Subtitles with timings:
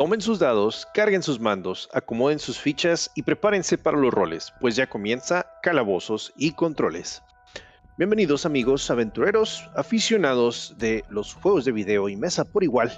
[0.00, 4.74] Tomen sus dados, carguen sus mandos, acomoden sus fichas y prepárense para los roles, pues
[4.74, 7.22] ya comienza Calabozos y Controles.
[7.98, 12.90] Bienvenidos amigos aventureros, aficionados de los juegos de video y mesa por igual,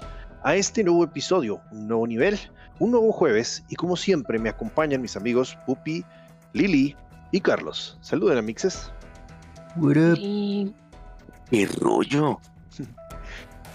[0.43, 2.39] a este nuevo episodio, un nuevo nivel,
[2.79, 6.05] un nuevo jueves y como siempre me acompañan mis amigos Pupi,
[6.53, 6.95] Lili
[7.33, 7.97] y Carlos.
[7.99, 8.93] Saluden amixes.
[9.75, 10.73] What up?
[11.49, 12.39] ¿Qué rollo?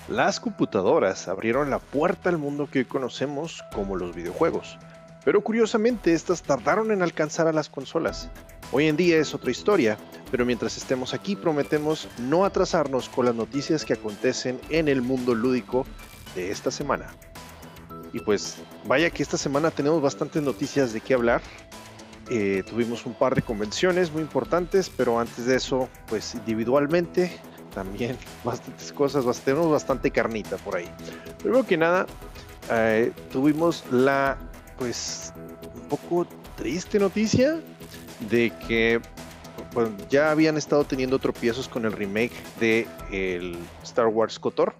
[0.08, 4.78] Las computadoras abrieron la puerta al mundo que hoy conocemos como los videojuegos,
[5.22, 8.30] pero curiosamente estas tardaron en alcanzar a las consolas.
[8.72, 9.98] Hoy en día es otra historia,
[10.30, 15.34] pero mientras estemos aquí prometemos no atrasarnos con las noticias que acontecen en el mundo
[15.34, 15.84] lúdico
[16.34, 17.08] de esta semana.
[18.14, 21.42] Y pues vaya que esta semana tenemos bastantes noticias de qué hablar.
[22.30, 27.38] Eh, tuvimos un par de convenciones muy importantes, pero antes de eso, pues individualmente
[27.78, 30.90] también bastantes cosas, tenemos bastante carnita por ahí.
[31.38, 32.06] Primero que nada,
[32.72, 34.36] eh, tuvimos la,
[34.78, 35.32] pues,
[35.76, 37.60] un poco triste noticia
[38.28, 39.00] de que
[40.10, 44.74] ya habían estado teniendo tropiezos con el remake de el Star Wars KOTOR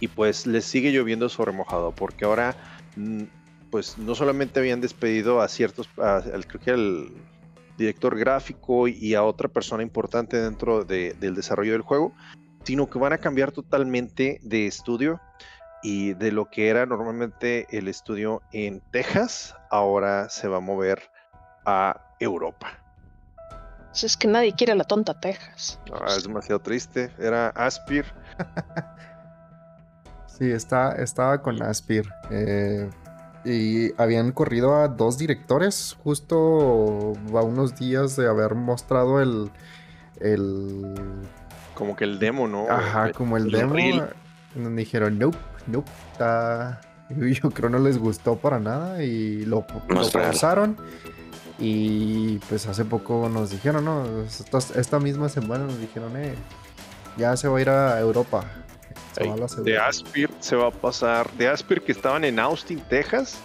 [0.00, 2.54] y pues les sigue lloviendo sobre mojado porque ahora
[2.96, 3.22] mm,
[3.70, 7.12] pues no solamente habían despedido a ciertos, al, creo que al
[7.82, 12.14] director gráfico y a otra persona importante dentro del desarrollo del juego,
[12.64, 15.20] sino que van a cambiar totalmente de estudio
[15.82, 21.10] y de lo que era normalmente el estudio en Texas, ahora se va a mover
[21.66, 22.78] a Europa.
[23.92, 25.78] Es que nadie quiere a la tonta Texas.
[25.92, 27.12] Ah, es demasiado triste.
[27.18, 28.06] Era Aspir.
[30.26, 32.08] sí, está, estaba con Aspir.
[32.30, 32.88] Eh,
[33.44, 39.50] y habían corrido a dos directores justo a unos días de haber mostrado el...
[40.20, 40.94] el...
[41.74, 42.68] Como que el demo, ¿no?
[42.68, 43.74] Ajá, como el, demo.
[44.54, 46.80] Donde dijeron, nope, nope, está...
[47.10, 50.02] Yo creo no les gustó para nada y lo, lo
[51.58, 54.22] Y pues hace poco nos dijeron, ¿no?
[54.22, 56.34] Esta, esta misma semana nos dijeron, eh,
[57.18, 58.44] ya se va a ir a Europa
[59.64, 63.38] de Aspir se va a pasar, de Aspir que estaban en Austin, Texas,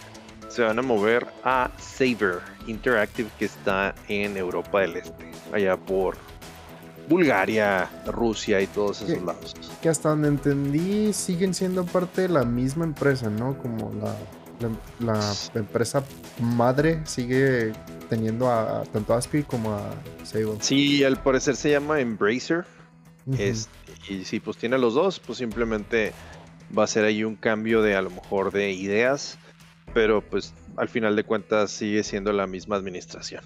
[0.50, 6.16] se van a mover a Saber Interactive que está en Europa del Este, allá por
[7.08, 9.56] Bulgaria, Rusia y todos esos lados.
[9.82, 13.58] Que hasta donde entendí siguen siendo parte de la misma empresa, ¿no?
[13.58, 14.16] Como la,
[15.00, 16.04] la, empresa
[16.40, 17.72] madre sigue
[18.10, 19.92] teniendo a, tanto Aspir como a
[20.24, 20.58] Saber.
[20.60, 22.66] Sí, al parecer se llama Embracer.
[23.38, 23.77] Este,
[24.10, 26.14] y si pues tiene los dos, pues simplemente
[26.78, 29.38] va a ser ahí un cambio de a lo mejor de ideas,
[29.94, 33.44] pero pues al final de cuentas sigue siendo la misma administración.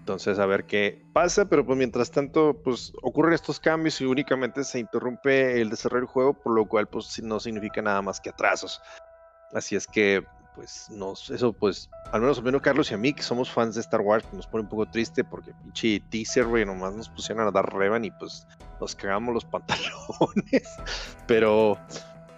[0.00, 4.64] Entonces a ver qué pasa, pero pues mientras tanto pues ocurren estos cambios y únicamente
[4.64, 8.30] se interrumpe el desarrollo del juego, por lo cual pues no significa nada más que
[8.30, 8.80] atrasos.
[9.52, 10.24] Así es que
[10.60, 13.80] pues nos, eso pues, al menos, menos Carlos y a mí, que somos fans de
[13.80, 17.50] Star Wars, nos pone un poco triste porque pinche teaser, güey, nomás nos pusieron a
[17.50, 18.46] dar revan y pues
[18.78, 20.68] nos cagamos los pantalones.
[21.26, 21.78] Pero,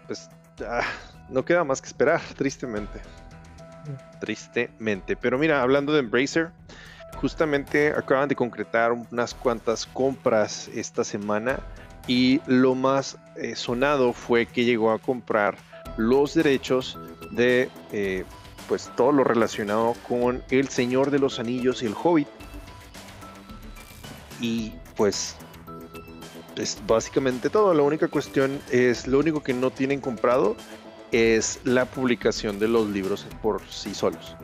[0.06, 0.30] pues,
[0.64, 0.84] ah,
[1.30, 3.00] no queda más que esperar, tristemente.
[4.20, 5.16] Tristemente.
[5.16, 6.52] Pero mira, hablando de Embracer,
[7.16, 11.58] justamente acaban de concretar unas cuantas compras esta semana
[12.06, 15.56] y lo más eh, sonado fue que llegó a comprar
[15.96, 16.98] los derechos
[17.30, 18.24] de eh,
[18.68, 22.28] pues todo lo relacionado con El Señor de los Anillos y el Hobbit.
[24.40, 25.36] Y pues
[26.56, 27.74] es básicamente todo.
[27.74, 30.56] La única cuestión es, lo único que no tienen comprado
[31.10, 34.36] es la publicación de los libros por sí solos.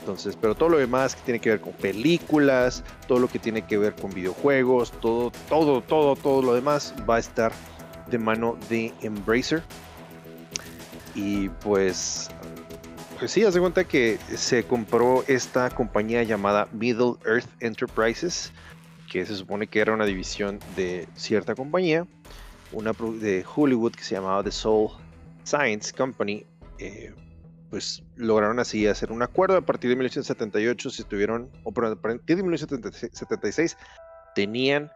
[0.00, 3.66] Entonces, pero todo lo demás que tiene que ver con películas, todo lo que tiene
[3.66, 7.52] que ver con videojuegos, todo, todo, todo, todo lo demás va a estar
[8.08, 9.64] de mano de Embracer.
[11.16, 12.28] Y pues,
[13.18, 18.52] pues sí, hace cuenta que se compró esta compañía llamada Middle Earth Enterprises,
[19.10, 22.06] que se supone que era una división de cierta compañía,
[22.70, 24.90] una de Hollywood que se llamaba The Soul
[25.44, 26.44] Science Company.
[26.78, 27.14] Eh,
[27.70, 32.36] pues lograron así hacer un acuerdo a partir de 1978, si estuvieron, o a partir
[32.36, 33.78] de 1976,
[34.34, 34.92] tenían,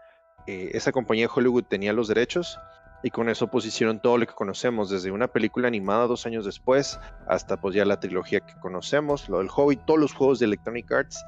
[0.47, 2.59] eh, esa compañía de Hollywood tenía los derechos
[3.03, 6.45] y con eso pues hicieron todo lo que conocemos, desde una película animada dos años
[6.45, 10.47] después hasta pues ya la trilogía que conocemos, lo del Hobbit, todos los juegos de
[10.47, 11.25] Electronic Arts,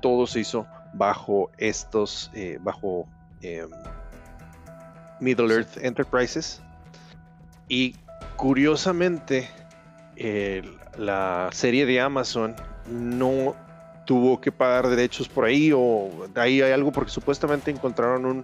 [0.00, 3.06] todo se hizo bajo estos, eh, bajo
[3.42, 3.68] em,
[5.20, 6.62] Middle Earth Enterprises.
[7.68, 7.94] Y
[8.36, 9.48] curiosamente,
[10.96, 12.56] la serie de Amazon
[12.90, 13.54] no
[14.04, 18.42] tuvo que pagar derechos por ahí o ahí hay algo porque supuestamente encontraron un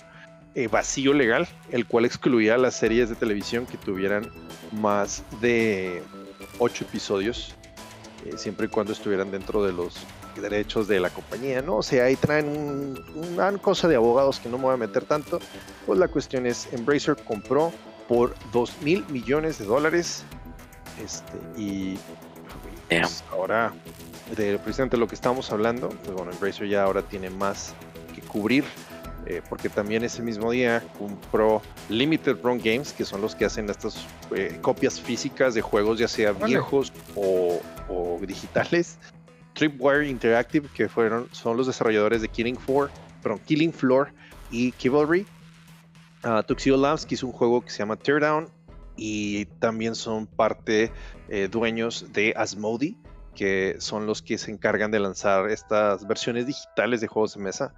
[0.57, 4.31] eh, vacío legal, el cual excluía las series de televisión que tuvieran
[4.73, 6.03] más de
[6.59, 7.55] ocho episodios,
[8.25, 9.99] eh, siempre y cuando estuvieran dentro de los
[10.41, 11.77] derechos de la compañía, ¿no?
[11.77, 15.41] O sea, ahí traen una cosa de abogados que no me voy a meter tanto.
[15.85, 17.71] Pues la cuestión es, Embracer compró
[18.09, 20.25] por 2 mil millones de dólares
[21.05, 21.99] este, y
[22.89, 23.75] pues, ahora
[24.35, 27.75] de precisamente lo que estábamos hablando, pues bueno, Embracer ya ahora tiene más
[28.15, 28.65] que cubrir
[29.27, 33.69] eh, porque también ese mismo día compró Limited Run Games, que son los que hacen
[33.69, 37.61] estas eh, copias físicas de juegos, ya sea viejos o,
[38.27, 38.99] digitales.
[39.55, 42.91] Tripwire Interactive, que fueron, son los desarrolladores de Killing, Floor,
[43.23, 44.13] perdón, Killing Floor
[44.51, 45.27] y Chivalry.
[46.25, 48.49] Uh, Tuxedo Labs, que hizo un juego que se llama Teardown,
[48.97, 50.93] y también son parte
[51.29, 52.97] eh, dueños de Asmodee,
[53.35, 57.75] que son los que se encargan de lanzar estas versiones digitales de juegos de mesa.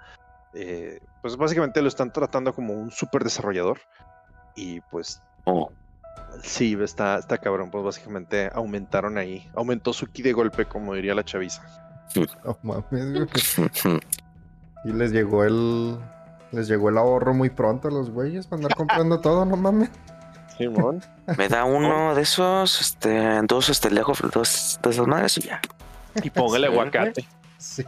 [0.55, 3.81] Eh, pues básicamente lo están tratando como un super desarrollador.
[4.57, 5.23] Y pues.
[5.45, 5.71] Oh.
[6.43, 7.71] Sí, está, está cabrón.
[7.71, 9.49] Pues básicamente aumentaron ahí.
[9.55, 11.63] Aumentó su ki de golpe, como diría la chaviza.
[14.85, 15.99] y les llegó el.
[16.51, 19.91] Les llegó el ahorro muy pronto a los güeyes para andar comprando todo, no mames.
[20.57, 21.03] Simón.
[21.37, 25.61] Me da uno de esos, este, dos este lejos, dos de esas madres y ya.
[26.23, 27.27] Y póngale aguacate.
[27.59, 27.85] Sí,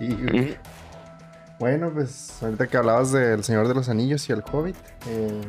[1.61, 4.77] bueno, pues ahorita que hablabas del Señor de los Anillos y el Hobbit,
[5.09, 5.41] eh,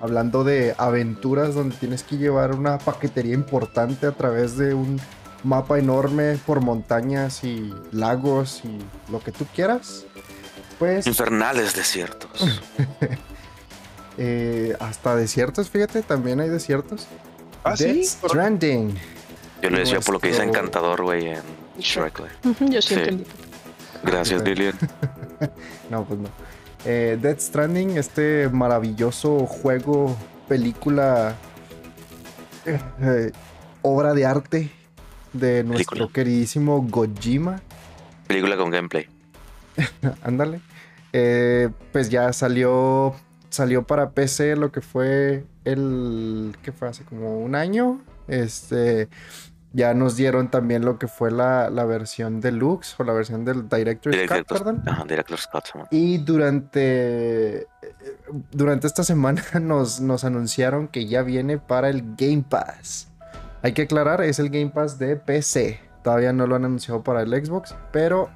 [0.00, 5.00] hablando de aventuras donde tienes que llevar una paquetería importante a través de un
[5.42, 8.78] mapa enorme por montañas y lagos y
[9.10, 10.06] lo que tú quieras,
[10.78, 11.06] pues...
[11.06, 12.62] Infernales desiertos.
[14.18, 17.06] Eh, hasta desiertos, fíjate, también hay desiertos.
[17.64, 18.04] Ah, sí.
[18.04, 18.94] Stranding.
[19.62, 21.42] Yo le decía por lo que dice Encantador, güey, en
[21.78, 22.22] Shrek.
[22.68, 23.24] Yo sí, entendí.
[24.04, 24.74] Gracias, Lilian.
[25.90, 26.28] no, pues no.
[26.84, 30.16] Eh, Dead Stranding, este maravilloso juego,
[30.48, 31.36] película,
[32.66, 33.30] eh,
[33.82, 34.70] obra de arte
[35.32, 37.60] de nuestro queridísimo Gojima.
[38.26, 39.06] Película con gameplay.
[40.22, 40.60] Ándale.
[41.12, 43.14] Eh, pues ya salió,
[43.50, 48.00] salió para PC lo que fue el, que fue hace como un año.
[48.28, 49.08] Este,
[49.72, 54.16] ya nos dieron también lo que fue la, versión deluxe o la versión del Director's
[54.28, 54.82] Cut, perdón.
[55.08, 55.64] Director's Cut.
[55.90, 57.66] Y durante,
[58.50, 63.08] durante esta semana nos, nos anunciaron que ya viene para el Game Pass.
[63.62, 65.80] Hay que aclarar, es el Game Pass de PC.
[66.02, 68.28] Todavía no lo han anunciado para el Xbox, pero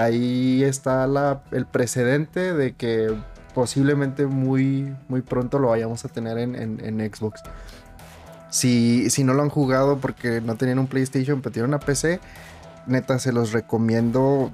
[0.00, 3.14] ahí está la, el precedente de que
[3.54, 7.42] posiblemente muy, muy pronto lo vayamos a tener en, en Xbox.
[8.54, 12.20] Si, no lo han jugado porque no tenían un PlayStation, pero tienen una PC,
[12.86, 14.52] neta, se los recomiendo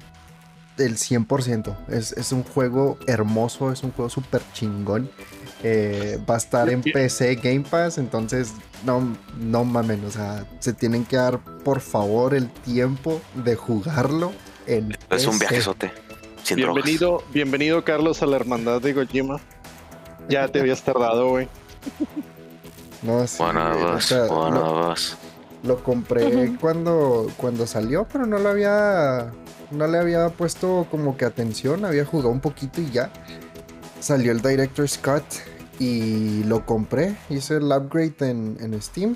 [0.79, 1.75] el 100%.
[1.87, 5.11] Es, es un juego hermoso, es un juego súper chingón.
[5.61, 8.53] Eh, va a estar en PC Game Pass, entonces
[8.83, 14.31] no, no mamen, o sea, se tienen que dar por favor el tiempo de jugarlo
[14.65, 15.91] en Es un viajezote.
[16.55, 19.39] bienvenido, bienvenido Carlos a la hermandad de Gojima.
[20.27, 21.47] Ya te habías tardado, güey.
[23.01, 24.93] No, sí, lo,
[25.63, 29.31] lo, compré cuando, cuando salió, pero no lo había.
[29.71, 31.85] No le había puesto como que atención.
[31.85, 33.11] Había jugado un poquito y ya.
[33.99, 35.23] Salió el Director's Cut
[35.79, 37.15] y lo compré.
[37.29, 39.15] Hice el upgrade en, en Steam.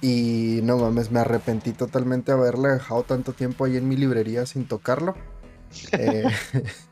[0.00, 4.46] Y no mames, me arrepentí totalmente de haberle dejado tanto tiempo ahí en mi librería
[4.46, 5.14] sin tocarlo.
[5.92, 6.24] eh,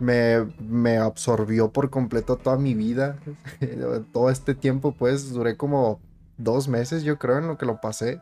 [0.00, 3.16] me, absorbió por completo toda mi vida.
[4.12, 6.00] Todo este tiempo, pues, duré como
[6.36, 8.20] dos meses, yo creo, en lo que lo pasé.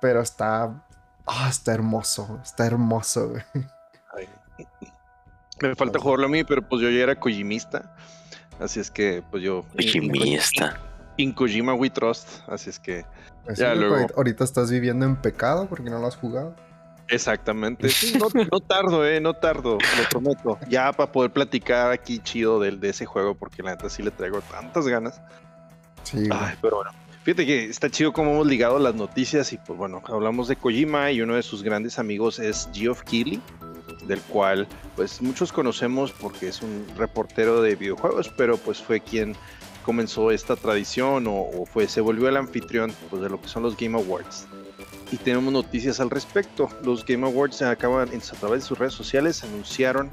[0.00, 0.84] Pero está.
[1.26, 2.40] Ah, está hermoso.
[2.42, 3.34] Está hermoso,
[5.60, 7.94] Me falta jugarlo a mí, pero pues yo ya era Kojimista.
[8.58, 9.64] Así es que, pues yo.
[9.76, 10.80] Kojimista.
[11.18, 12.28] In Kojima We Trust.
[12.48, 13.04] Así es que.
[13.44, 14.06] Pues ya luego...
[14.16, 16.54] Ahorita estás viviendo en pecado porque no lo has jugado.
[17.08, 17.88] Exactamente.
[18.50, 20.58] no, tardo, eh, no tardo, lo prometo.
[20.68, 24.10] Ya para poder platicar aquí chido de, de ese juego, porque la neta sí le
[24.10, 25.20] traigo tantas ganas.
[26.04, 26.28] Sí.
[26.30, 26.90] Ay, pero bueno.
[27.22, 31.12] Fíjate que está chido cómo hemos ligado las noticias y pues bueno, hablamos de Kojima
[31.12, 33.40] y uno de sus grandes amigos es Geoff Keighley,
[34.06, 34.66] del cual
[34.96, 39.36] pues muchos conocemos porque es un reportero de videojuegos, pero pues fue quien
[39.84, 43.62] comenzó esta tradición o, o fue se volvió el anfitrión pues, de lo que son
[43.62, 44.48] los Game Awards
[45.12, 46.68] y tenemos noticias al respecto.
[46.82, 50.10] Los Game Awards acaban a través de sus redes sociales anunciaron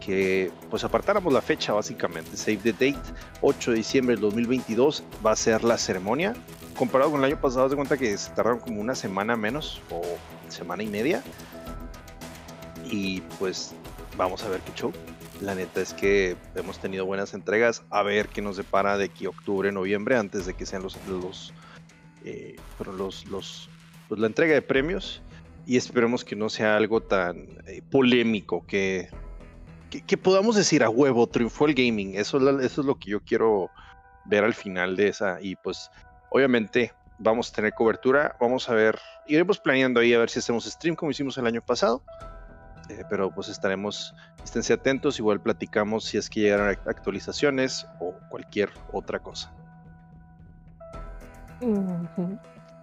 [0.00, 2.36] que pues apartáramos la fecha básicamente.
[2.36, 2.98] Save the date,
[3.40, 6.34] 8 de diciembre del 2022 va a ser la ceremonia.
[6.76, 10.02] Comparado con el año pasado, de cuenta que se tardaron como una semana menos o
[10.48, 11.22] semana y media.
[12.84, 13.74] Y pues
[14.16, 14.92] vamos a ver qué show.
[15.40, 17.82] La neta es que hemos tenido buenas entregas.
[17.90, 20.96] A ver qué nos depara de aquí octubre, noviembre, antes de que sean los,
[22.24, 22.56] eh,
[22.96, 23.68] los, los
[24.08, 25.22] pues, la entrega de premios.
[25.64, 29.08] Y esperemos que no sea algo tan eh, polémico, que,
[29.90, 32.16] que, podamos decir a huevo, triunfó el gaming.
[32.16, 33.70] Eso, eso es lo que yo quiero
[34.24, 35.40] ver al final de esa.
[35.40, 35.88] Y pues,
[36.30, 38.36] obviamente, vamos a tener cobertura.
[38.40, 38.98] Vamos a ver,
[39.28, 42.02] iremos planeando ahí a ver si hacemos stream como hicimos el año pasado.
[42.88, 48.70] Eh, pero pues estaremos, esténse atentos, igual platicamos si es que llegaron actualizaciones o cualquier
[48.92, 49.54] otra cosa.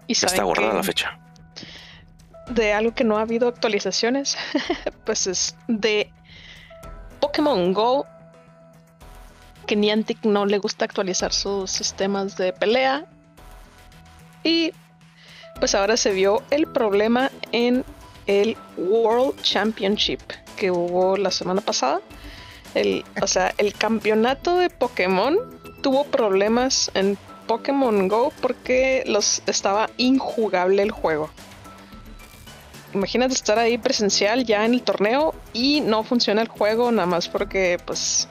[0.08, 1.20] ¿Y está guardada la fecha.
[2.50, 4.38] De algo que no ha habido actualizaciones,
[5.06, 6.12] pues es de
[7.20, 8.08] Pokémon Go.
[9.68, 13.06] Que Niantic no le gusta actualizar sus sistemas de pelea.
[14.44, 14.72] Y
[15.60, 17.84] pues ahora se vio el problema en
[18.26, 20.22] el World Championship
[20.56, 22.02] que hubo la semana pasada.
[22.74, 25.38] El, o sea, el campeonato de Pokémon
[25.82, 27.18] tuvo problemas en
[27.50, 31.32] Pokémon Go porque los estaba injugable el juego.
[32.94, 37.28] Imagínate estar ahí presencial ya en el torneo y no funciona el juego nada más
[37.28, 38.28] porque pues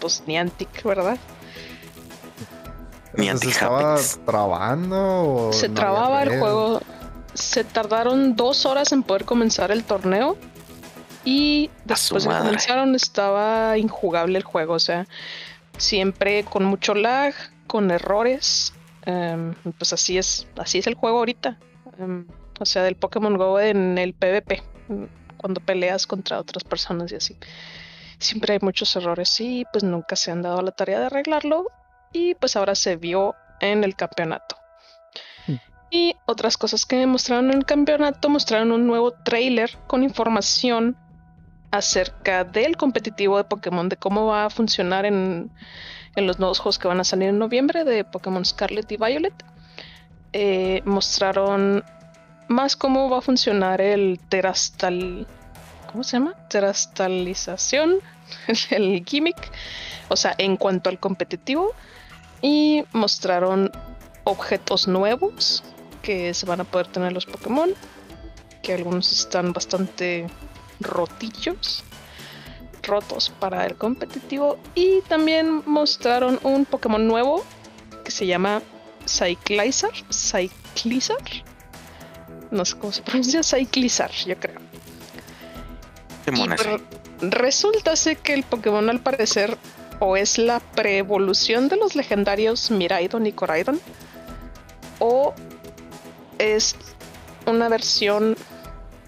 [0.00, 1.18] pues Niantic, ¿verdad?
[3.12, 5.50] Niantic ¿Se estaba trabando?
[5.52, 6.80] Se trababa el juego
[7.34, 10.38] se tardaron dos horas en poder comenzar el torneo.
[11.26, 14.72] Y después de que comenzaron estaba injugable el juego.
[14.72, 15.06] O sea,
[15.76, 17.34] siempre con mucho lag,
[17.70, 18.74] con errores.
[19.06, 21.56] Em, pues así es, así es el juego ahorita.
[22.00, 22.26] Em,
[22.58, 24.60] o sea, del Pokémon Go en el PvP.
[25.36, 27.36] Cuando peleas contra otras personas y así.
[28.18, 31.68] Siempre hay muchos errores y pues nunca se han dado la tarea de arreglarlo.
[32.12, 34.56] Y pues ahora se vio en el campeonato.
[35.92, 40.96] Y otras cosas que mostraron en el campeonato, mostraron un nuevo trailer con información
[41.70, 45.50] acerca del competitivo de Pokémon, de cómo va a funcionar en,
[46.16, 49.34] los nuevos juegos que van a salir en noviembre de Pokémon Scarlet y Violet.
[50.32, 51.84] Eh, mostraron
[52.48, 55.26] más cómo va a funcionar el terastal.
[55.90, 56.34] ¿Cómo se llama?
[56.48, 57.96] Terastalización,
[58.70, 59.50] el gimmick.
[60.08, 61.72] O sea, en cuanto al competitivo.
[62.42, 63.70] Y mostraron
[64.24, 65.62] objetos nuevos
[66.02, 67.70] que se van a poder tener los Pokémon,
[68.62, 70.26] que algunos están bastante
[70.80, 71.84] rotillos,
[72.82, 77.44] rotos para el competitivo, y también mostraron un Pokémon nuevo
[78.04, 78.62] que se llama
[79.06, 81.18] Cyclizar, Cyclizar,
[82.50, 84.60] no sé cómo se pronuncia, Cyclizar, yo creo.
[87.20, 89.56] resulta ser que el Pokémon al parecer
[90.00, 93.80] o es la preevolución de los legendarios Miraidon y Coraidon
[94.98, 95.34] o
[96.38, 96.74] es
[97.46, 98.36] una versión,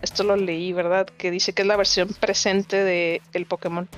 [0.03, 1.07] esto lo leí, ¿verdad?
[1.07, 3.89] Que dice que es la versión presente de el Pokémon.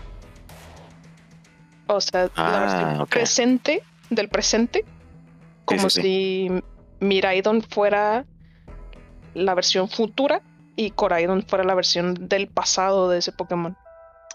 [1.87, 4.85] O sea, la ah, versión presente del presente,
[5.65, 6.49] como si
[7.01, 8.25] Miraidon fuera
[9.35, 10.41] la versión futura
[10.77, 13.77] y Coraidon fuera la versión del pasado de ese Pokémon.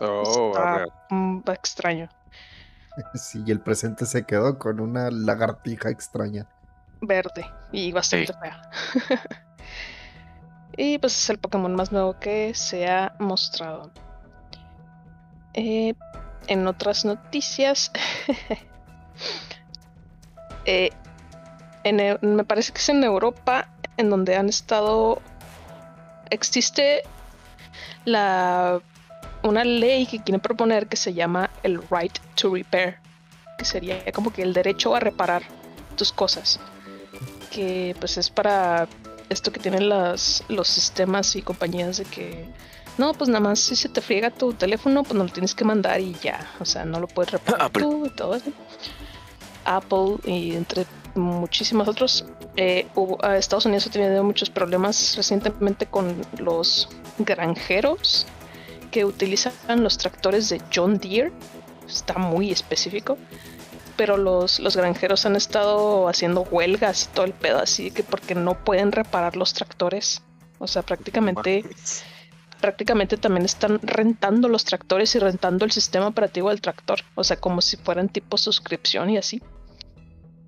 [0.01, 2.09] Oh, Está extraño.
[3.13, 6.49] Sí, y el presente se quedó con una lagartija extraña
[7.01, 8.61] verde y bastante fea.
[10.79, 13.91] y pues es el Pokémon más nuevo que se ha mostrado.
[15.53, 15.93] Eh,
[16.47, 17.91] en otras noticias,
[20.65, 20.89] eh,
[22.21, 23.67] me parece que es en Europa
[23.97, 25.21] en donde han estado.
[26.29, 27.03] Existe
[28.05, 28.79] la
[29.43, 32.99] una ley que quieren proponer que se llama el right to repair,
[33.57, 35.43] que sería como que el derecho a reparar
[35.97, 36.57] tus cosas
[37.49, 38.87] que pues es para
[39.29, 42.49] esto que tienen las, los sistemas y compañías de que
[42.97, 45.63] no, pues nada más si se te friega tu teléfono, pues no lo tienes que
[45.63, 48.51] mandar y ya, o sea, no lo puedes reparar tú y todo eso.
[49.65, 52.25] Apple y entre muchísimos otros.
[52.55, 52.87] Eh,
[53.37, 58.25] Estados Unidos ha tenido muchos problemas recientemente con los granjeros
[58.91, 61.31] que utilizan los tractores de John Deere.
[61.87, 63.17] Está muy específico
[63.99, 68.33] pero los, los granjeros han estado haciendo huelgas y todo el pedo así que porque
[68.33, 70.21] no pueden reparar los tractores.
[70.57, 71.65] O sea, prácticamente,
[72.61, 77.01] prácticamente también están rentando los tractores y rentando el sistema operativo del tractor.
[77.15, 79.43] O sea, como si fueran tipo suscripción y así.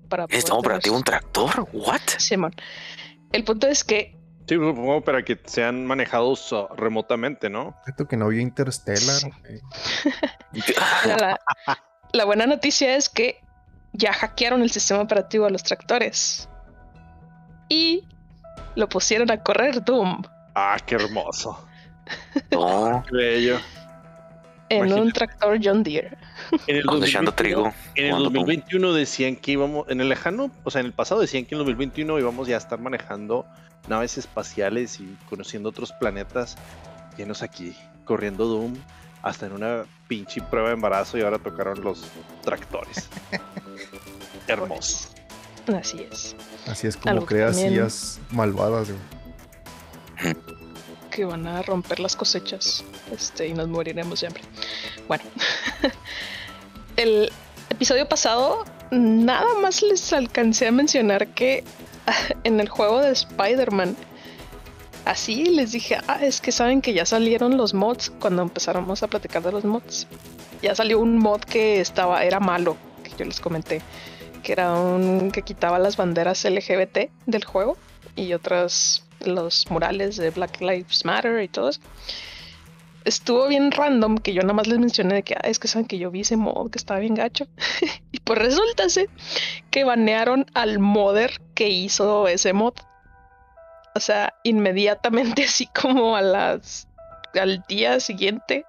[0.08, 1.68] Para ¿Sistema operativo un tractor?
[1.74, 2.00] ¿What?
[2.16, 2.54] Simón.
[3.32, 4.16] El punto es que
[4.48, 7.76] Sí, supongo para que sean manejados uh, remotamente, ¿no?
[7.86, 9.30] Esto que no vio Interstellar.
[12.12, 13.41] la, buena noticia es que
[13.92, 16.48] ya hackearon el sistema operativo a los tractores.
[17.68, 18.04] Y
[18.74, 20.22] lo pusieron a correr Doom.
[20.54, 21.66] Ah, qué hermoso.
[22.56, 23.58] oh, bello.
[24.68, 26.16] En un tractor John Deere.
[26.66, 27.72] En el 2021, trigo.
[27.94, 31.44] En el 2021 decían que íbamos, en el lejano, o sea, en el pasado decían
[31.44, 33.44] que en el 2021 íbamos ya a estar manejando
[33.88, 36.56] naves espaciales y conociendo otros planetas
[37.18, 38.74] llenos aquí, corriendo Doom,
[39.20, 42.10] hasta en una pinche prueba de embarazo y ahora tocaron los
[42.42, 43.10] tractores.
[44.46, 45.08] Hermoso.
[45.78, 46.34] Así es.
[46.66, 48.88] Así es como creas sillas malvadas.
[51.10, 54.42] Que van a romper las cosechas este, y nos moriremos de hambre.
[55.08, 55.24] Bueno,
[56.96, 57.30] el
[57.70, 61.64] episodio pasado nada más les alcancé a mencionar que
[62.44, 63.96] en el juego de Spider-Man,
[65.04, 69.08] así les dije, ah, es que saben que ya salieron los mods cuando empezáramos a
[69.08, 70.06] platicar de los mods.
[70.60, 73.82] Ya salió un mod que estaba, era malo, que yo les comenté
[74.42, 77.76] que era un que quitaba las banderas LGBT del juego
[78.16, 81.70] y otras los murales de Black Lives Matter y todo.
[83.04, 85.88] Estuvo bien random que yo nada más les mencioné de que ah, es que saben
[85.88, 87.46] que yo vi ese mod que estaba bien gacho.
[88.12, 88.84] y pues resulta
[89.70, 92.74] que banearon al modder que hizo ese mod.
[93.94, 96.88] O sea, inmediatamente, así como a las
[97.34, 98.66] al día siguiente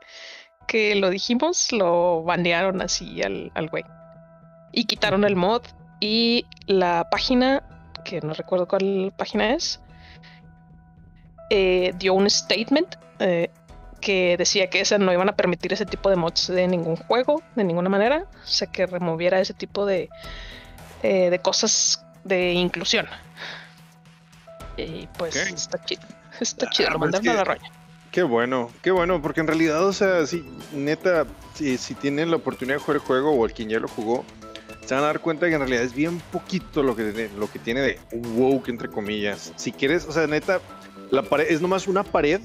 [0.67, 3.83] que lo dijimos, lo banearon así al, al güey
[4.73, 5.61] y quitaron el mod
[6.01, 7.63] y la página,
[8.03, 9.79] que no recuerdo cuál página es,
[11.49, 13.49] eh, dio un statement eh,
[14.01, 17.41] que decía que ese no iban a permitir ese tipo de mods de ningún juego,
[17.55, 20.09] de ninguna manera, o sea que removiera ese tipo de,
[21.03, 23.07] eh, de cosas de inclusión.
[24.75, 26.01] Y pues está chido,
[26.39, 27.71] está chido, lo ah, pues mandaron a la roña.
[28.11, 32.37] Qué bueno, qué bueno, porque en realidad, o sea, si neta, si, si tienen la
[32.37, 34.25] oportunidad de jugar el juego o el quien ya lo jugó,
[34.85, 37.49] se van a dar cuenta que en realidad es bien poquito lo que, tiene, lo
[37.49, 39.53] que tiene de woke, entre comillas.
[39.55, 40.59] Si quieres, o sea, neta,
[41.11, 42.41] la pared es nomás una pared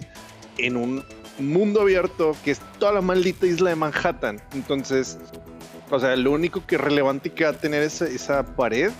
[0.58, 1.04] en un
[1.38, 4.40] mundo abierto que es toda la maldita isla de Manhattan.
[4.52, 5.18] Entonces,
[5.90, 8.90] o sea, lo único que relevante que va a tener esa, pared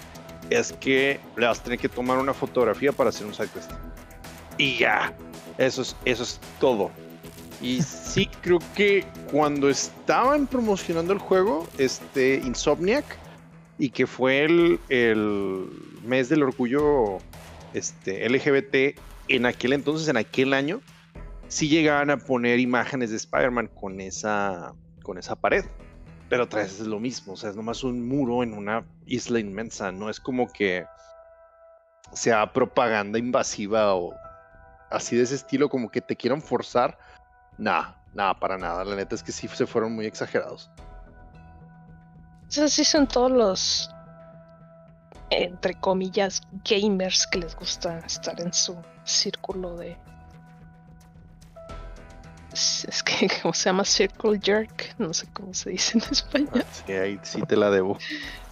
[0.51, 3.71] es que le vas a tener que tomar una fotografía para hacer un site test.
[4.57, 5.13] Y ya,
[5.59, 6.91] eso es, eso es todo.
[7.61, 13.05] Y sí, creo que cuando estaban promocionando el juego, este Insomniac,
[13.79, 15.71] y que fue el,
[16.05, 17.19] mes del orgullo
[17.75, 20.81] este, LGBT en aquel entonces, en aquel año,
[21.49, 25.65] sí llegaban a poner imágenes de Spider-Man con esa, con esa pared.
[26.29, 29.39] Pero otra vez es lo mismo, o sea, es nomás un muro en una isla
[29.39, 30.85] inmensa, no es como que
[32.13, 34.15] sea propaganda invasiva o
[34.91, 36.99] así de ese estilo, como que te quieran forzar.
[37.57, 38.85] Nada, nada, para nada.
[38.85, 40.71] La neta es que sí se fueron muy exagerados.
[42.51, 43.91] Esos sí son todos los,
[45.31, 49.99] entre comillas, gamers que les gusta estar en su círculo de...
[52.53, 53.85] Es que, ¿cómo se llama?
[53.85, 54.95] Circle Jerk.
[54.99, 56.65] No sé cómo se dice en español.
[56.87, 57.99] Sí, ahí sí te la debo.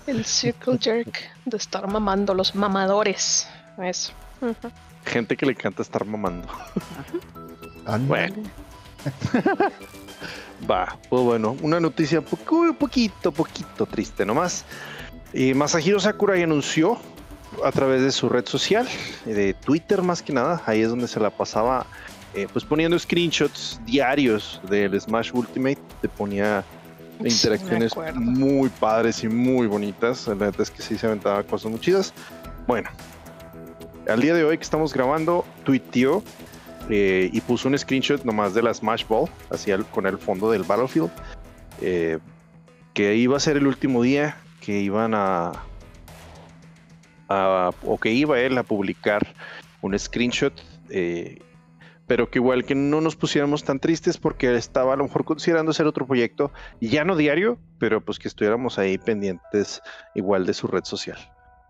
[0.07, 3.49] El Circle Jerk de estar mamando, los mamadores.
[3.79, 4.13] Eso.
[5.05, 6.49] Gente que le encanta estar mamando.
[8.01, 8.43] Bueno.
[10.71, 14.65] Va, pues bueno, una noticia poco, poquito, poquito triste nomás.
[15.33, 16.99] Y Masahiro Sakurai anunció
[17.65, 18.89] a través de su red social,
[19.25, 21.87] de Twitter más que nada, ahí es donde se la pasaba
[22.35, 26.65] eh, pues poniendo screenshots diarios del Smash Ultimate, te ponía
[27.25, 31.81] interacciones muy padres y muy bonitas, la verdad es que sí se aventaba cosas muy
[31.81, 32.13] chidas.
[32.67, 32.91] Bueno,
[34.09, 36.23] al día de hoy que estamos grabando, tuiteó
[36.89, 40.63] eh, y puso un screenshot nomás de la Smash Ball, así con el fondo del
[40.63, 41.11] Battlefield,
[41.81, 42.19] eh,
[42.95, 45.53] que iba a ser el último día que iban a,
[47.29, 49.35] o que iba él a publicar
[49.81, 50.53] un screenshot,
[50.91, 51.41] eh,
[52.07, 55.71] pero que igual que no nos pusiéramos tan tristes porque estaba a lo mejor considerando
[55.71, 59.83] hacer otro proyecto, ya no diario, pero pues que estuviéramos ahí pendientes
[60.15, 61.19] igual de su red social.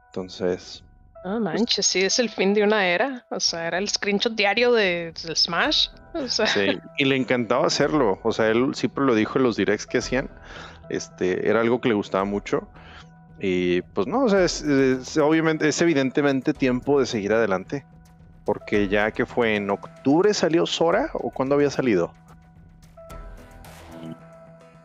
[0.06, 0.84] Entonces,
[1.26, 3.26] no manches, sí, es el fin de una era.
[3.30, 5.88] O sea, era el screenshot diario de, Smash.
[6.28, 8.20] Sí, y le encantaba hacerlo.
[8.22, 10.30] O sea, él siempre lo dijo en los directs que hacían.
[10.88, 12.68] Este, era algo que le gustaba mucho.
[13.40, 14.62] Y pues no, o sea, es,
[15.18, 17.84] obviamente, es evidentemente tiempo de seguir adelante.
[18.44, 22.14] Porque ya que fue en octubre salió Sora o cuándo había salido.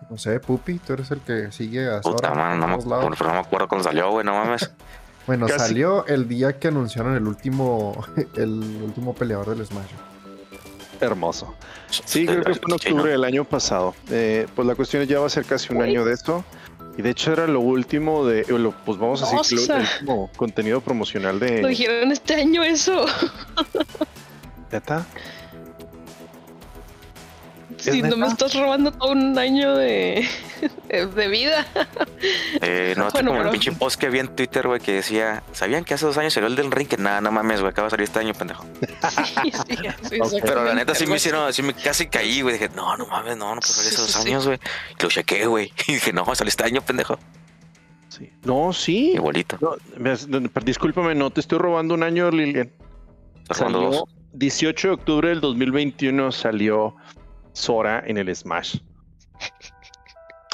[0.09, 2.55] No sé, Pupi, tú eres el que sigue a Sora.
[2.55, 4.73] no, me, no me acuerdo cuándo salió, güey, no mames.
[5.31, 8.51] Bueno, salió el día que anunciaron el último, el
[8.83, 9.91] último peleador del Smash.
[10.99, 11.55] Hermoso.
[11.89, 13.95] Sí, creo que fue en octubre del año pasado.
[14.09, 16.43] Eh, pues la cuestión es ya va a ser casi un año de esto.
[16.97, 18.43] Y de hecho era lo último de,
[18.85, 21.61] pues vamos a decir, el último contenido promocional de...
[21.61, 23.05] Lo dijeron este año eso.
[24.69, 25.05] ¿Ya está?
[27.81, 30.27] Si no me estás robando todo un año de,
[31.15, 31.65] de vida.
[32.61, 35.83] Eh, no, bueno, como el pinche post que vi en Twitter, güey, que decía, ¿sabían
[35.83, 36.87] que hace dos años salió el del ring?
[36.87, 38.65] Que nada, no mames, güey, acaba de salir este año, pendejo.
[40.09, 42.53] sí, sí, Pero la neta sí me hicieron, así me casi caí, güey.
[42.53, 44.59] Dije, no, no mames, no, no puede salir hace dos años, güey.
[44.99, 45.73] Y lo chequé, güey.
[45.87, 47.17] Y dije, no, salió este año, pendejo.
[48.09, 48.31] Sí.
[48.43, 49.13] No, sí.
[49.13, 49.57] Igualito.
[49.59, 49.75] No,
[50.63, 52.71] discúlpame, no te estoy robando un año, Lilian.
[53.49, 56.95] Salió 18 de octubre del 2021 salió
[57.53, 58.77] Sora en el Smash.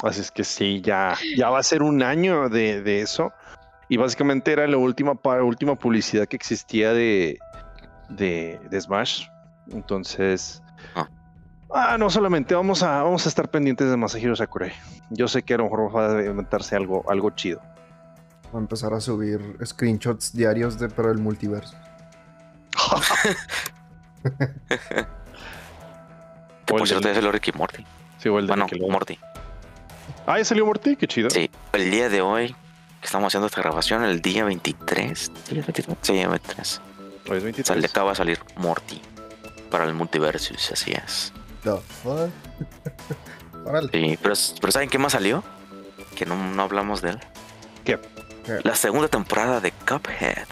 [0.02, 3.32] Así es que sí, ya, ya va a ser un año de, eso.
[3.88, 7.38] Y básicamente era la última, última publicidad que existía de,
[8.08, 9.26] de, Smash.
[9.70, 10.62] Entonces,
[10.94, 11.08] ah.
[11.74, 11.96] ah.
[11.98, 14.72] no solamente vamos a, vamos a estar pendientes de Masahiro Sakurai.
[15.10, 17.60] Yo sé que a lo mejor va a inventarse algo, algo chido.
[18.54, 21.76] Va a empezar a subir screenshots diarios de pero el multiverso.
[26.74, 27.84] que por cierto es el Ricky Morty.
[28.18, 29.18] Sí, o el de bueno, Morty.
[30.26, 31.30] Ah, ya salió Morty, qué chido.
[31.30, 32.54] Sí, el día de hoy
[33.00, 35.32] que estamos haciendo esta grabación, el día 23.
[35.50, 35.86] ¿Día 23?
[36.02, 36.80] Sí, 23.
[37.30, 37.66] Hoy es 23.
[37.66, 39.00] Sale, acaba de salir Morty
[39.70, 41.32] para el multiverso, así es.
[41.62, 42.30] The fuck?
[43.92, 45.42] sí, pero, pero ¿saben qué más salió?
[46.16, 47.20] Que no, no hablamos de él.
[47.84, 47.98] ¿Qué?
[48.64, 50.46] La segunda temporada de Cuphead.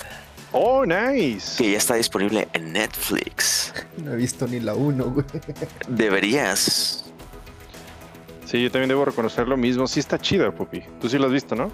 [0.59, 1.62] Oh, nice.
[1.62, 3.75] Que ya está disponible en Netflix.
[4.03, 5.27] No he visto ni la 1, güey.
[5.88, 7.05] Deberías.
[8.45, 9.87] Sí, yo también debo reconocer lo mismo.
[9.87, 10.83] Sí está chida, Pupi.
[11.01, 11.73] Tú sí lo has visto, ¿no?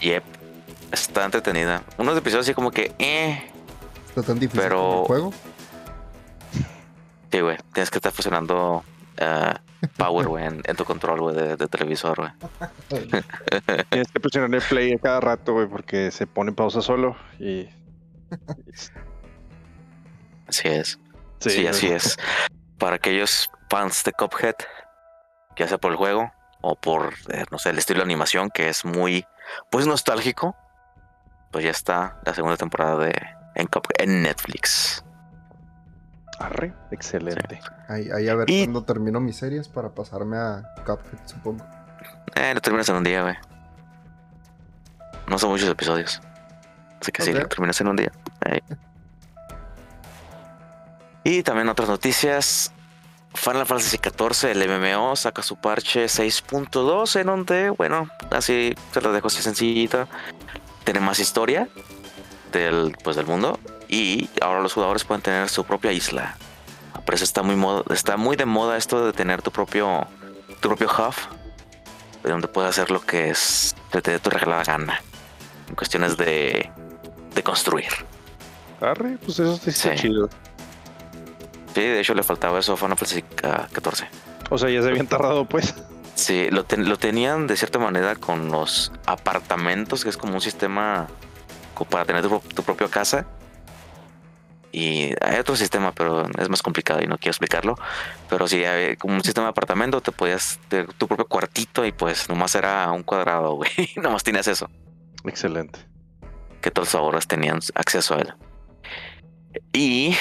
[0.00, 0.22] Yep.
[0.92, 1.82] Está entretenida.
[1.98, 3.42] Unos episodios así como que, eh.
[4.08, 5.00] Está tan difícil pero...
[5.00, 5.32] el juego.
[7.30, 7.56] Sí, güey.
[7.72, 8.84] Tienes que estar fusionando
[9.20, 12.30] uh, power, güey, en, tu control, güey, de, televisor, güey.
[13.90, 17.16] Tienes que presionar el play a cada rato, güey, porque se pone en pausa solo
[17.38, 17.68] y.
[20.48, 20.98] así es.
[21.38, 22.16] Sí, sí así es.
[22.78, 24.56] Para aquellos fans de Cuphead,
[25.56, 28.68] ya sea por el juego o por, eh, no sé, el estilo de animación que
[28.68, 29.26] es muy,
[29.70, 30.56] pues nostálgico,
[31.50, 33.12] pues ya está la segunda temporada de
[33.54, 33.68] en,
[33.98, 35.04] en Netflix.
[36.38, 37.60] Arre, excelente.
[37.88, 41.64] Ahí, a ver cuándo termino mis series para pasarme a Cuphead, supongo.
[42.34, 43.36] Eh, lo terminas en un día, güey.
[45.28, 46.20] No son muchos episodios.
[47.00, 48.12] Así que sí, lo terminas en un día.
[51.24, 52.72] Y también otras noticias.
[53.34, 59.12] Final Fantasy XIV, el MMO, saca su parche 6.2 en donde, bueno, así se lo
[59.12, 60.06] dejo así sencillita.
[60.84, 61.68] Tiene más historia
[62.52, 66.36] del, pues, del mundo y ahora los jugadores pueden tener su propia isla.
[67.04, 70.06] Por eso está muy, está muy de moda esto de tener tu propio,
[70.60, 71.14] tu propio hub,
[72.22, 75.00] de donde puedes hacer lo que es, te dé tu regalada gana.
[75.68, 76.70] En cuestiones de,
[77.34, 77.90] de construir.
[78.82, 80.28] Arre, pues eso está chido.
[81.74, 84.06] Sí, de hecho le faltaba eso a Final Fantasy XIV.
[84.50, 85.74] O sea, ya se habían tardado, pues.
[86.14, 91.08] Sí, lo, tenían de cierta manera con los apartamentos, que es como un sistema
[91.88, 93.26] para tener tu, propia casa.
[94.70, 97.76] Y hay otro sistema, pero es más complicado y no quiero explicarlo.
[98.28, 98.62] Pero sí,
[98.98, 102.90] como un sistema de apartamento, te podías tener tu propio cuartito y pues nomás era
[102.92, 103.70] un cuadrado, güey.
[103.96, 104.70] nomás tienes eso.
[105.24, 105.78] Excelente.
[106.60, 108.34] Que todos los ahorros tenían acceso a él.
[109.72, 110.16] Y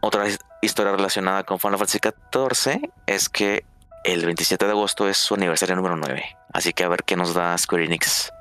[0.00, 0.26] otra
[0.60, 3.64] historia relacionada con Final Fantasy XIV es que
[4.04, 6.24] el 27 de agosto es su aniversario número 9.
[6.52, 8.32] Así que a ver qué nos da Square Enix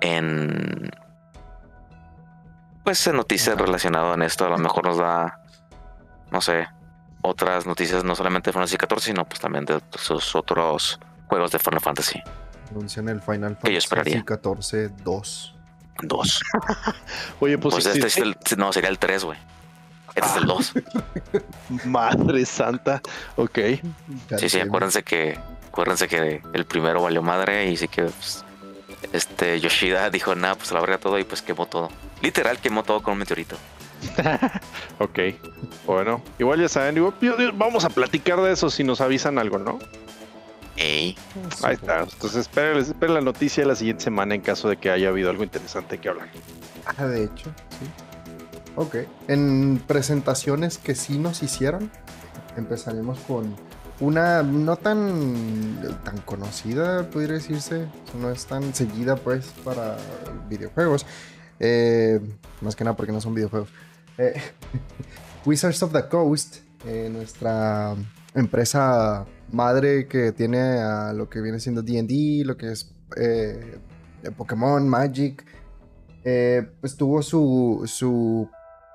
[0.00, 0.90] en.
[2.84, 4.46] Pues en noticias relacionadas en esto.
[4.46, 5.40] A lo mejor nos da.
[6.30, 6.68] No sé.
[7.22, 11.50] Otras noticias, no solamente de Final Fantasy XIV, sino pues también de sus otros juegos
[11.50, 12.22] de Final Fantasy.
[12.70, 15.57] Anuncian el Final Fantasy XIV 2.
[16.02, 16.40] 2.
[17.40, 17.74] Oye, pues.
[17.74, 19.38] pues este no, sería el 3, güey.
[20.14, 20.72] Este es el 2.
[21.86, 23.00] Madre santa.
[23.36, 23.58] Ok.
[24.38, 28.44] Sí, sí, acuérdense que, acuérdense que el primero valió madre y sí que pues,
[29.12, 31.90] este Yoshida dijo, nada, pues la verga todo y pues quemó todo.
[32.22, 33.56] Literal quemó todo con un meteorito.
[34.98, 35.18] ok.
[35.86, 37.02] Bueno, igual ya saben,
[37.54, 39.78] vamos a platicar de eso si nos avisan algo, ¿no?
[40.78, 41.16] Ey.
[41.64, 42.00] Ahí está.
[42.02, 45.28] Entonces esperen, esperen la noticia de la siguiente semana en caso de que haya habido
[45.30, 46.28] algo interesante que hablar.
[46.86, 47.86] Ah, de hecho, sí.
[48.76, 48.96] Ok.
[49.26, 51.90] En presentaciones que sí nos hicieron,
[52.56, 53.56] empezaremos con
[53.98, 57.86] una no tan, tan conocida, podría decirse,
[58.20, 59.96] no es tan seguida pues para
[60.48, 61.04] videojuegos.
[61.58, 62.20] Eh,
[62.60, 63.68] más que nada porque no son videojuegos.
[64.16, 64.40] Eh,
[65.44, 67.96] Wizards of the Coast, eh, nuestra
[68.34, 72.94] empresa madre que tiene a lo que viene siendo DD, lo que es
[74.36, 75.44] Pokémon, Magic,
[76.80, 78.48] pues tuvo su, su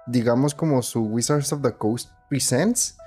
[0.08, 2.98] digamos como su Wizards of the Coast Presents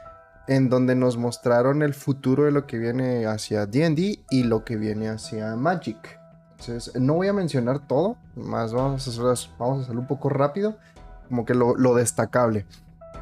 [0.49, 4.77] en donde nos mostraron el futuro de lo que viene hacia DD y lo que
[4.77, 6.21] viene hacia Magic.
[6.59, 10.29] Entonces, no voy a mencionar todo, más vamos a, hacer, vamos a hacerlo un poco
[10.29, 10.77] rápido,
[11.29, 12.65] como que lo, destacable.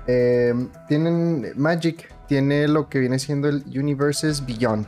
[0.06, 4.86] Em, tienen Magic, tiene lo que viene siendo el Universes Beyond,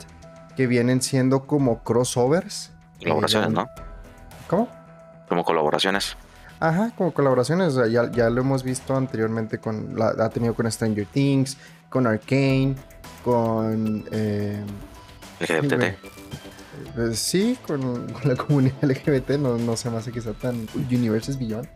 [0.57, 2.73] que vienen siendo como crossovers.
[3.01, 3.69] Colaboraciones, ¿no?
[4.49, 4.69] ¿Cómo?
[5.29, 6.17] Como colaboraciones.
[6.61, 7.75] Ajá, como colaboraciones.
[7.91, 9.97] ya, ya, lo hemos visto anteriormente con.
[9.97, 11.57] La, ha tenido con Stranger Things,
[11.89, 12.75] con Arcane,
[13.25, 14.05] con.
[14.11, 14.65] Eh,
[15.41, 17.15] LGBT.
[17.15, 19.31] Sí, con, la comunidad LGBT.
[19.33, 20.67] No, no se me hace que sea tan.
[20.75, 21.69] Universes Beyond.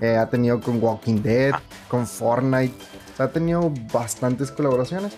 [0.00, 1.60] Eh, ha tenido con Walking Dead, ah.
[1.88, 2.74] con Fortnite.
[3.18, 5.12] Ha tenido bastantes colaboraciones.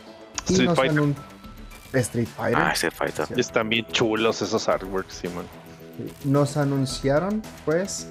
[0.48, 1.14] Street Fighter.
[1.92, 2.58] Street Fighter.
[2.58, 3.26] Ah, Street Fighter.
[3.38, 5.46] Están bien chulos esos artworks, Simón.
[6.24, 8.08] Nos anunciaron, pues,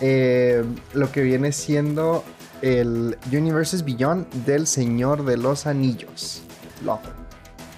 [0.00, 2.24] eh, lo que viene siendo
[2.62, 6.42] el Universes Beyond del Señor de los Anillos.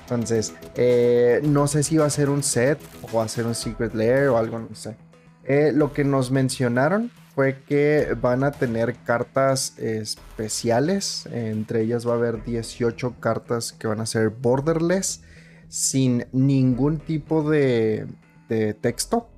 [0.03, 3.55] Entonces, eh, no sé si va a ser un set o va a ser un
[3.55, 4.97] Secret Lair o algo, no sé.
[5.45, 11.25] Eh, lo que nos mencionaron fue que van a tener cartas especiales.
[11.27, 15.23] Entre ellas va a haber 18 cartas que van a ser borderless,
[15.69, 18.09] sin ningún tipo de,
[18.49, 19.31] de texto.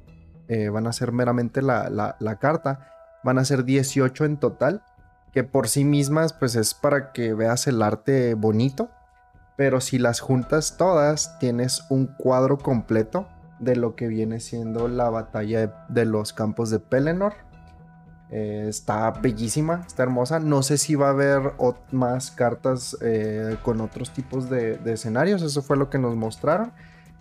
[0.49, 2.89] Eh, van a ser meramente la, carta.
[3.23, 4.83] Van a ser 18 en total,
[5.35, 8.89] que por sí mismas pues es para que veas el arte bonito.
[9.59, 15.11] Pero si las juntas todas, tienes un cuadro completo de lo que viene siendo la
[15.11, 17.50] batalla de, los campos de Pelennor.
[18.33, 20.39] Eh, está bellísima, está hermosa.
[20.39, 21.53] No sé si va a haber
[21.91, 25.43] más cartas eh, con otros tipos de, escenarios.
[25.43, 26.73] Eso fue lo que nos mostraron.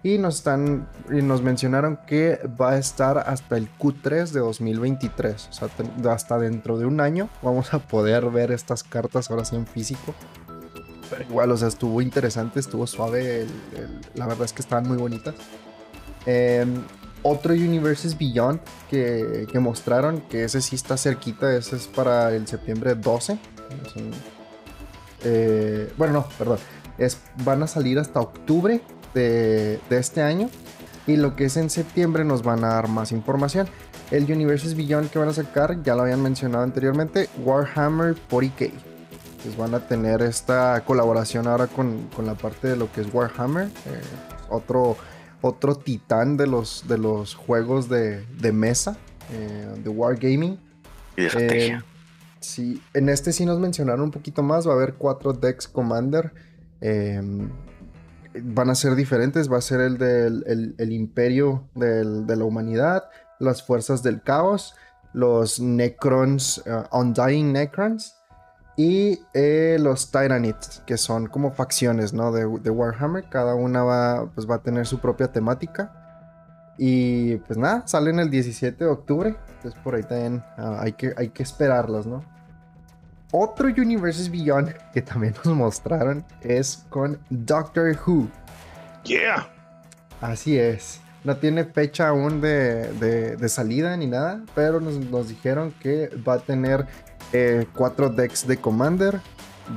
[0.01, 5.49] Y nos están y nos mencionaron que va a estar hasta el Q3 de 2023.
[5.49, 5.67] O sea,
[6.09, 10.15] hasta dentro de un año vamos a poder ver estas cartas ahora sí en físico.
[11.09, 13.45] Pero igual, o sea, estuvo interesante, estuvo suave.
[14.13, 15.35] la verdad es que estaban muy bonitas.
[16.25, 16.83] Em,
[17.23, 22.95] otro Universes Beyond que, mostraron, que ese sí está cerquita, ese es para el septiembre
[22.95, 23.37] 12.
[25.23, 26.59] Eh, bueno, no, perdón.
[26.97, 28.81] Es, van a salir hasta octubre
[29.13, 30.49] de, este año.
[31.07, 33.67] Y lo que es en septiembre nos van a dar más información.
[34.11, 38.71] El Universes Beyond que van a sacar, ya lo habían mencionado anteriormente, Warhammer 40k.
[39.43, 43.67] Pues van a tener esta colaboración ahora con, la parte de lo que es Warhammer.
[43.67, 44.01] Eh,
[44.49, 44.97] otro,
[45.41, 48.97] otro titán de los, de los juegos de, mesa,
[49.31, 50.59] eh, de Wargaming.
[51.15, 51.77] Y de estrategia.
[51.77, 51.83] Eh,
[52.39, 54.67] sí, en este sí nos mencionaron un poquito más.
[54.67, 56.33] Va a haber cuatro decks Commander
[58.43, 59.51] van a ser diferentes.
[59.51, 63.05] Va a ser el del el, imperio de la humanidad,
[63.39, 64.75] las fuerzas del caos,
[65.13, 68.18] los Necrons, uh, Undying Necrons
[68.79, 72.31] y eh, los Tyranids, que son como facciones ¿no?
[72.31, 73.25] de, Warhammer.
[73.27, 76.71] Cada una va, pues, va a tener su propia temática.
[76.77, 79.35] Y pues nada, salen el 17 de octubre.
[79.55, 82.23] Entonces por ahí también uh, hay, que, hay que esperarlas, ¿no?
[83.33, 88.29] Otro Universes Beyond que también nos mostraron es con Doctor Who.
[89.03, 89.45] Yeah.
[90.21, 91.01] Así es.
[91.25, 96.87] No tiene fecha aún de, salida ni nada, pero nos, dijeron que va a tener
[97.33, 99.21] eh, cuatro decks de Commander.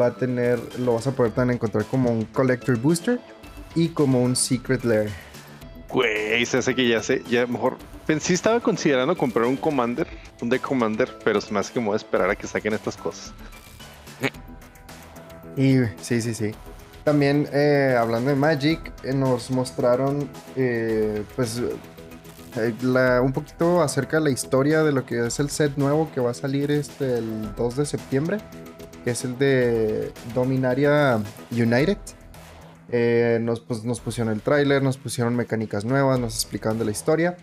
[0.00, 3.20] Va a tener, lo vas a poder también encontrar como un Collector Booster
[3.74, 5.10] y como un Secret Lair.
[5.88, 7.76] Güey, se hace que ya sé, ya mejor.
[8.20, 10.06] Sí estaba considerando comprar un Commander,
[10.40, 12.72] un deck Commander, pero se me hace que me voy a esperar a que saquen
[12.72, 13.32] estas cosas.
[15.56, 16.52] Y sí, sí, sí.
[17.04, 21.60] También eh, hablando de Magic, eh, nos mostraron eh, pues
[23.22, 26.32] un poquito acerca de la historia de lo que es el set nuevo que va
[26.32, 28.38] a salir este el 2 de septiembre,
[29.04, 31.98] que es el de Dominaria United.
[33.40, 37.36] nos, pues, nos pusieron el tráiler, nos pusieron mecánicas nuevas, nos explicaron de la historia.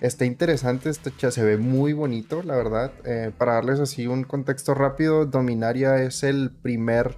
[0.00, 2.92] Está interesante, este se ve muy bonito, la verdad.
[3.36, 7.16] para darles así un contexto rápido, Dominaria es el primer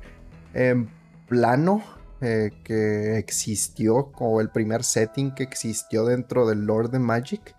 [0.55, 0.89] em,
[1.29, 1.83] plano
[2.23, 7.55] eh, que existió, como el primer setting que existió dentro del Lord de Magic.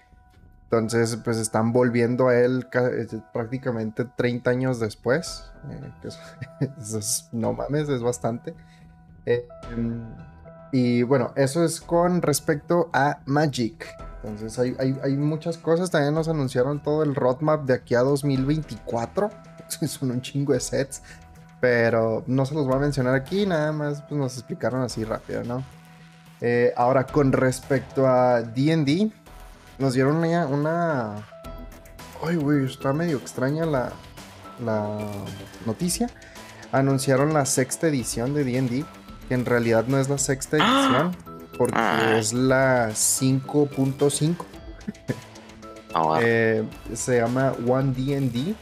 [0.65, 5.51] Entonces, pues están volviendo a él eh, prácticamente 30 años después.
[5.69, 6.69] Eh,
[7.31, 8.53] no mames, es bastante.
[9.25, 10.05] Em,
[10.71, 13.87] y bueno, eso es con respecto a Magic.
[14.23, 15.89] Entonces hay, hay, muchas cosas.
[15.89, 19.29] También nos anunciaron todo el roadmap de aquí a 2024.
[19.87, 21.01] Son un chingo de sets.
[21.61, 25.43] Pero no se los voy a mencionar aquí, nada más pues nos explicaron así rápido,
[25.45, 25.63] ¿no?
[26.41, 29.11] Eh, ahora, con respecto a DD,
[29.77, 30.47] nos dieron una.
[30.47, 31.15] una...
[32.27, 33.91] Ay, güey, está medio extraña la,
[34.65, 34.97] la
[35.65, 36.09] noticia.
[36.71, 38.83] Anunciaron la sexta edición de DD.
[39.27, 41.11] que en realidad no es la sexta ¡Ah!
[41.13, 41.15] edición,
[41.57, 42.15] porque Ah.
[42.17, 44.45] es la 5.5.
[45.93, 48.55] Ah, Eh, se llama One D&D.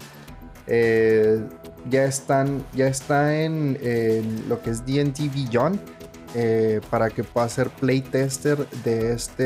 [0.67, 1.43] Eh,
[1.89, 5.79] ya están, ya está en, en lo que es D&D Beyond
[6.35, 9.43] eh, para que pueda ser playtester de este,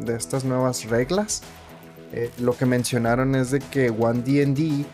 [0.00, 1.42] de estas nuevas reglas.
[2.12, 4.84] Eh, lo que mencionaron es de que One D&D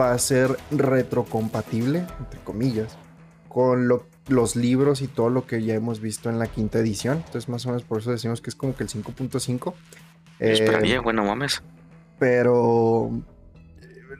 [0.00, 2.96] va a ser retrocompatible, entre comillas,
[3.48, 7.18] con lo- los libros y todo lo que ya hemos visto en la quinta edición.
[7.18, 9.64] Entonces, más o menos por eso decimos que es como que el 5.5.
[9.64, 9.74] yo
[10.40, 11.62] Eh, esperaría, bueno, mames.
[12.18, 13.22] pero eh,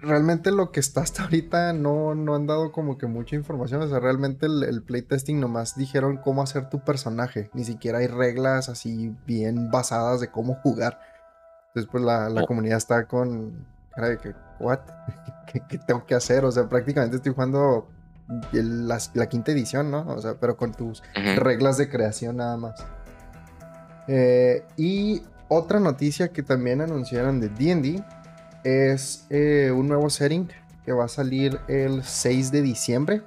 [0.04, 3.82] realmente lo que está hasta ahorita no, no han dado como que mucha información.
[3.82, 7.50] O sea, realmente el, el playtesting nomás dijeron cómo hacer tu personaje.
[7.54, 11.00] Ni siquiera hay reglas así bien basadas de cómo jugar.
[11.68, 12.46] Entonces, pues la, la Oh.
[12.46, 14.78] comunidad está con cara de que, ¿what?
[15.52, 16.44] ¿Qué, qué tengo que hacer?
[16.44, 17.88] O sea, prácticamente estoy jugando
[18.52, 20.06] el- la, la quinta edición, ¿no?
[20.08, 21.02] O sea, pero con tus
[21.36, 22.84] reglas de creación nada más.
[24.08, 28.02] Eh, y otra noticia que también anunciaron de D&D
[28.64, 30.48] es eh, un nuevo setting
[30.85, 33.22] que va a salir el 6 de diciembre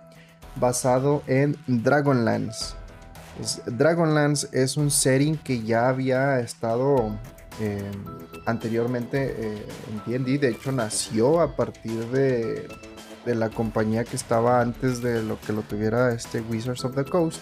[0.56, 2.76] basado en Dragonlance.
[3.38, 7.16] Pues, Dragonlance es un setting que ya había estado
[7.62, 7.82] eh,
[8.46, 9.66] anteriormente eh,
[10.08, 10.38] en D&D.
[10.40, 12.68] De hecho, nació a partir de,
[13.26, 17.06] de la compañía que estaba antes de lo que lo tuviera este Wizards of the
[17.06, 17.42] Coast,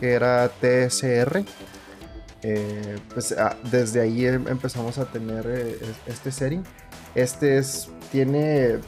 [0.00, 1.44] que era TSR.
[2.44, 6.64] Eh, pues ah, desde ahí em- empezamos a tener eh, es- este setting.
[7.14, 8.78] Este es, tiene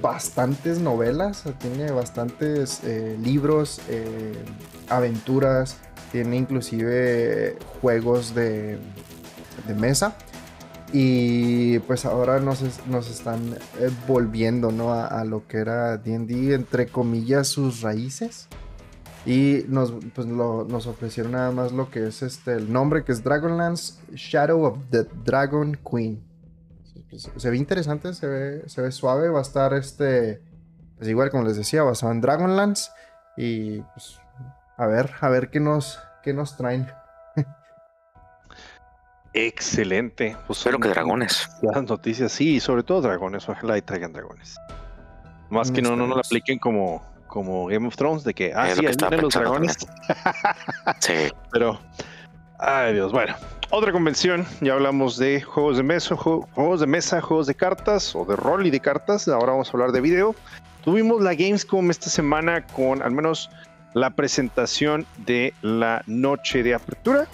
[0.00, 4.32] bastantes novelas, tiene bastantes eh, libros, eh,
[4.88, 5.76] aventuras,
[6.12, 8.78] tiene inclusive juegos de,
[9.76, 10.16] mesa.
[10.92, 14.92] Y pues ahora nos, es- nos están eh, volviendo ¿no?
[14.92, 18.46] a, a lo que era DD, entre comillas, sus raíces.
[19.26, 23.12] Y nos, pues, lo- nos ofrecieron nada más lo que es este, el nombre, que
[23.12, 26.22] es Dragonlance Shadow of the Dragon Queen.
[27.14, 30.42] Pues, se ve interesante, se ve, se ve suave, va a estar este,
[30.96, 32.90] pues igual como les decía, basado en Dragonlance.
[33.36, 34.18] Y pues
[34.76, 36.90] a ver, a ver qué nos, qué nos traen.
[39.32, 40.36] Excelente.
[40.48, 41.48] Pues Espero que dragones.
[41.62, 43.48] Las noticias, sí, sobre todo dragones.
[43.48, 44.56] Ojalá y traigan dragones.
[45.50, 48.70] Más que no, no nos la apliquen como, como Game of Thrones, de que, ah,
[48.70, 49.76] Es sí, lo que ahí estaba vienen los dragones.
[50.98, 51.32] Sí.
[51.52, 51.78] Pero,
[52.58, 53.36] ay Dios, bueno.
[53.76, 58.14] Otra convención, ya hablamos de juegos de mesa, ju- juegos de mesa, juegos de cartas
[58.14, 59.26] o de rol y de cartas.
[59.26, 60.36] Ahora vamos a hablar de video.
[60.84, 63.50] Tuvimos la Gamescom esta semana con al menos
[63.92, 67.26] la presentación de la noche de apertura.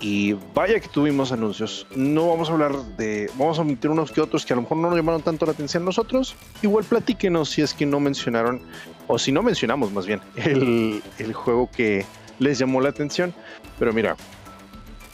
[0.00, 1.86] Y vaya que tuvimos anuncios.
[1.94, 3.30] No vamos a hablar de.
[3.34, 5.52] Vamos a omitir unos que otros que a lo mejor no nos llamaron tanto la
[5.52, 6.36] atención nosotros.
[6.62, 8.62] Igual platíquenos si es que no mencionaron,
[9.08, 12.06] o si no mencionamos más bien, el, el juego que
[12.38, 13.34] les llamó la atención.
[13.78, 14.16] Pero mira,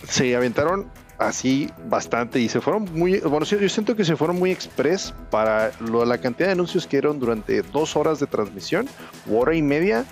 [0.08, 3.20] se aventaron así bastante y se fueron muy.
[3.20, 6.86] Bueno, sí, yo siento que se fueron muy express para lo- la cantidad de anuncios
[6.86, 8.88] que dieron durante dos horas de transmisión,
[9.30, 10.04] o hora y media,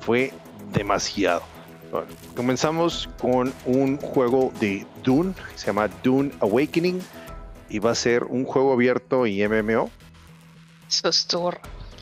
[0.00, 0.32] fue
[0.72, 1.42] demasiado.
[1.90, 2.06] Bueno,
[2.36, 7.00] comenzamos con un juego de Dune, que se llama Dune Awakening,
[7.68, 9.90] y va a ser un juego abierto y MMO.
[10.88, 11.08] Eso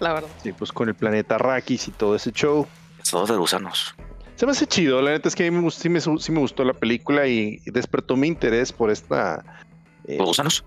[0.00, 0.28] la verdad.
[0.42, 2.66] Sí, pues con el planeta Arrakis y todo ese show.
[3.10, 3.94] Todos de gusanos.
[4.38, 6.38] Se me hace chido, la neta es que a mí me sí, me, sí me
[6.38, 9.44] gustó la película y despertó mi interés por esta...
[10.04, 10.64] eh, ¿Los gusanos?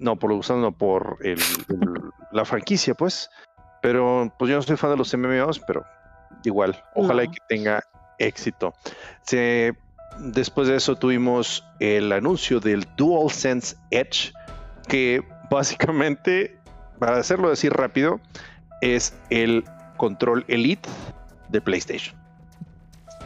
[0.00, 1.38] no, por los gusanos, no, por el-
[1.68, 3.30] el- la franquicia, pues.
[3.80, 5.84] Pero pues yo no soy fan de los MMOs, pero
[6.42, 7.32] igual, ojalá y No.
[7.34, 7.84] que tenga
[8.18, 8.74] éxito.
[9.22, 9.72] Se-
[10.18, 14.32] después de eso tuvimos el anuncio del DualSense Edge,
[14.88, 16.58] que básicamente,
[16.98, 18.20] para hacerlo decir rápido,
[18.80, 19.62] es el
[19.96, 20.88] control Elite
[21.50, 22.16] de PlayStation.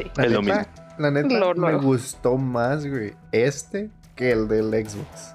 [0.04, 0.10] Sí.
[0.16, 4.70] La Es lo neta, la neta Lo me gustó más, güey, este que el del
[4.70, 5.34] Xbox.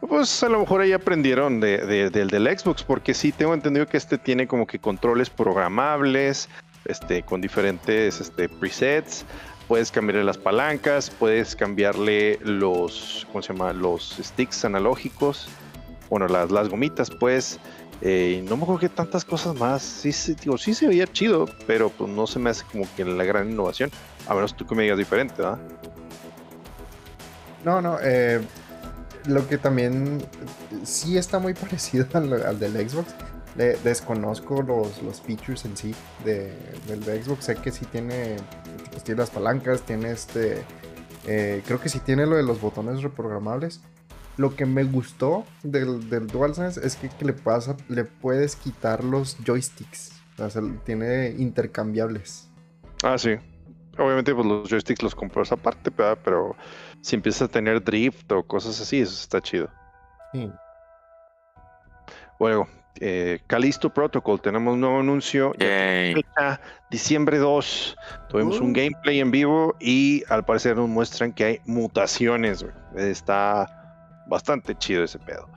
[0.00, 3.86] Pues a lo mejor ahí aprendieron de- de- del del Xbox, porque sí tengo entendido
[3.86, 6.48] que este tiene como que controles programables,
[6.84, 9.24] este, con diferentes este, presets.
[9.66, 13.72] Puedes cambiarle las palancas, puedes cambiarle los, ¿cómo se llama?
[13.72, 15.48] Los sticks analógicos,
[16.08, 17.58] bueno, las, las gomitas, pues.
[18.00, 19.82] Eh, no me acuerdo que tantas cosas más.
[19.82, 23.24] Sí, digo, sí se veía chido, pero pues no se me hace como que la
[23.24, 23.90] gran innovación.
[24.26, 25.58] A menos tú que me digas diferente, ¿verdad?
[27.64, 28.40] No, no, eh,
[29.26, 30.22] lo que también
[30.84, 33.14] sí está muy parecido al, al del Xbox.
[33.82, 35.92] Desconozco los, los features en sí
[36.24, 37.46] de- del de Xbox.
[37.46, 38.36] Sé que sí tiene,
[38.92, 40.62] pues, tiene las palancas, tiene este.
[41.26, 43.80] eh, creo que sí tiene lo de los botones reprogramables.
[44.38, 49.04] Lo que me gustó del, del DualSense es que, que le, pasa, le puedes quitar
[49.04, 50.12] los joysticks.
[50.38, 52.48] O sea, tiene intercambiables.
[53.02, 53.36] Ah, sí.
[53.98, 56.56] Obviamente, pues los joysticks los compras aparte, pero
[57.00, 59.68] si empiezas a tener drift o cosas así, eso está chido.
[60.32, 60.48] Sí.
[62.38, 62.68] Bueno,
[63.00, 65.52] eh, Calisto Protocol, tenemos un nuevo anuncio.
[65.58, 66.60] Fecha,
[66.90, 67.96] diciembre 2.
[68.28, 68.74] Tuvimos un uh.
[68.74, 72.64] gameplay en vivo y al parecer nos muestran que hay mutaciones.
[72.96, 73.77] Está
[74.28, 75.48] bastante chido ese pedo.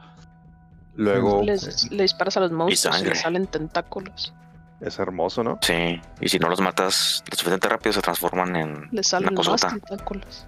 [0.96, 1.44] Luego.
[1.44, 4.34] le disparas a los monstruos y, y salen tentáculos.
[4.82, 5.60] Es hermoso, ¿no?
[5.62, 8.90] Sí, y si no los matas lo suficiente rápido, se transforman en.
[8.92, 10.48] Le salen más tentáculos.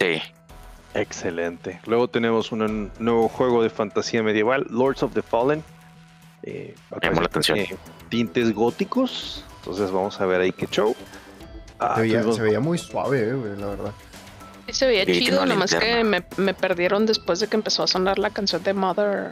[0.00, 0.20] sí.
[0.94, 1.80] Excelente.
[1.86, 5.64] Luego tenemos un nuevo juego de fantasía medieval, Lords of the Fallen.
[6.44, 7.58] Eh, la atención.
[8.08, 9.44] tintes góticos.
[9.58, 10.94] Entonces vamos a ver ahí qué show.
[11.80, 13.92] Ah, se, veía, muy suave, eh, la verdad.
[14.66, 18.18] Sí, se veía chido, nomás que me, me, perdieron después de que empezó a sonar
[18.18, 19.30] la canción de Mother.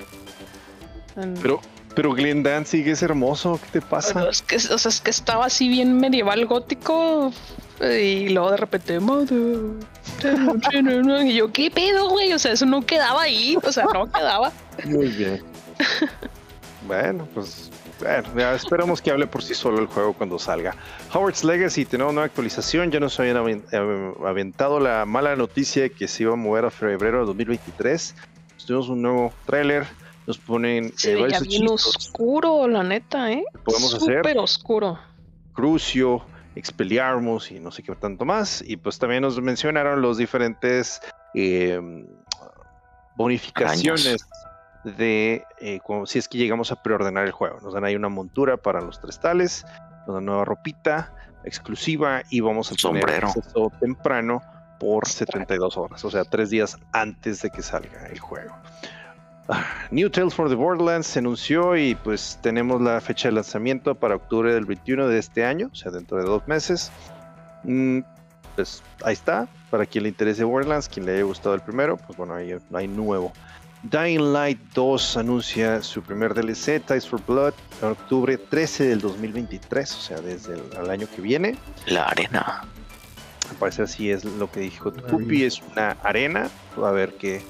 [1.43, 1.61] Pero,
[1.95, 4.29] pero Glenn Danzig es hermoso, ¿qué te pasa?
[4.29, 7.33] es que, o sea, es que estaba así bien medieval gótico
[7.81, 8.99] y luego de repente,
[11.25, 12.33] y yo, ¿qué pedo, güey?
[12.33, 14.53] O sea, eso no quedaba ahí, o sea, no quedaba.
[14.85, 15.43] Muy bien.
[16.87, 17.71] bueno, pues
[18.03, 20.75] bueno, esperamos que hable por sí solo el juego cuando salga.
[21.13, 22.91] Howard's Legacy tiene una nueva actualización.
[22.91, 23.37] Ya nos habían
[24.25, 28.15] aventado la mala noticia de que se iba a mover a febrero de 2023.
[28.67, 29.87] Tuvimos un nuevo tráiler.
[30.27, 30.93] Nos ponen.
[30.97, 33.45] Se eh, bien oscuro, la neta, ¿eh?
[33.65, 34.19] Podemos hacer.
[34.19, 34.99] Súper oscuro.
[35.53, 36.25] Crucio,
[36.55, 38.63] Expelliarmus y no sé qué tanto más.
[38.67, 41.01] Y pues también nos mencionaron los diferentes
[41.35, 42.07] em,
[43.17, 44.27] bonificaciones
[44.85, 47.61] de eh, como si es que llegamos a preordenar el juego.
[47.61, 49.65] Nos dan ahí una montura para los tres tales,
[50.07, 51.15] nos dan nueva ropita
[51.45, 54.43] exclusiva y vamos a tener acceso temprano
[54.79, 58.57] por 72 horas, o sea, tres días antes de que salga el juego.
[59.91, 64.17] New Tales for the Borderlands se anunció y pues tenemos la fecha de lanzamiento para
[64.17, 66.91] octubre del 21 de este año, o sea, dentro de dos meses.
[67.65, 68.01] Mm,
[68.55, 72.17] pues ahí está, para quien le interese Borderlands, quien le haya gustado el primero, pues
[72.17, 73.33] bueno, ahí hay nuevo.
[73.85, 79.93] Dying Light 2 anuncia su primer DLC, Ties for Blood, en octubre 13 del 2023,
[79.93, 81.59] o sea, desde el, año que viene.
[81.87, 82.65] La arena.
[83.59, 87.43] Parece así es lo que dijo Tupi, es una arena, a ver qué,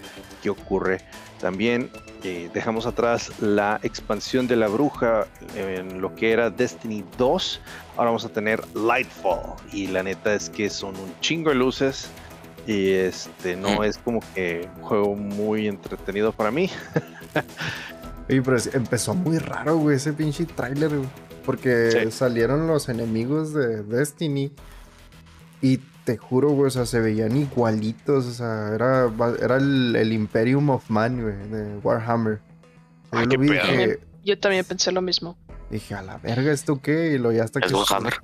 [0.43, 1.01] qué ocurre.
[1.39, 1.91] También
[2.25, 5.27] eh, dejamos atrás la expansión de la bruja
[5.57, 7.61] en lo que era Destiny 2.
[7.97, 9.55] Ahora vamos a tener Lightfall.
[9.73, 12.09] Y la neta es que son un chingo de luces.
[12.67, 13.85] Y este no mm.
[13.85, 16.71] es como que un juego muy entretenido para mí.
[18.29, 20.93] Oye, pero empezó muy raro, güey, ese pinche trailer,
[21.45, 24.53] Porque salieron los enemigos de Destiny.
[25.61, 29.11] Y te juro, güey, o sea, se veían igualitos, o sea, era,
[29.41, 32.41] era el, Imperium of Man, güey, de Warhammer.
[34.25, 35.37] yo, también pensé lo mismo.
[35.71, 37.13] Dije, a la verga, ¿esto qué?
[37.13, 37.73] Y lo ya hasta que...
[37.73, 38.15] Warhammer.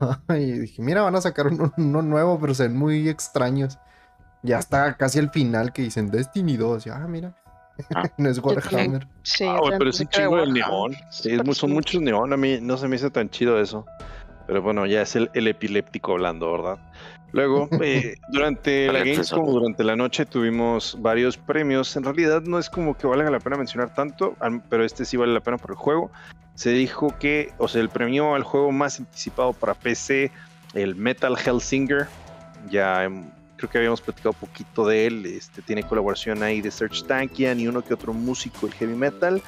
[0.30, 3.78] y dije, mira, van a sacar uno, nuevo, pero se ven muy extraños.
[4.42, 6.84] Ya está casi el final que dicen Destiny 2.
[6.84, 7.34] Ya, ah, mira.
[7.94, 8.02] Ah.
[8.18, 9.06] no es Warhammer.
[9.22, 10.96] Sí, ah, pero es un chingo de neón.
[11.10, 12.32] Sí, son muchos neón.
[12.32, 13.84] A mí no se me hizo tan chido eso.
[14.46, 16.78] Pero bueno, ya es el, epiléptico hablando, ¿verdad?
[17.32, 21.94] Luego, eh, durante la Gamescom, durante la noche, tuvimos varios premios.
[21.96, 24.34] En realidad no es como que valga la pena mencionar tanto,
[24.70, 26.10] pero este sí vale la pena por el juego.
[26.58, 30.32] Se dijo que, o sea, el premio al juego más anticipado para PC,
[30.74, 32.08] el Metal Hellsinger.
[32.68, 33.08] Ya
[33.56, 35.24] creo que habíamos platicado un poquito de él.
[35.26, 39.40] Este tiene colaboración ahí de Search Tankian y uno que otro músico del heavy metal.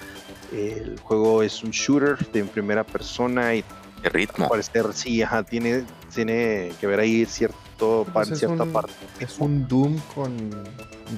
[0.52, 3.64] El juego es un shooter de primera persona y
[4.04, 4.48] de ritmo.
[4.48, 5.84] Parecer, sí, ajá, tiene,
[6.14, 8.92] tiene que ver ahí cierto, pues cierta parte.
[9.18, 10.36] Es un Doom con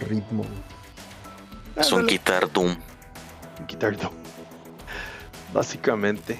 [0.08, 0.46] ritmo.
[1.76, 2.78] Es un Guitar Doom.
[3.68, 4.21] Guitar Doom.
[5.52, 6.38] Básicamente.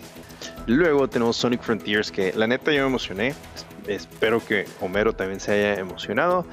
[0.66, 3.34] Luego tenemos Sonic Frontiers, que la neta yo me emocioné.
[3.86, 6.46] Espero que Homero también se haya emocionado.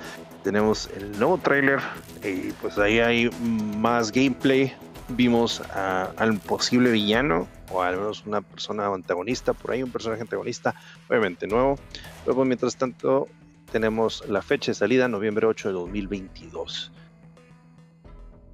[0.44, 1.80] Tenemos el nuevo trailer
[2.24, 4.74] y pues ahí hay más gameplay.
[5.10, 10.76] Vimos al posible villano o al menos una persona antagonista, por ahí un personaje antagonista,
[11.08, 11.78] obviamente nuevo.
[12.26, 13.28] Luego, mientras tanto,
[13.72, 16.92] tenemos la fecha de salida, noviembre 8 de 2022.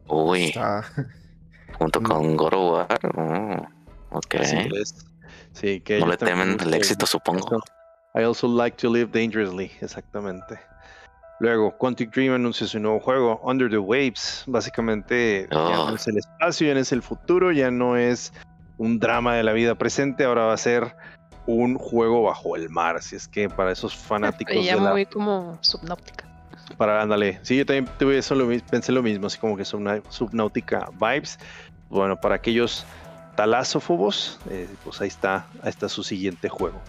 [0.08, 0.54] Uy.
[1.78, 3.00] Junto con War.
[3.18, 3.68] Oh,
[4.18, 4.36] ok.
[5.54, 7.64] Sí, que no le temen el éxito, supongo.
[8.14, 10.60] I also like to live dangerously, exactamente.
[11.40, 14.44] Luego, Quantic Dream anuncia su nuevo juego, Under the Waves.
[14.48, 18.32] Básicamente, ya no es el espacio, ya no es el futuro, ya no es
[18.78, 20.96] un drama de la vida presente, ahora va a ser
[21.46, 22.96] un juego bajo el mar.
[22.96, 24.64] Así es que para esos fanáticos.
[24.64, 26.26] Ya me voy como subnáutica.
[26.78, 27.40] Para, ándale.
[27.44, 30.90] Sí, yo también tuve eso, lo, pensé lo mismo, así como que son una subnáutica
[30.94, 31.38] vibes.
[31.90, 32.86] Bueno, para aquellos
[33.36, 36.80] talazófobos, eh, pues ahí está, ahí está su siguiente juego.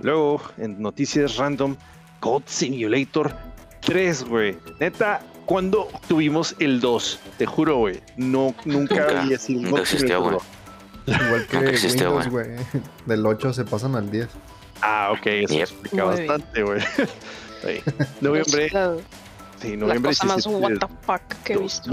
[0.00, 1.76] Luego, en noticias random,
[2.20, 3.34] God Simulator
[3.80, 4.56] 3, güey.
[4.78, 7.20] Neta, cuando tuvimos el 2?
[7.38, 8.00] Te juro, güey.
[8.16, 10.38] No, nunca, había sido nunca existió, güey.
[11.06, 12.50] Igual que Windows, güey.
[13.06, 14.28] Del 8 se pasan al 10.
[14.82, 16.80] Ah, ok, eso explica bastante, güey.
[18.20, 18.70] noviembre.
[19.60, 20.12] Sí, noviembre.
[20.12, 21.90] La cosa más what the fuck que he visto.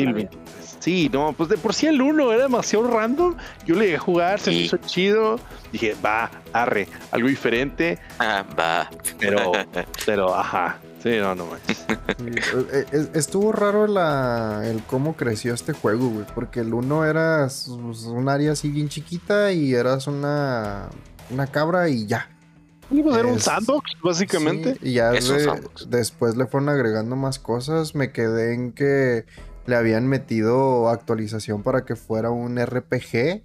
[0.80, 3.36] Sí, no, pues de por sí el 1 era demasiado random.
[3.65, 5.39] Yo le llegué a jugar, se me hizo chido.
[5.72, 7.99] Dije, va, arre, algo diferente.
[8.20, 8.89] Ah, va.
[9.20, 9.51] Pero,
[10.05, 10.78] pero, ajá.
[11.03, 11.86] Sí, no, no manches.
[12.72, 16.26] E, e, estuvo raro la, el cómo creció este juego, güey.
[16.34, 20.89] Porque el 1 era un área así bien chiquita y eras una,
[21.30, 22.30] una cabra y ya.
[22.89, 24.77] Era un sandbox, básicamente.
[24.81, 25.11] y ya
[25.88, 27.95] después le fueron agregando más cosas.
[27.95, 29.25] Me quedé en que
[29.65, 33.43] le habían metido actualización para que fuera un RPG.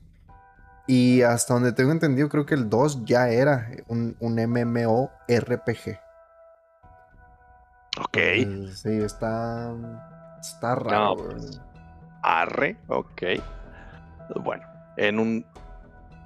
[0.86, 6.00] Y hasta donde tengo entendido, creo que el 2 ya era un, un MMORPG.
[8.00, 8.18] Ok.
[8.74, 9.72] sí, está.
[10.40, 11.16] Está raro.
[11.16, 11.60] Pues,
[12.22, 13.22] arre, ok.
[14.42, 14.64] Bueno,
[14.96, 15.46] en un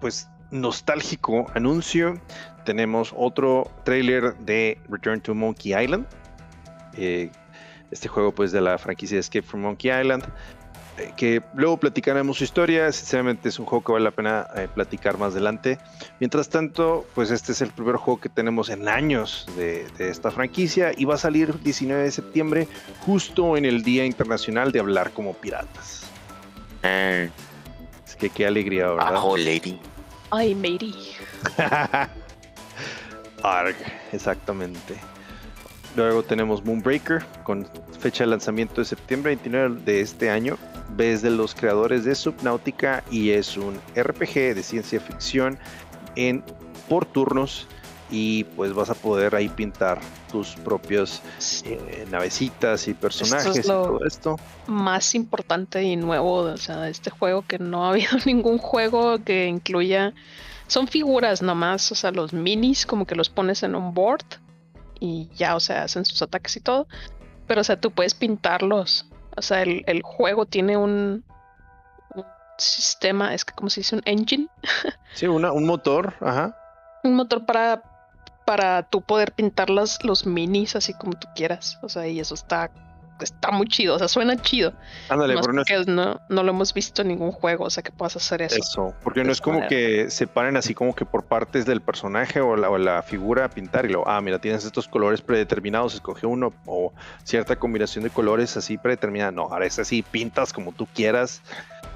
[0.00, 2.20] pues nostálgico anuncio
[2.66, 6.06] tenemos otro trailer de Return to Monkey Island.
[6.98, 7.30] Eh,
[7.90, 10.24] este juego pues de la franquicia Escape from Monkey Island,
[10.98, 14.68] eh, que luego platicaremos su historia, sinceramente es un juego que vale la pena eh,
[14.74, 15.78] platicar más adelante.
[16.18, 20.92] Mientras tanto, pues este es el primer juego que tenemos en años de, esta franquicia
[20.96, 22.68] y va a salir el 19 de septiembre,
[23.00, 26.04] justo en el Día Internacional de Hablar como Piratas.
[26.82, 27.30] Eh.
[28.06, 29.16] Es que qué alegría, ¿verdad?
[29.16, 29.78] Ajo, lady.
[30.30, 30.94] Ay, matey.
[33.46, 33.76] Arg,
[34.12, 34.96] exactamente.
[35.94, 37.66] Luego tenemos Moonbreaker con
[37.98, 40.58] fecha de lanzamiento de septiembre 29 de este año.
[40.90, 45.58] Ves de los creadores de Subnautica y es un RPG de ciencia ficción
[46.16, 46.44] en
[46.88, 47.66] por turnos
[48.10, 51.22] y pues vas a poder ahí pintar tus propios
[51.64, 54.36] eh, navecitas y personajes y todo esto.
[54.66, 59.22] Más importante y nuevo, o sea, de este juego que no ha habido ningún juego
[59.24, 60.14] que incluya
[60.66, 64.24] son figuras nomás, o sea, los minis como que los pones en un board
[64.98, 66.86] y ya, o sea, hacen sus ataques y todo.
[67.46, 69.06] Pero, o sea, tú puedes pintarlos.
[69.36, 71.24] O sea, el, juego tiene un,
[72.58, 74.48] sistema, es que como se dice, un engine.
[75.14, 76.56] Sí, una, un motor, ajá.
[77.02, 77.82] Un motor para,
[78.44, 81.78] para tú poder pintar los minis así como tú quieras.
[81.82, 82.70] O sea, y eso está
[83.20, 84.72] está muy chido, o sea, suena chido.
[85.08, 85.34] Ándale,
[85.86, 88.56] no, no, lo hemos visto en ningún juego, o sea, que puedas hacer eso.
[88.56, 92.40] Eso, porque no es como que se paren así como que por partes del personaje
[92.40, 95.94] o la, o la figura a pintar y lo, ah, mira, tienes estos colores predeterminados,
[95.94, 96.92] escoge uno o
[97.24, 99.30] cierta combinación de colores así predeterminada.
[99.30, 101.42] No, ahora es así, pintas como tú quieras.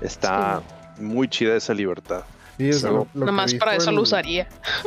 [0.01, 0.63] Está
[0.99, 2.25] muy chida esa libertad.
[2.61, 4.47] Sí, eso, Nomás para eso lo usaría.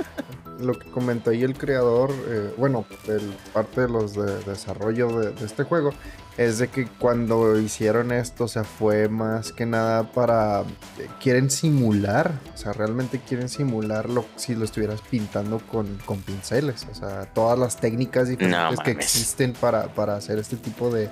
[0.60, 5.44] lo que comentó ahí el creador, eh, bueno, el, parte de los de, desarrollo de,
[5.44, 5.92] este juego,
[6.38, 10.62] es de que cuando hicieron esto, o sea, fue más que nada para.
[11.00, 16.86] Eh, quieren simular, o sea, realmente quieren simularlo si lo estuvieras pintando con, con pinceles,
[16.92, 21.10] o sea, todas las técnicas diferentes que existen para, para, hacer este tipo de,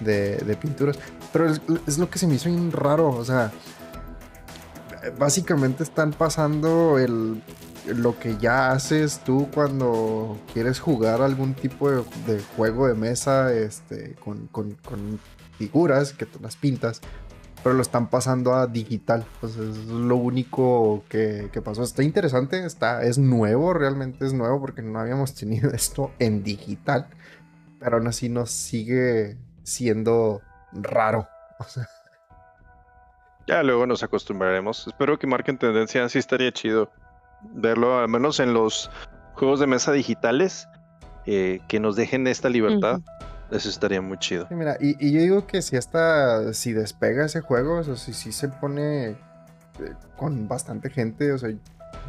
[0.00, 0.98] de pinturas.
[1.32, 3.50] Pero es, es, lo que se me hizo bien raro, o sea.
[5.18, 7.42] Básicamente están pasando el,
[7.86, 14.14] lo que ya haces tú cuando quieres jugar algún tipo de, juego de mesa este,
[14.14, 14.78] con,
[15.58, 17.00] figuras que tú las pintas,
[17.62, 19.24] pero lo están pasando a digital.
[19.40, 21.82] Pues es lo único que, pasó.
[21.82, 27.08] Está interesante, está, es nuevo, realmente es nuevo porque no habíamos tenido esto en digital,
[27.80, 30.40] pero aún así nos sigue siendo
[30.72, 31.28] raro.
[33.46, 34.86] Ya luego nos acostumbraremos.
[34.86, 36.90] Espero que marquen tendencia, así estaría chido
[37.42, 38.90] verlo, al menos en los
[39.34, 40.68] juegos de mesa digitales,
[41.26, 43.00] eh, que nos dejen esta libertad.
[43.50, 44.46] Eso estaría muy chido.
[44.50, 48.32] mira, y, yo digo que si hasta, si despega ese juego, o sea, si, si
[48.32, 49.16] se pone eh,
[50.16, 51.50] con bastante gente, o sea,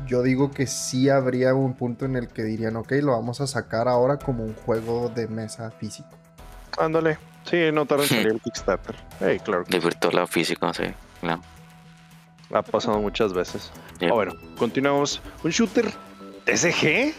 [0.07, 3.47] yo digo que sí habría un punto en el que dirían, ok, lo vamos a
[3.47, 6.09] sacar ahora como un juego de mesa físico.
[6.77, 8.95] Ándale, sí, no tarda en salir el Kickstarter.
[9.19, 9.65] Hey, claro.
[9.67, 10.85] De virtual físico, sí,
[12.53, 13.71] Ha pasado muchas veces.
[14.01, 15.21] Ah, bueno, continuamos.
[15.43, 15.91] Un shooter
[16.45, 17.13] SG.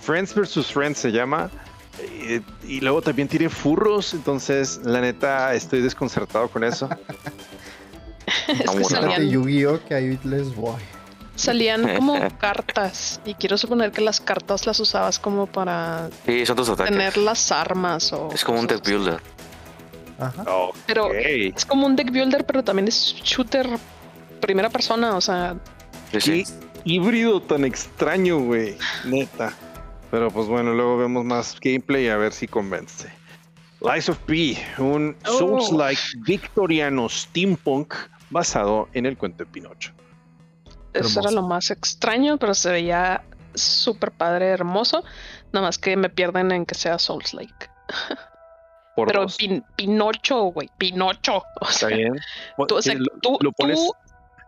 [0.00, 0.66] Friends vs.
[0.66, 1.50] Friends se llama.
[1.98, 4.14] Eh, y, luego también tiene furros.
[4.14, 6.88] Entonces, la neta, estoy desconcertado con eso.
[8.48, 9.28] es que salían...
[9.28, 9.80] Yu-Gi-Oh!
[9.86, 10.80] que ahí les voy.
[11.36, 13.20] Salían como cartas.
[13.24, 18.12] Y quiero suponer que las cartas las usabas como para tener las armas.
[18.12, 19.20] O es como un deck builder.
[20.18, 20.44] Ajá.
[20.86, 23.68] Pero es como un deck builder, pero también es shooter
[24.40, 25.56] primera persona, o sea.
[26.12, 26.44] Qué
[26.84, 28.76] híbrido tan extraño, güey.
[29.04, 29.52] Neta.
[30.10, 33.08] Pero pues bueno, luego vemos más gameplay a ver si convence.
[33.80, 35.38] Lies of P, un Oh.
[35.38, 37.94] Souls-like victoriano steampunk
[38.30, 39.92] basado en el cuento de Pinocho.
[40.92, 45.02] Eso era lo más extraño, pero se veía súper padre, hermoso.
[45.52, 47.68] Nada más que me pierden en que sea Souls Lake.
[48.94, 49.36] Por Pero dos.
[49.36, 51.42] Pin- Pinocho, güey, Pinocho.
[51.60, 52.14] O Está sea, bien.
[52.68, 53.92] tú, o sea, Sí, lo, tú, lo pones, tú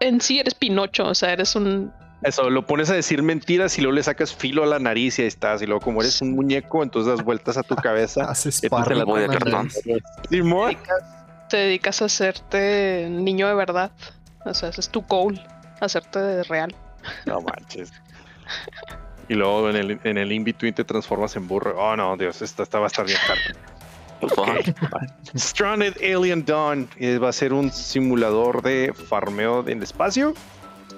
[0.01, 1.92] en sí eres Pinocho, o sea, eres un.
[2.22, 5.22] eso, lo pones a decir mentiras y luego le sacas filo a la nariz y
[5.22, 5.62] ahí estás.
[5.62, 8.24] Y luego, como eres un muñeco, entonces das vueltas a tu cabeza.
[8.30, 8.61] Haces
[9.05, 9.70] voy de cartón.
[11.49, 13.90] Te dedicas a hacerte niño de verdad.
[14.44, 15.40] O sea, ese es tu goal,
[15.80, 16.74] hacerte de real.
[17.24, 17.92] No manches.
[19.28, 21.74] Y luego en el, en el in-between te transformas en burro.
[21.78, 23.42] Oh no, Dios, esta, esta va a estar bien tarde.
[25.34, 30.34] Stranded Alien Dawn eh, va a ser un simulador de farmeo en el espacio.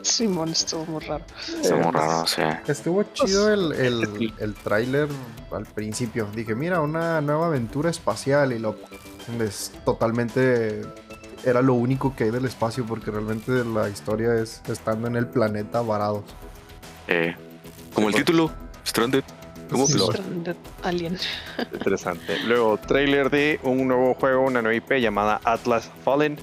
[0.03, 1.25] Simón, estuvo muy raro.
[1.61, 2.43] Está muy raro, sí.
[2.69, 5.09] Estuvo chido el, el, el tráiler
[5.51, 6.29] al principio.
[6.35, 8.77] Dije, mira, una nueva aventura espacial y lo
[9.41, 10.83] es totalmente
[11.45, 15.27] era lo único que hay del espacio porque realmente la historia es estando en el
[15.27, 16.25] planeta varados.
[17.07, 17.35] Eh,
[17.95, 18.51] como el título,
[18.87, 19.25] Stranded.
[21.73, 22.39] Interesante.
[22.45, 26.39] Luego, trailer de un nuevo juego, una nueva IP llamada Atlas Fallen.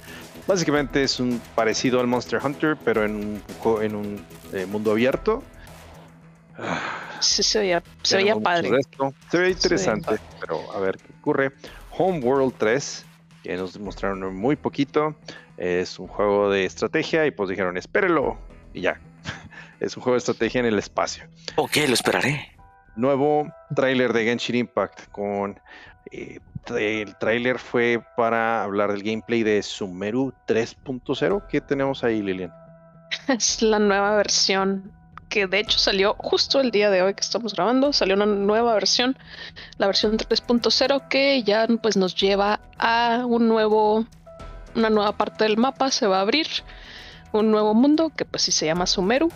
[0.48, 4.92] Básicamente es un parecido al Monster Hunter, pero en un, juego- en un eh, mundo
[4.92, 5.42] abierto.
[7.20, 8.70] Sí, se veía, se veía padre.
[9.32, 11.52] Se ve Se interesante, veía pero a ver qué ocurre.
[11.98, 13.06] Homeworld 3,
[13.44, 15.16] que nos mostraron muy poquito.
[15.58, 18.38] Es un juego de estrategia y pues dijeron, espérelo.
[18.74, 19.00] Y ya.
[19.82, 21.26] Es un juego de estrategia en el espacio.
[21.58, 22.55] Ok, lo esperaré.
[22.96, 25.60] Nuevo tráiler de Genshin Impact con...
[26.12, 26.40] eh,
[26.78, 31.46] el tráiler fue para hablar del gameplay de Sumeru 3.0.
[31.48, 32.54] ¿Qué tenemos ahí, Lilian?
[33.28, 34.92] Es la nueva versión
[35.30, 37.94] que de hecho salió justo el día de hoy que estamos grabando.
[37.94, 39.18] Salió una nueva versión,
[39.78, 44.06] la versión 3.0 que ya pues nos lleva a un nuevo,
[44.76, 45.92] una nueva parte del mapa.
[45.92, 46.48] Se va a abrir
[47.32, 49.30] un nuevo mundo que pues sí se llama Sumeru.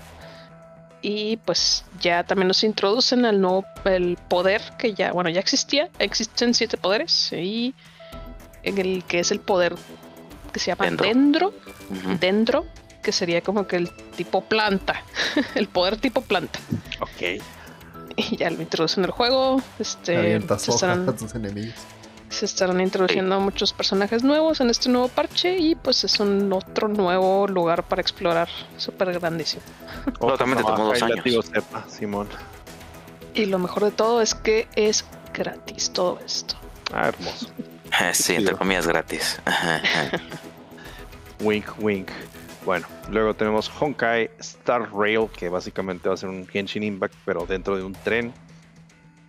[1.01, 5.89] Y pues ya también nos introducen al nuevo el poder que ya, bueno, ya existía.
[5.97, 7.73] Existen siete poderes y
[8.63, 9.75] en el que es el poder
[10.51, 11.53] que se llama Dendro.
[12.19, 12.65] Dendro
[13.01, 15.03] que sería como que el tipo planta,
[15.55, 16.59] el poder tipo planta.
[16.99, 17.41] Ok.
[18.17, 19.61] Y ya lo introducen en el juego.
[19.79, 21.75] Este, se, estarán, a tus enemigos.
[22.29, 26.87] Se estarán introduciendo muchos personajes nuevos en este nuevo parche y pues es un otro
[26.87, 29.63] nuevo lugar para explorar, súper grandísimo.
[30.19, 31.45] Pero también te tomó dos años.
[31.45, 32.27] sepa, Simón.
[33.33, 36.55] Y lo mejor de todo es que es gratis todo esto.
[36.93, 37.47] Ah, hermoso.
[38.13, 39.41] Sí, entre comillas gratis.
[41.41, 42.09] Wink, wink.
[42.65, 47.45] Bueno, luego tenemos Honkai Star Rail, que básicamente va a ser un Genshin Impact, pero
[47.47, 48.31] dentro de un tren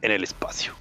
[0.02, 0.74] en el espacio.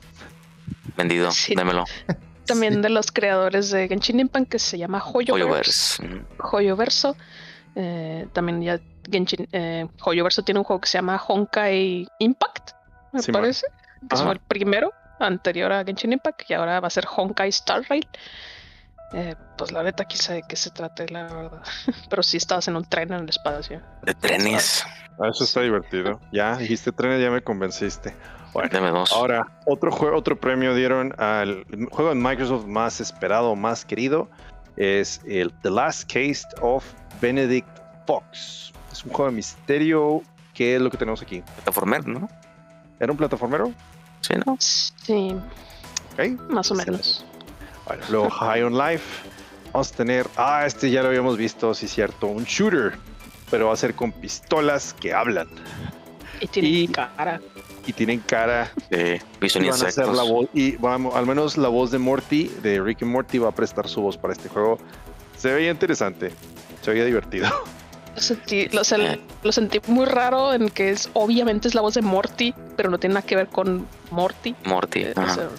[1.00, 1.56] Vendido, Sí.
[1.56, 1.86] démelo.
[2.46, 2.82] También Sí.
[2.82, 6.04] de los creadores de Genshin Impact que se llama Hoyoverse.
[6.52, 7.16] Hoyoverso.
[7.76, 8.80] Eh, también ya
[9.10, 12.72] Genshin, eh, Hoyoverso tiene un juego que se llama Honkai Impact,
[13.14, 13.42] me Simón.
[13.42, 13.68] parece.
[14.10, 14.32] Que es Ajá.
[14.32, 18.08] el primero anterior a Genshin Impact y ahora va a ser Honkai Star Rail.
[19.14, 21.62] Eh, pues la neta, quizá de qué se trate, la verdad.
[22.10, 23.82] Pero sí estabas en un tren en el espacio.
[24.04, 24.84] De trenes.
[25.20, 26.20] Ah, eso está divertido.
[26.32, 28.16] Ya dijiste trenes, ya me convenciste.
[28.54, 29.12] Bueno, Deme dos.
[29.12, 34.30] ahora otro juego, otro premio dieron al juego de Microsoft más esperado, más querido.
[34.78, 36.84] Es el The Last Case of
[37.22, 37.68] Benedict
[38.08, 38.72] Fox.
[38.92, 40.22] Es un juego de misterio.
[40.54, 41.42] ¿Qué es lo que tenemos aquí?
[41.56, 42.28] Plataformer, ¿no?
[43.00, 43.72] ¿Era un plataformero?
[44.22, 44.58] Sí, ¿no?
[44.60, 45.36] Sí,
[46.14, 46.40] Ok.
[46.50, 47.26] más o menos.
[47.86, 49.30] Bueno, luego High on Life.
[49.72, 50.28] Vamos a tener.
[50.36, 52.28] Ah, este ya lo habíamos visto, sí, cierto.
[52.28, 52.98] Un shooter.
[53.52, 55.48] Pero va a ser con pistolas que hablan.
[56.42, 57.40] Y tiene Y- cara.
[57.90, 58.72] Y tienen cara.
[58.92, 60.16] Sí, Vision Y van a hacer Insectos.
[60.16, 60.48] la voz.
[60.54, 63.88] Y vamos, al menos la voz de Morty, de Rick y Morty, va a prestar
[63.90, 64.78] su voz para este juego.
[65.36, 66.32] Se veía interesante.
[66.84, 67.50] Se veía divertido.
[68.16, 68.68] Lo sentí,
[69.44, 72.98] lo, sentí muy raro en que es obviamente es la voz de Morty, pero no
[73.00, 74.56] tiene nada que ver con Morty.
[74.66, 75.04] Morty.
[75.04, 75.34] Eh, o Ajá.
[75.36, 75.50] sea,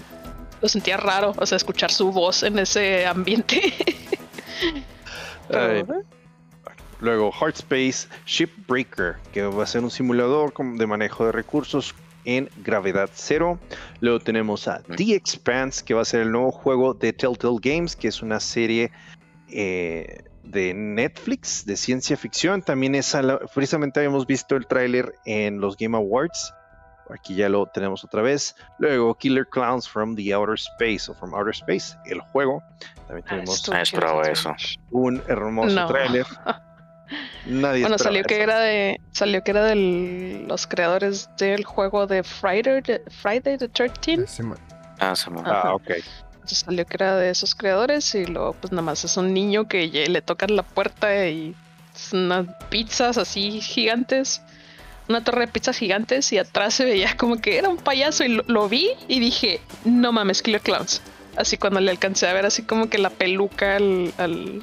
[0.60, 3.72] lo sentía raro, o sea, escuchar su voz en ese ambiente.
[5.48, 5.80] Pero, Ay.
[5.80, 6.04] ¿eh?
[7.00, 13.10] Luego, Heartspace Shipbreaker, que va a ser un simulador de manejo de recursos en gravedad
[13.12, 13.58] cero.
[14.00, 17.96] Luego tenemos a The Expanse, que va a ser el nuevo juego de Telltale Games,
[17.96, 18.90] que es una serie
[19.48, 22.62] eh, de Netflix de ciencia ficción.
[22.62, 26.52] También es a la- precisamente habíamos visto el tráiler en los Game Awards.
[27.12, 28.54] Aquí ya lo tenemos otra vez.
[28.78, 32.62] Luego, Killer Clowns from the Outer Space o from Outer Space, el juego.
[33.08, 33.68] También Ah, tenemos
[34.46, 34.56] Ah,
[34.92, 35.86] un hermoso No.
[35.88, 36.24] tráiler.
[37.46, 42.22] Nadie bueno, salió que era de salió que era de los creadores del juego de
[42.22, 44.56] Friday the, Friday the 13 Ese ma-
[44.98, 45.14] Ah.
[45.44, 45.90] Ah, ok.
[46.34, 49.66] Entonces salió que era de esos creadores y luego pues nada más es un niño
[49.66, 51.54] que le tocan la puerta y
[51.94, 54.42] es unas pizzas así gigantes,
[55.08, 58.28] una torre de pizzas gigantes y atrás se veía como que era un payaso y
[58.28, 61.00] lo, lo vi y dije, no mames, Killer Clowns.
[61.36, 64.62] Así cuando le alcancé a ver así como que la peluca al, al,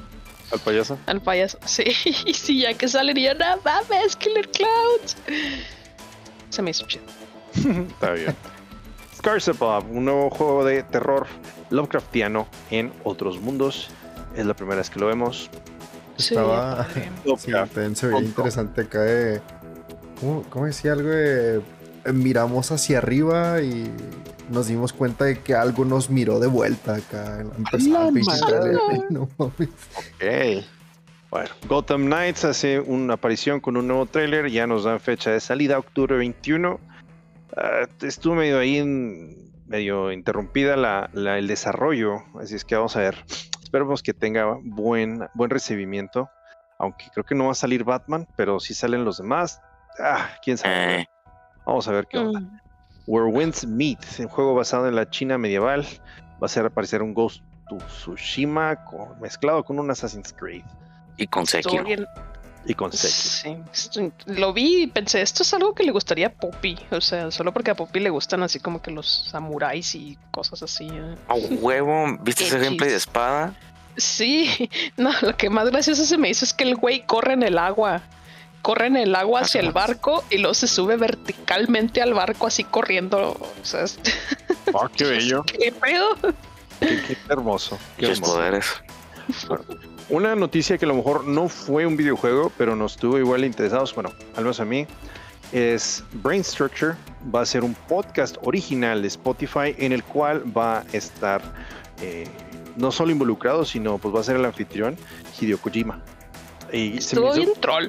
[0.50, 0.98] ¿Al payaso?
[1.06, 1.58] al payaso.
[1.66, 1.84] Sí,
[2.26, 5.16] y sí, ya que yo, no mames, Killer Clowns.
[6.50, 7.04] Se me hizo chido.
[7.54, 8.34] Está bien.
[9.16, 11.26] Scars Above, un nuevo juego de terror
[11.70, 13.88] Lovecraftiano en otros mundos.
[14.36, 15.50] Es la primera vez que lo vemos.
[16.16, 16.86] Sí, Estaba.
[17.38, 17.52] Sí,
[18.22, 19.40] interesante acá de.
[20.20, 21.60] ¿Cómo, cómo decía algo de.?
[22.08, 23.90] Eh, Miramos hacia arriba y
[24.50, 27.40] nos dimos cuenta de que algo nos miró de vuelta acá.
[27.56, 29.10] Empezaba trailer.
[29.10, 29.68] No mames.
[29.96, 30.64] Ok.
[31.30, 34.50] Bueno, Gotham Knights hace una aparición con un nuevo tráiler.
[34.50, 36.80] Ya nos dan fecha de salida, octubre 21.
[37.56, 39.36] Ah, estuvo medio ahí, en-
[39.66, 42.22] medio interrumpida la, la- el desarrollo.
[42.40, 43.24] Así es que vamos a ver.
[43.62, 46.30] Esperemos que tenga buen, buen recibimiento.
[46.78, 49.60] Aunque creo que no va a salir Batman, pero sí salen los demás.
[50.00, 51.08] Ah, quién sabe.
[51.68, 52.40] Vamos a ver qué onda.
[52.40, 52.60] Mm.
[53.06, 55.86] Where Winds Meet, un juego basado en la China medieval.
[56.42, 60.64] Va a ser aparecer un Ghost to Tsushima con- mezclado con un Assassin's Creed
[61.18, 61.84] y con Sekiro.
[62.64, 63.64] y con Sekiro.
[63.72, 66.78] Sí, lo vi y pensé, esto es algo que le gustaría a Poppy.
[66.90, 70.62] O sea, solo porque a Poppy le gustan así como que los samuráis y cosas
[70.62, 70.88] así.
[70.90, 71.14] ¿eh?
[71.28, 73.54] A huevo, ¿viste ese gameplay de espada?
[73.96, 77.42] Sí, no, lo que más gracioso se me hizo es que el güey corre en
[77.42, 78.00] el agua.
[78.62, 82.64] Corre en el agua hacia el barco y luego se sube verticalmente al barco así
[82.64, 83.30] corriendo.
[83.32, 83.98] O sea, es-
[84.74, 86.08] Ah, qué bello, ¿qué pedo?
[86.80, 87.78] qué, qué hermoso.
[87.96, 88.34] qué hermoso.
[88.34, 88.66] poderes.
[90.10, 93.94] Una noticia que a lo mejor no fue un videojuego, pero nos tuvo igual interesados,
[93.94, 94.86] bueno, al menos a mí,
[95.52, 96.94] es Brain Structure.
[97.34, 101.42] Va a ser un podcast original de Spotify en el cual va a estar
[102.00, 102.26] eh,
[102.76, 104.96] no solo involucrado, sino pues va a ser el anfitrión
[105.40, 106.02] Hideo Kojima.
[106.72, 107.88] Y se me Estuvo hizo- bien troll.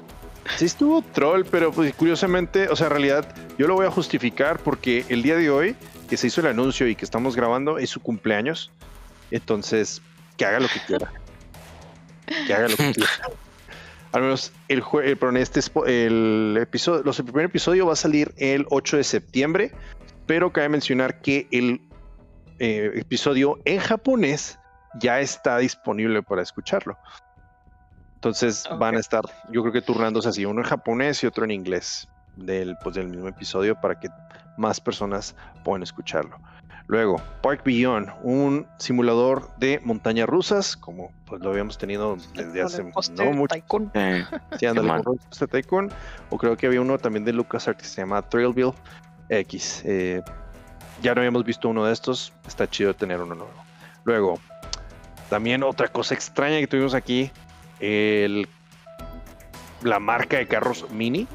[0.58, 4.60] Sí estuvo troll, pero pues curiosamente, o sea, en realidad yo lo voy a justificar
[4.60, 5.76] porque el día de hoy
[6.10, 8.72] que se hizo el anuncio y que estamos grabando es su cumpleaños.
[9.32, 10.02] Entonces,
[10.38, 11.12] que haga lo que quiera.
[12.48, 13.12] Que haga lo que quiera.
[14.12, 17.96] Al menos el, el, perdón, este spo- el episodio, los, el primer episodio va a
[17.96, 19.72] salir el 8 de septiembre,
[20.26, 21.80] pero cabe mencionar que el
[22.58, 24.58] eh, episodio en japonés
[25.00, 26.98] ya está disponible para escucharlo.
[28.20, 31.52] Entonces van a estar, yo creo que turnándose así, uno en japonés y otro en
[31.52, 32.06] inglés
[32.36, 34.10] del, pues, del mismo episodio para que
[34.58, 36.38] más personas puedan escucharlo.
[36.88, 42.84] Luego, Park Beyond, un simulador de montañas rusas, como pues lo habíamos tenido desde hace
[42.84, 43.56] no mucho.
[43.56, 43.92] Tycoon.
[43.94, 44.26] Eh,
[44.60, 45.90] Sí, con este Tycoon.
[46.30, 48.74] O creo que había uno también de LucasArts que se llama Trailville
[49.30, 49.84] X.
[49.86, 50.22] eh,
[51.02, 52.34] ya no habíamos visto uno de estos.
[52.46, 53.54] Está chido tener uno nuevo.
[54.04, 54.40] Luego,
[55.30, 57.32] también otra cosa extraña que tuvimos aquí.
[57.80, 58.48] El,
[59.84, 61.28] la marca de carros Mini.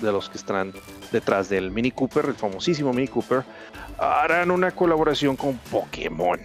[0.00, 0.72] De los que están
[1.12, 3.44] detrás del Mini Cooper, el famosísimo Mini Cooper.
[3.98, 6.40] Harán una colaboración con Pokémon.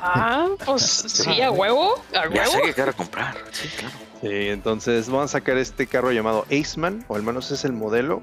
[0.00, 2.66] Ah, pues sí, a huevo, a ya sé huevo.
[2.66, 3.36] que quiero comprar.
[3.52, 3.94] Sí, claro.
[4.20, 8.20] Sí, entonces van a sacar este carro llamado Aceman, o al menos es el modelo.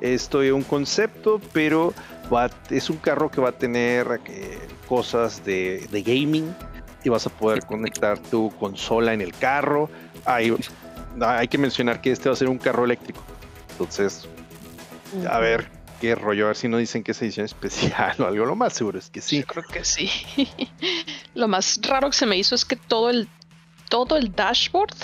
[0.00, 1.92] Esto es un concepto, pero
[2.32, 4.58] va, es un carro que va a tener eh,
[4.88, 6.54] cosas de, de gaming
[7.04, 9.90] y vas a poder conectar tu consola en el carro.
[10.24, 10.54] Hay,
[11.20, 13.22] hay que mencionar que este va a ser un carro eléctrico.
[13.70, 14.28] Entonces,
[15.28, 18.44] a ver qué rollo, a ver si no dicen que es edición especial o algo.
[18.44, 19.40] Lo más seguro es que sí.
[19.40, 20.10] Yo creo que sí.
[21.34, 23.28] Lo más raro que se me hizo es que todo el
[23.88, 24.94] todo el dashboard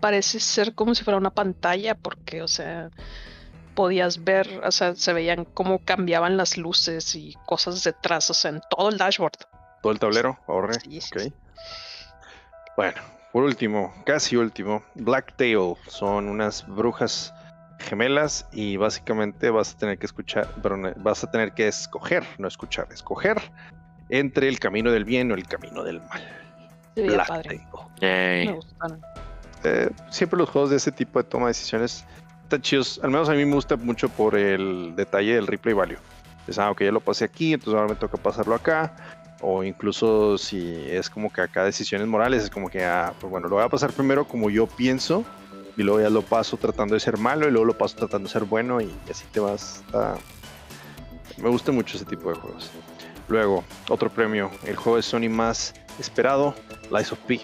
[0.00, 2.90] parece ser como si fuera una pantalla porque, o sea,
[3.74, 8.52] podías ver, o sea, se veían cómo cambiaban las luces y cosas detrás, o sea,
[8.52, 9.36] en todo el dashboard.
[9.82, 10.80] Todo el tablero, ahorre.
[10.80, 11.20] Sí, sí, ok.
[11.20, 11.32] sí.
[12.76, 13.00] Bueno,
[13.32, 17.34] por último, casi último, Blacktail son unas brujas
[17.78, 22.48] gemelas y básicamente vas a tener que escuchar, perdón, vas a tener que escoger, no
[22.48, 23.40] escuchar, escoger
[24.08, 26.22] entre el camino del bien o el camino del mal.
[26.94, 27.14] Padre.
[27.14, 27.60] Blacktail.
[28.00, 28.46] Yay.
[28.46, 29.00] Me gustaron.
[29.64, 32.04] Eh, siempre los juegos de ese tipo de toma de decisiones
[32.44, 33.00] están chidos.
[33.02, 35.98] Al menos a mí me gusta mucho por el detalle del replay value.
[36.46, 38.94] Es algo que ya lo pasé aquí, entonces ahora me toca pasarlo acá.
[39.40, 43.48] O incluso si es como que acá decisiones morales, es como que, ah, pues bueno,
[43.48, 45.24] lo voy a pasar primero como yo pienso.
[45.76, 48.32] Y luego ya lo paso tratando de ser malo y luego lo paso tratando de
[48.32, 49.82] ser bueno y así te vas.
[49.94, 50.16] a-
[51.36, 52.68] Me gusta mucho ese tipo de juegos.
[53.28, 56.54] Luego, otro premio, el juego de Sony más esperado,
[56.90, 57.40] Lies of P.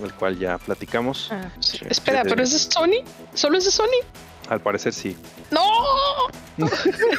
[0.00, 1.28] el cual ya platicamos.
[1.32, 1.50] Ah,
[1.88, 3.04] Espera, ¿pero es de Sony?
[3.34, 4.00] ¿Solo es de Sony?
[4.50, 5.16] Al parecer sí.
[5.52, 5.62] ¡No!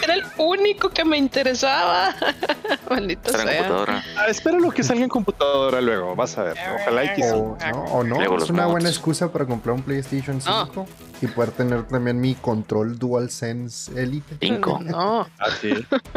[0.03, 2.13] Era el único que me interesaba.
[2.89, 4.03] Maldita sea.
[4.17, 6.13] Ah, espero que salga en computadora luego.
[6.13, 6.57] Vas a ver.
[6.81, 8.37] Ojalá que o, no, o no.
[8.37, 10.85] Es una buena excusa para comprar un PlayStation 5
[11.21, 14.35] y poder tener también mi control DualSense Elite.
[14.41, 14.79] 5.
[14.91, 15.25] No.
[15.39, 15.73] Ah, sí.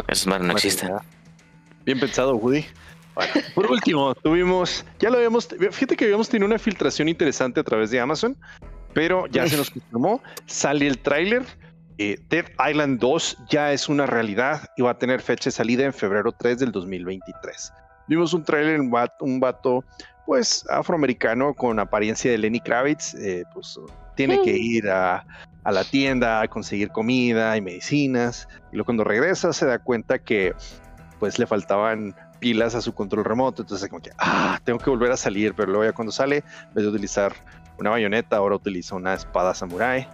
[0.09, 0.91] Es no existe.
[1.85, 2.65] Bien pensado, Woody.
[3.13, 7.63] Bueno, por último, tuvimos, ya lo habíamos, fíjate que habíamos tenido una filtración interesante a
[7.63, 8.35] través de Amazon
[8.95, 11.43] pero ya se nos confirmó, sale el tráiler.
[11.97, 15.83] Eh, Dead Island 2 ya es una realidad y va a tener fecha de salida
[15.85, 17.73] en febrero 3 del 2023.
[18.07, 19.83] Vimos un tráiler, un, un vato,
[20.25, 23.79] pues afroamericano con apariencia de Lenny Kravitz, eh, pues
[24.15, 25.25] tiene que ir a,
[25.63, 28.47] a, la tienda a conseguir comida y medicinas.
[28.71, 30.53] Y luego cuando regresa se da cuenta que
[31.19, 33.61] pues le faltaban pilas a su control remoto.
[33.61, 35.53] Entonces como que, ah, tengo que volver a salir.
[35.53, 37.33] Pero luego ya cuando sale, en vez de utilizar
[37.77, 40.07] una bayoneta, ahora utiliza una espada samurai.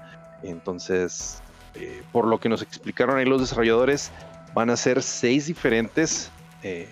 [0.44, 1.42] Entonces,
[1.76, 4.12] eh, por lo que nos explicaron ahí los desarrolladores,
[4.54, 6.32] van a ser seis diferentes
[6.64, 6.90] eh,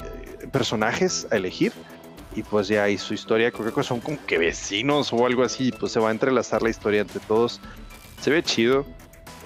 [0.00, 1.72] eh, personajes a elegir.
[2.34, 5.72] Y pues ya su historia, creo que son como que vecinos o algo así.
[5.72, 7.60] Pues se va a entrelazar la historia entre todos.
[8.20, 8.84] Se ve chido.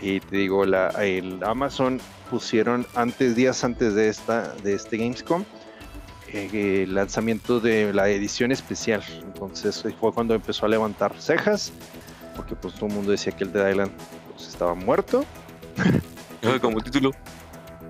[0.02, 5.44] Y te digo, el Amazon pusieron antes, días antes de esta, de este Gamescom,
[6.32, 9.02] eh, lanzamiento de la edición especial.
[9.22, 11.72] Entonces fue cuando empezó a levantar cejas,
[12.36, 13.92] porque pues todo el mundo decía que el Dead Island
[14.32, 15.24] pues, estaba muerto.
[16.60, 17.10] Como título.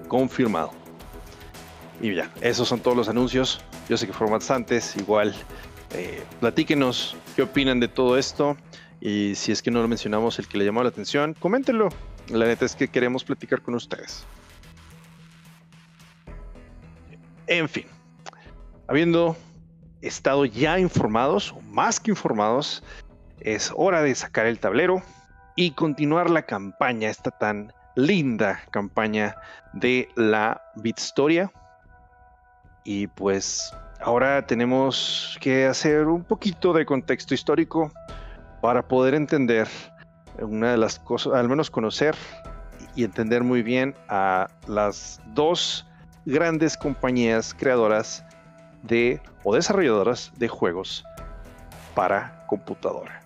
[0.09, 0.73] Confirmado.
[2.01, 3.61] Y ya, esos son todos los anuncios.
[3.89, 4.97] Yo sé que fueron bastantes.
[4.97, 5.35] Igual,
[5.95, 8.57] eh, platíquenos qué opinan de todo esto.
[9.01, 11.89] Y si es que no lo mencionamos, el que le llamó la atención, coméntenlo.
[12.29, 14.25] La neta es que queremos platicar con ustedes.
[17.47, 17.87] En fin,
[18.91, 19.37] habiendo
[20.03, 22.83] estado ya informados, o más que informados,
[23.39, 25.01] es hora de sacar el tablero
[25.55, 29.37] y continuar la campaña, esta tan linda campaña
[29.75, 31.53] de la Bitstoria.
[32.83, 37.93] Y pues ahora tenemos que hacer un poquito de contexto histórico
[38.61, 39.69] para poder entender
[40.41, 42.17] una de las cosas, al menos conocer
[42.97, 45.87] y entender muy bien a las dos
[46.27, 48.25] grandes compañías creadoras
[48.83, 51.05] de o desarrolladoras de juegos
[51.95, 53.23] para computadora.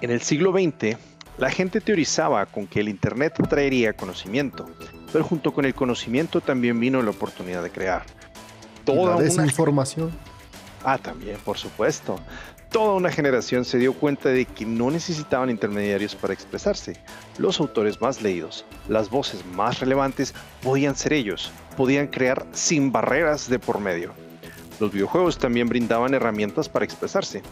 [0.00, 0.98] En el siglo XX,
[1.38, 4.68] la gente teorizaba con que el Internet traería conocimiento,
[5.12, 8.04] pero junto con el conocimiento también vino la oportunidad de crear.
[8.84, 10.12] Toda la desinformación.
[10.84, 12.20] Ah, también, por supuesto
[12.74, 16.96] toda una generación se dio cuenta de que no necesitaban intermediarios para expresarse.
[17.38, 23.48] Los autores más leídos, las voces más relevantes, podían ser ellos, podían crear sin barreras
[23.48, 24.12] de por medio.
[24.80, 27.42] Los videojuegos también brindaban herramientas para expresarse.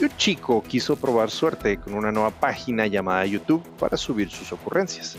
[0.00, 4.52] Y un chico quiso probar suerte con una nueva página llamada YouTube para subir sus
[4.52, 5.18] ocurrencias.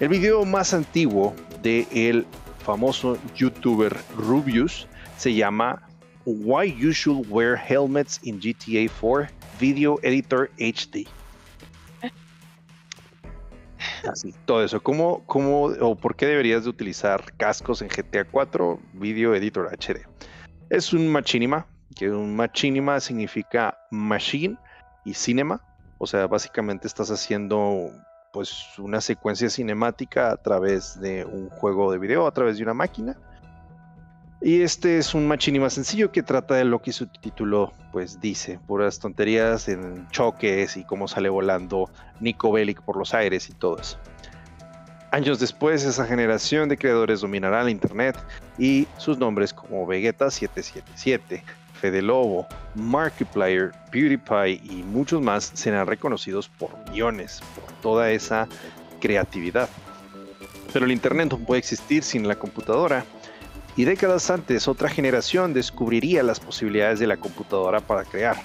[0.00, 2.26] El video más antiguo de el
[2.64, 5.86] famoso youtuber Rubius se llama
[6.24, 11.06] Why You Should Wear Helmets in GTA 4 Video Editor HD.
[14.10, 14.82] Así, todo eso.
[14.82, 20.06] ¿Cómo, cómo o por qué deberías de utilizar cascos en GTA 4 Video Editor HD?
[20.70, 24.56] Es un machinima, que un machinima significa machine
[25.04, 25.62] y cinema.
[25.98, 27.90] O sea, básicamente estás haciendo
[28.32, 32.74] pues una secuencia cinemática a través de un juego de video, a través de una
[32.74, 33.18] máquina.
[34.42, 38.58] Y este es un machinima sencillo que trata de lo que su título pues dice,
[38.66, 43.78] puras tonterías en choques y cómo sale volando Nico Bellic por los aires y todo
[43.78, 43.98] eso.
[45.12, 48.16] Años después, esa generación de creadores dominará la internet
[48.58, 51.42] y sus nombres como Vegeta 777,
[51.74, 58.48] Fede Lobo, Markiplier, PewDiePie y muchos más serán reconocidos por millones, por toda esa
[59.00, 59.68] creatividad.
[60.72, 63.04] Pero el internet no puede existir sin la computadora
[63.76, 68.36] y décadas antes otra generación descubriría las posibilidades de la computadora para crear.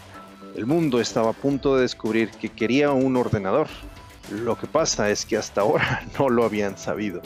[0.55, 3.67] El mundo estaba a punto de descubrir que quería un ordenador.
[4.31, 7.21] Lo que pasa es que hasta ahora no lo habían sabido.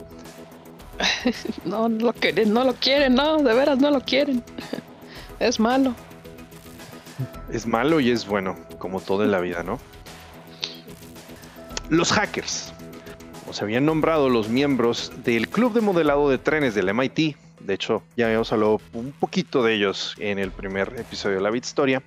[1.66, 4.44] no, lo quieren, no lo quieren, no, de veras no lo quieren.
[5.40, 5.96] Es malo.
[7.50, 9.80] Es malo y es bueno, como todo en la vida, ¿no?
[11.90, 12.74] Los hackers.
[13.40, 17.38] Como se habían nombrado los miembros del Club de Modelado de Trenes del MIT,
[17.70, 21.52] de hecho, ya habíamos hablado un poquito de ellos en el primer episodio de la
[21.52, 22.02] Bit Historia,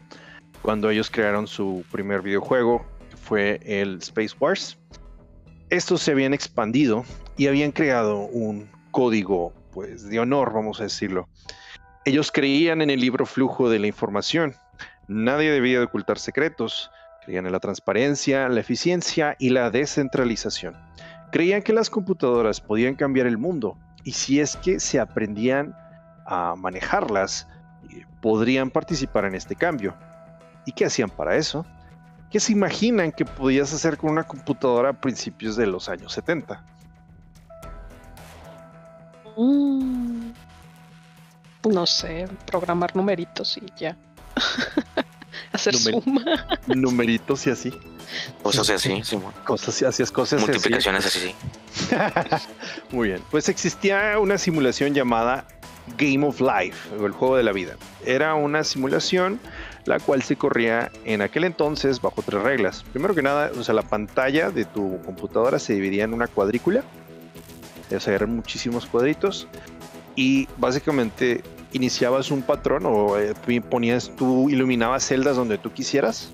[0.60, 4.76] cuando ellos crearon su primer videojuego, que fue el Space Wars.
[5.70, 7.04] Estos se habían expandido
[7.36, 11.28] y habían creado un código, pues, de honor, vamos a decirlo.
[12.04, 14.56] Ellos creían en el libro flujo de la información.
[15.06, 16.90] Nadie debía de ocultar secretos.
[17.24, 20.74] Creían en la transparencia, la eficiencia y la descentralización.
[21.30, 25.76] Creían que las computadoras podían cambiar el mundo y si es que se aprendían
[26.26, 27.46] a manejarlas,
[27.90, 29.94] eh, podrían participar en este cambio.
[30.66, 31.66] ¿Y qué hacían para eso?
[32.30, 36.64] ¿Qué se imaginan que podías hacer con una computadora a principios de los años 70?
[39.36, 40.30] Mm.
[41.70, 43.96] no sé, programar numeritos y ya.
[45.52, 46.22] hacer suma.
[46.66, 47.72] Numeritos y así.
[48.42, 49.18] Cosas así, sí.
[49.44, 51.18] Cosas así, cosas Multiplicaciones así.
[51.20, 51.34] sí.
[52.90, 53.20] Muy bien.
[53.30, 55.46] Pues existía una simulación llamada
[55.98, 57.76] Game of Life, o el juego de la vida.
[58.04, 59.40] Era una simulación
[59.84, 62.84] la cual se corría en aquel entonces bajo tres reglas.
[62.92, 66.84] Primero que nada, o sea, la pantalla de tu computadora se dividía en una cuadrícula,
[67.94, 69.48] o sea, eran muchísimos cuadritos,
[70.14, 73.34] y básicamente iniciabas un patrón o eh,
[73.68, 76.30] ponías tú, iluminabas celdas donde tú quisieras,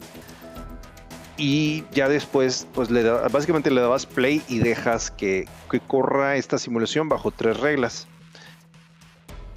[1.39, 6.59] y ya después, pues le básicamente le dabas play y dejas que, que corra esta
[6.59, 8.09] simulación bajo tres reglas.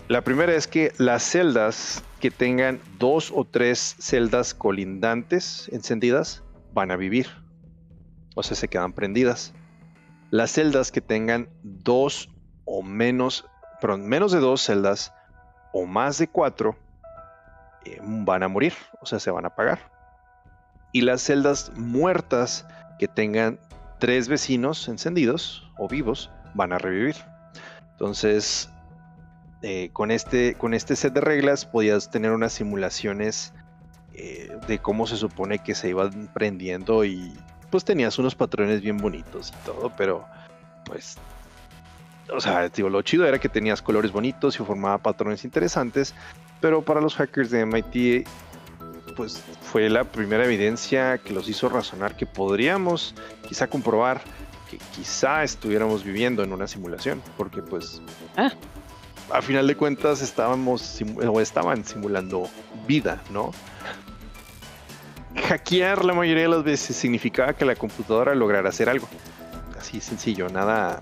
[0.07, 6.91] La primera es que las celdas que tengan dos o tres celdas colindantes encendidas van
[6.91, 7.27] a vivir.
[8.36, 9.53] O sea, se quedan prendidas.
[10.29, 12.29] Las celdas que tengan dos
[12.65, 13.45] o menos,
[13.82, 15.13] perdón, menos de dos celdas
[15.73, 16.77] o más de cuatro
[17.86, 19.91] eh, van a morir, o sea, se van a apagar.
[20.92, 22.66] Y las celdas muertas
[23.00, 23.60] que tengan
[24.00, 27.16] tres vecinos encendidos o vivos van a revivir.
[27.92, 28.70] Entonces,
[29.62, 33.54] eh, con, este, con este set de reglas podías tener unas simulaciones
[34.14, 37.32] eh, de cómo se supone que se iban prendiendo y
[37.70, 40.26] pues tenías unos patrones bien bonitos y todo, pero
[40.84, 41.18] pues,
[42.34, 46.14] o sea, digo, lo chido era que tenías colores bonitos y formaba patrones interesantes,
[46.60, 48.28] pero para los hackers de MIT
[49.12, 53.16] pues fue la primera evidencia que los hizo razonar que podríamos
[53.47, 54.22] quizá comprobar
[54.70, 58.01] que quizá estuviéramos viviendo en una simulación, porque pues
[58.38, 58.51] ah
[59.32, 62.49] a final de cuentas estábamos o estaban simulando
[62.88, 63.51] vida, ¿no?
[65.36, 69.07] Hackear la mayoría de las veces significaba que la computadora lograra hacer algo.
[69.80, 70.99] Así sencillo, nada.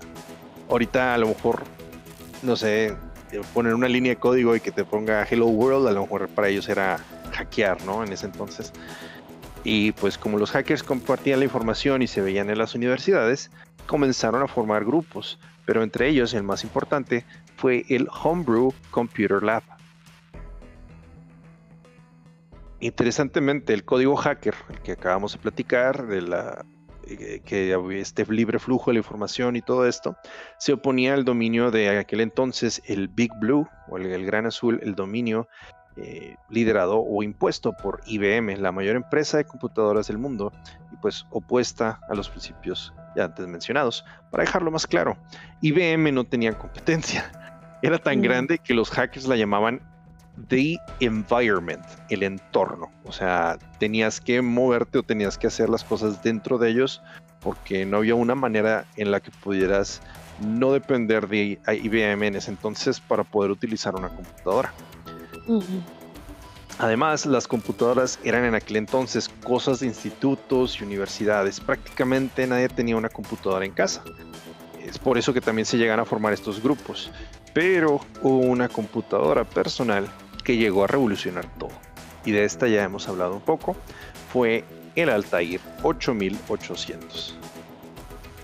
[0.68, 1.64] Ahorita a lo mejor,
[2.42, 2.96] no sé,
[3.52, 6.48] poner una línea de código y que te ponga Hello World, a lo mejor para
[6.48, 6.98] ellos era
[7.40, 7.78] hackear.
[8.06, 8.72] En ese entonces.
[9.64, 13.50] Y pues como los hackers compartían la información y se veían en las universidades,
[13.86, 17.24] comenzaron a formar grupos, pero entre ellos el más importante
[17.56, 19.62] fue el Homebrew Computer Lab.
[22.80, 26.64] Interesantemente, el código hacker, el que acabamos de platicar, de la,
[27.06, 30.16] eh, que este libre flujo de la información y todo esto,
[30.58, 34.94] se oponía al dominio de aquel entonces el Big Blue o el, Gran Azul, el
[34.94, 35.48] dominio
[36.02, 40.52] eh, liderado o impuesto por IBM, la mayor empresa de computadoras del mundo,
[40.92, 44.04] y pues opuesta a los principios ya antes mencionados.
[44.30, 45.16] Para dejarlo más claro,
[45.60, 47.30] IBM no tenía competencia,
[47.82, 48.22] era tan mm.
[48.22, 49.80] grande que los hackers la llamaban
[50.48, 52.90] The Environment, el entorno.
[53.04, 57.02] O sea, tenías que moverte o tenías que hacer las cosas dentro de ellos
[57.40, 60.00] porque no había una manera en la que pudieras
[60.40, 64.72] no depender de IBM en ese entonces para poder utilizar una computadora.
[66.78, 71.60] Además, las computadoras eran en aquel entonces cosas de institutos y universidades.
[71.60, 74.02] Prácticamente nadie tenía una computadora en casa.
[74.82, 77.10] Es por eso que también se llegan a formar estos grupos
[77.52, 80.08] pero hubo una computadora personal
[80.44, 81.72] que llegó a revolucionar todo.
[82.24, 83.76] Y de esta ya hemos hablado un poco.
[84.32, 87.36] Fue el Altair 8800.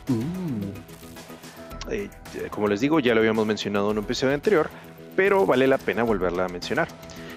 [0.09, 1.91] Uh.
[1.91, 2.11] Eh,
[2.51, 4.69] como les digo, ya lo habíamos mencionado en un episodio anterior,
[5.17, 6.89] pero vale la pena volverla a mencionar.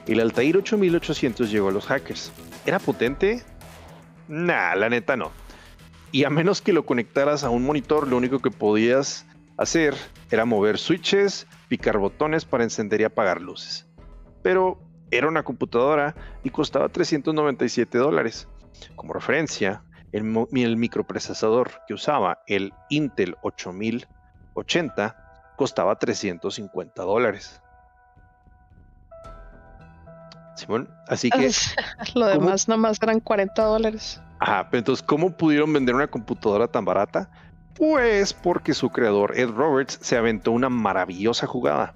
[0.06, 2.32] El Altair 8800 llegó a los hackers.
[2.66, 3.44] ¿Era potente?
[4.28, 5.32] Nah, la neta no.
[6.12, 9.26] Y a menos que lo conectaras a un monitor, lo único que podías
[9.58, 9.96] hacer
[10.32, 13.88] era mover switches, picar botones para encender y apagar luces.
[14.42, 14.80] Pero
[15.12, 18.48] era una computadora y costaba 397 dólares.
[18.96, 27.62] Como referencia, el, microprocesador que usaba, el Intel 8080, costaba 350 dólares.
[30.60, 31.52] Simón, así que...
[32.16, 34.22] Lo demás nada más eran 40 dólares.
[34.40, 37.30] Ajá, pero entonces, ¿cómo pudieron vender una computadora tan barata?
[37.76, 41.94] Pues porque su creador Ed Roberts se aventó una maravillosa jugada.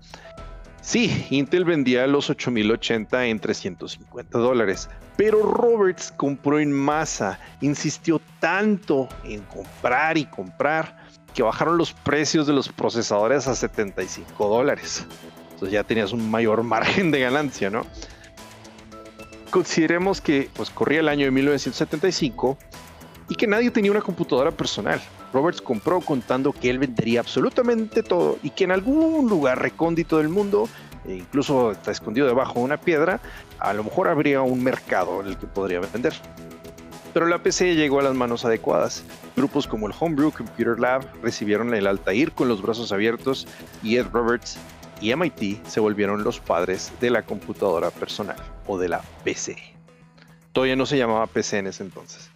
[0.81, 9.07] Sí, Intel vendía los 8080 en 350 dólares, pero Roberts compró en masa, insistió tanto
[9.23, 10.97] en comprar y comprar
[11.33, 15.05] que bajaron los precios de los procesadores a 75 dólares.
[15.53, 17.85] Entonces ya tenías un mayor margen de ganancia, ¿no?
[19.53, 22.57] Consideremos que pues corría el año de 1975
[23.29, 24.99] y que nadie tenía una computadora personal.
[25.31, 30.29] Roberts compró contando que él vendería absolutamente todo y que en algún lugar recóndito del
[30.29, 30.67] mundo,
[31.07, 33.19] e incluso está escondido debajo de una piedra,
[33.59, 36.13] a lo mejor habría un mercado en el que podría vender.
[37.13, 39.03] Pero la PC llegó a las manos adecuadas.
[39.35, 43.47] Grupos como el Homebrew Computer Lab recibieron el Altair con los brazos abiertos
[43.83, 44.57] y Ed Roberts
[45.01, 48.37] y MIT se volvieron los padres de la computadora personal
[48.67, 49.57] o de la PC.
[50.51, 52.29] Todavía no se llamaba PC en ese entonces.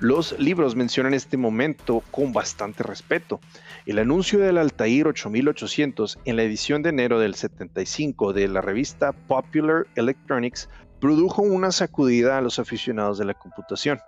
[0.00, 3.38] Los libros mencionan este momento con bastante respeto.
[3.84, 9.12] El anuncio del Altair 8800 en la edición de enero del 75 de la revista
[9.12, 10.70] Popular Electronics
[11.00, 14.00] produjo una sacudida a los aficionados de la computación.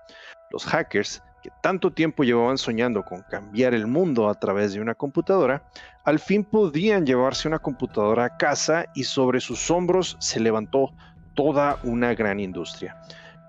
[0.50, 4.95] Los hackers, que tanto tiempo llevaban soñando con cambiar el mundo a través de una
[4.95, 5.64] computadora,
[6.05, 10.93] al fin podían llevarse una computadora a casa y sobre sus hombros se levantó
[11.34, 12.97] toda una gran industria.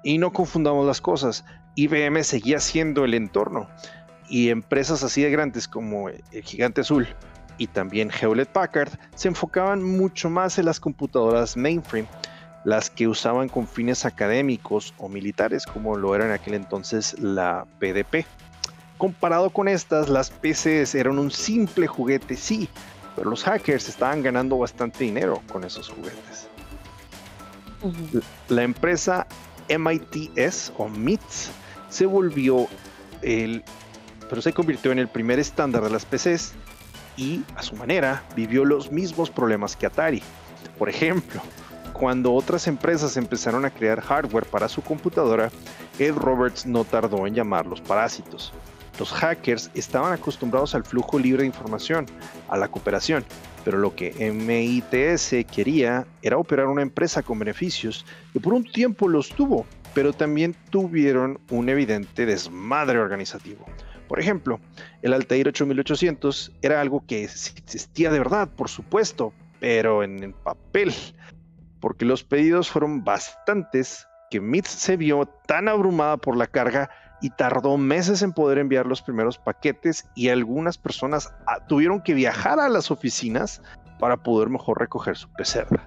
[0.04, 3.70] Y no confundamos las cosas, IBM seguía siendo el entorno
[4.28, 7.08] y empresas así de grandes como el Gigante Azul
[7.58, 12.08] y también Hewlett Packard se enfocaban mucho más en las computadoras mainframe
[12.64, 17.66] las que usaban con fines académicos o militares, como lo era en aquel entonces la
[17.80, 18.26] PDP.
[18.97, 22.70] Comparado con estas, las PCs eran un simple juguete, sí,
[23.16, 26.47] pero los hackers estaban ganando bastante dinero con esos juguetes.
[28.47, 29.28] La empresa
[29.68, 31.49] MITS o MITS
[31.89, 32.68] se volvió
[33.22, 33.64] el,
[34.30, 36.53] pero se convirtió en el primer estándar de las PCs
[37.18, 40.24] y a su manera vivió los mismos problemas que Atari.
[40.80, 41.41] Por ejemplo,
[41.94, 45.52] cuando otras empresas empezaron a crear hardware para su computadora,
[46.00, 48.52] Ed Roberts no tardó en llamarlos parásitos.
[49.00, 52.06] Los hackers estaban acostumbrados al flujo libre de información,
[52.50, 53.24] a la cooperación,
[53.64, 59.08] pero lo que MITS quería era operar una empresa con beneficios y por un tiempo
[59.08, 63.66] los tuvo, pero también tuvieron un evidente desmadre organizativo.
[64.08, 64.60] Por ejemplo,
[65.02, 70.94] el Altair 8800 era algo que existía de verdad, por supuesto, pero en el papel
[71.84, 77.29] porque los pedidos fueron bastantes que MITS se vio tan abrumada por la carga y
[77.31, 82.61] tardó meses en poder enviar los primeros paquetes y algunas personas ah, tuvieron que viajar
[82.61, 83.61] a las oficinas
[83.99, 85.86] para poder mejor recoger su pecerda.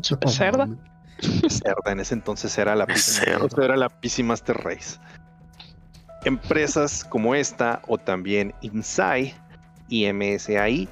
[0.00, 0.66] ¿Su pecerda?
[1.42, 2.86] Pecerda, en ese entonces era la,
[3.62, 4.98] era la PC Master Race.
[6.24, 9.34] Empresas como esta o también INSAI
[9.90, 10.88] y MSAI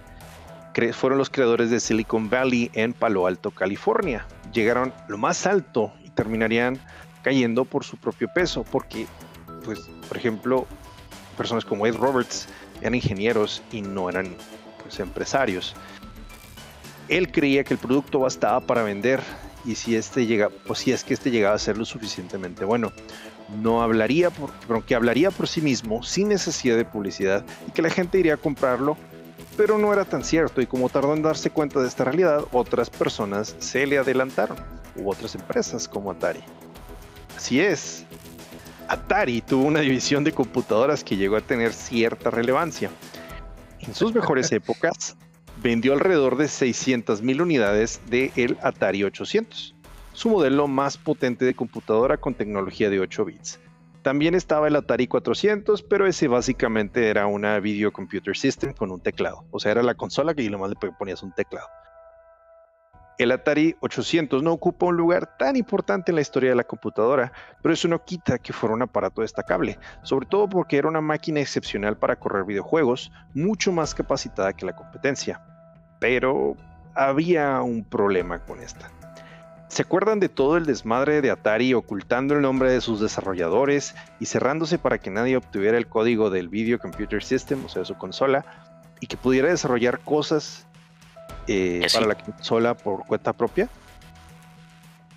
[0.93, 4.27] fueron los creadores de Silicon Valley en Palo Alto, California.
[4.53, 6.79] Llegaron lo más alto y terminarían
[7.23, 9.07] cayendo por su propio peso, porque,
[9.64, 10.66] pues, por ejemplo,
[11.37, 12.49] personas como Ed Roberts
[12.81, 14.35] eran ingenieros y no eran
[14.83, 15.75] pues, empresarios.
[17.09, 19.20] Él creía que el producto bastaba para vender
[19.64, 22.93] y si este llega, pues si es que este llegaba a ser lo suficientemente bueno,
[23.61, 27.91] no hablaría por, que hablaría por sí mismo sin necesidad de publicidad y que la
[27.91, 28.97] gente iría a comprarlo
[29.57, 32.91] pero no era tan cierto y como tardó en darse cuenta de esta realidad, otras
[32.91, 34.57] personas se le adelantaron,
[34.97, 36.41] u otras empresas como Atari.
[37.37, 38.05] Así es,
[38.89, 42.91] Atari tuvo una división de computadoras que llegó a tener cierta relevancia.
[43.81, 45.17] En sus mejores épocas,
[45.63, 49.75] vendió alrededor de 600.000 unidades de el Atari 800,
[50.13, 53.61] su modelo más potente de computadora con tecnología de 8 bits.
[54.03, 59.01] También estaba el Atari 400, pero ese básicamente era una Video Computer System con un
[59.01, 59.47] teclado.
[59.53, 61.69] O sea, era la consola que nomás le ponías un teclado.
[63.19, 67.33] El Atari 800 no ocupa un lugar tan importante en la historia de la computadora,
[67.62, 71.41] pero eso no quita que fuera un aparato destacable, sobre todo porque era una máquina
[71.41, 75.41] excepcional para correr videojuegos, mucho más capacitada que la competencia.
[76.01, 76.57] Pero
[76.95, 78.91] había un problema con esta.
[79.73, 84.27] ¿Se acuerdan de todo el desmadre de Atari ocultando el nombre de sus desarrolladores y
[84.27, 88.44] cerrándose para que nadie obtuviera el código del Video Computer System, o sea, su consola,
[89.01, 90.66] y que pudiera desarrollar cosas
[91.47, 93.70] eh, para la consola por cuenta propia?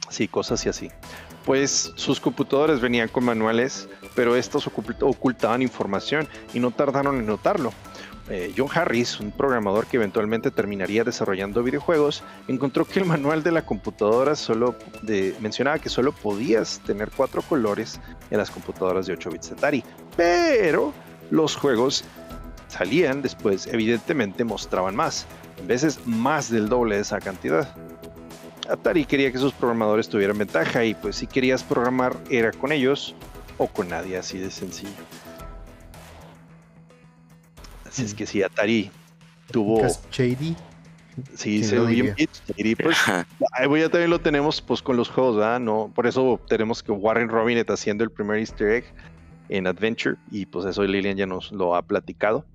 [0.07, 0.89] Sí, cosas y así.
[1.43, 4.67] Pues sus computadores venían con manuales, pero estos
[5.01, 7.73] ocultaban información y no tardaron en notarlo.
[8.27, 13.51] Eh, John Harris, un programador que eventualmente terminaría desarrollando videojuegos, encontró que el manual de
[13.51, 14.75] la computadora solo
[15.39, 17.99] mencionaba que solo podías tener cuatro colores
[18.31, 19.83] en las computadoras de 8 bits Atari,
[20.17, 20.91] pero
[21.29, 22.03] los juegos
[22.67, 25.27] salían después, evidentemente mostraban más,
[25.67, 27.75] veces más del doble de esa cantidad.
[28.67, 33.13] Atari quería que sus programadores tuvieran ventaja y pues si querías programar era con ellos
[33.59, 34.89] o con nadie, así de sencillo.
[37.95, 38.91] Así es que sí, Atari
[39.51, 39.81] tuvo.
[40.11, 40.55] Shady.
[41.33, 42.15] Sí, se ve bien
[42.57, 42.75] Shady.
[42.75, 45.61] Pues, ya también lo tenemos pues con los juegos, ¿verdad?
[45.61, 48.85] No, por eso tenemos que Warren Robinet haciendo el primer Easter egg
[49.47, 52.45] en Adventure y pues eso Lilian ya nos lo ha platicado.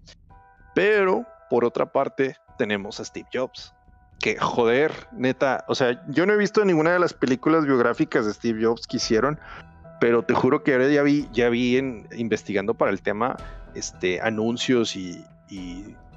[0.75, 3.73] Pero por otra parte tenemos a Steve Jobs.
[4.19, 8.35] Que joder, neta, o sea, yo no he visto ninguna de las películas biográficas de
[8.35, 9.41] Steve Jobs que hicieron,
[10.03, 13.39] pero te juro que ahora ya vi, ya vi en, investigando para el tema
[13.75, 15.25] este, anuncios y,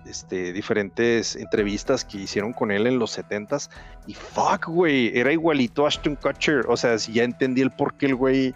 [0.05, 3.69] este, diferentes entrevistas que hicieron con él en los 70s.
[4.07, 6.65] Y fuck, güey, era igualito a Ashton Kutcher.
[6.67, 8.53] O sea, si ya entendí el por qué el güey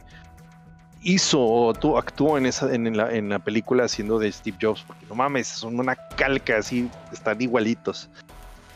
[1.02, 5.06] hizo o actuó en, esa, en, la, en la película haciendo de Steve Jobs, porque
[5.08, 8.10] no mames, son una calca así, están igualitos.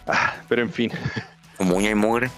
[0.07, 0.91] Ah, pero en fin.
[1.57, 2.31] Como y mugre.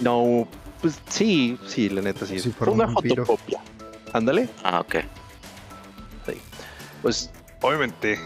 [0.00, 0.48] No,
[0.80, 2.38] pues sí, sí, la neta sí.
[2.38, 3.60] Fue una fotocopia.
[4.12, 4.48] Ándale.
[4.62, 4.96] Ah, ok.
[6.26, 6.40] Sí.
[7.02, 7.30] Pues
[7.60, 8.18] obviamente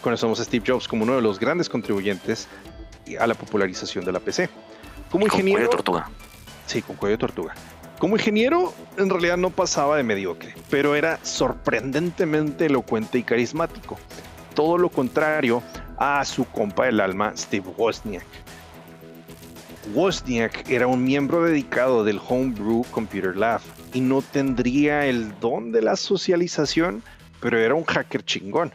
[0.00, 2.48] conocemos a Steve Jobs como uno de los grandes contribuyentes
[3.18, 4.48] a la popularización de la PC.
[5.10, 5.58] Como ingeniero.
[5.58, 6.10] Con cuello de tortuga.
[6.66, 7.54] Sí, con cuello de tortuga.
[7.98, 13.98] Como ingeniero, en realidad no pasaba de mediocre, pero era sorprendentemente elocuente y carismático.
[14.54, 15.62] Todo lo contrario
[15.96, 18.26] a su compa del alma, Steve Wozniak.
[19.94, 23.60] Wozniak era un miembro dedicado del Homebrew Computer Lab
[23.94, 27.02] y no tendría el don de la socialización,
[27.40, 28.74] pero era un hacker chingón.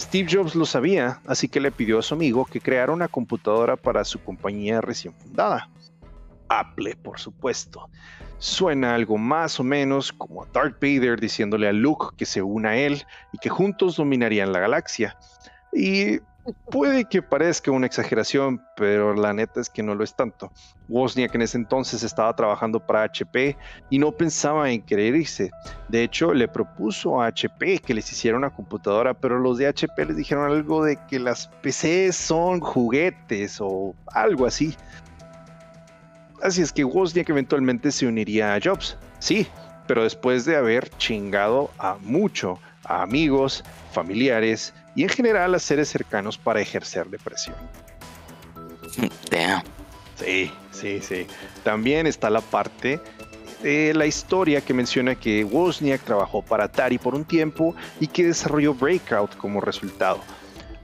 [0.00, 3.76] Steve Jobs lo sabía, así que le pidió a su amigo que creara una computadora
[3.76, 5.68] para su compañía recién fundada.
[6.48, 7.88] Apple, por supuesto
[8.40, 12.70] suena algo más o menos como a Darth Vader diciéndole a Luke que se una
[12.70, 15.16] a él y que juntos dominarían la galaxia.
[15.72, 16.20] Y
[16.70, 20.50] puede que parezca una exageración, pero la neta es que no lo es tanto.
[20.88, 23.56] Wozniak en ese entonces estaba trabajando para HP
[23.90, 25.50] y no pensaba en querer irse.
[25.88, 30.06] De hecho, le propuso a HP que les hiciera una computadora, pero los de HP
[30.06, 34.74] les dijeron algo de que las PCs son juguetes o algo así.
[36.42, 39.46] Así es que Wozniak eventualmente se uniría a Jobs, sí,
[39.86, 43.62] pero después de haber chingado a mucho, a amigos,
[43.92, 47.56] familiares y en general a seres cercanos para ejercer presión.
[49.30, 49.62] Damn.
[50.16, 51.26] Sí, sí, sí.
[51.62, 53.00] También está la parte
[53.62, 58.24] de la historia que menciona que Wozniak trabajó para Atari por un tiempo y que
[58.24, 60.20] desarrolló Breakout como resultado.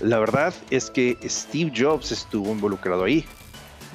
[0.00, 3.24] La verdad es que Steve Jobs estuvo involucrado ahí,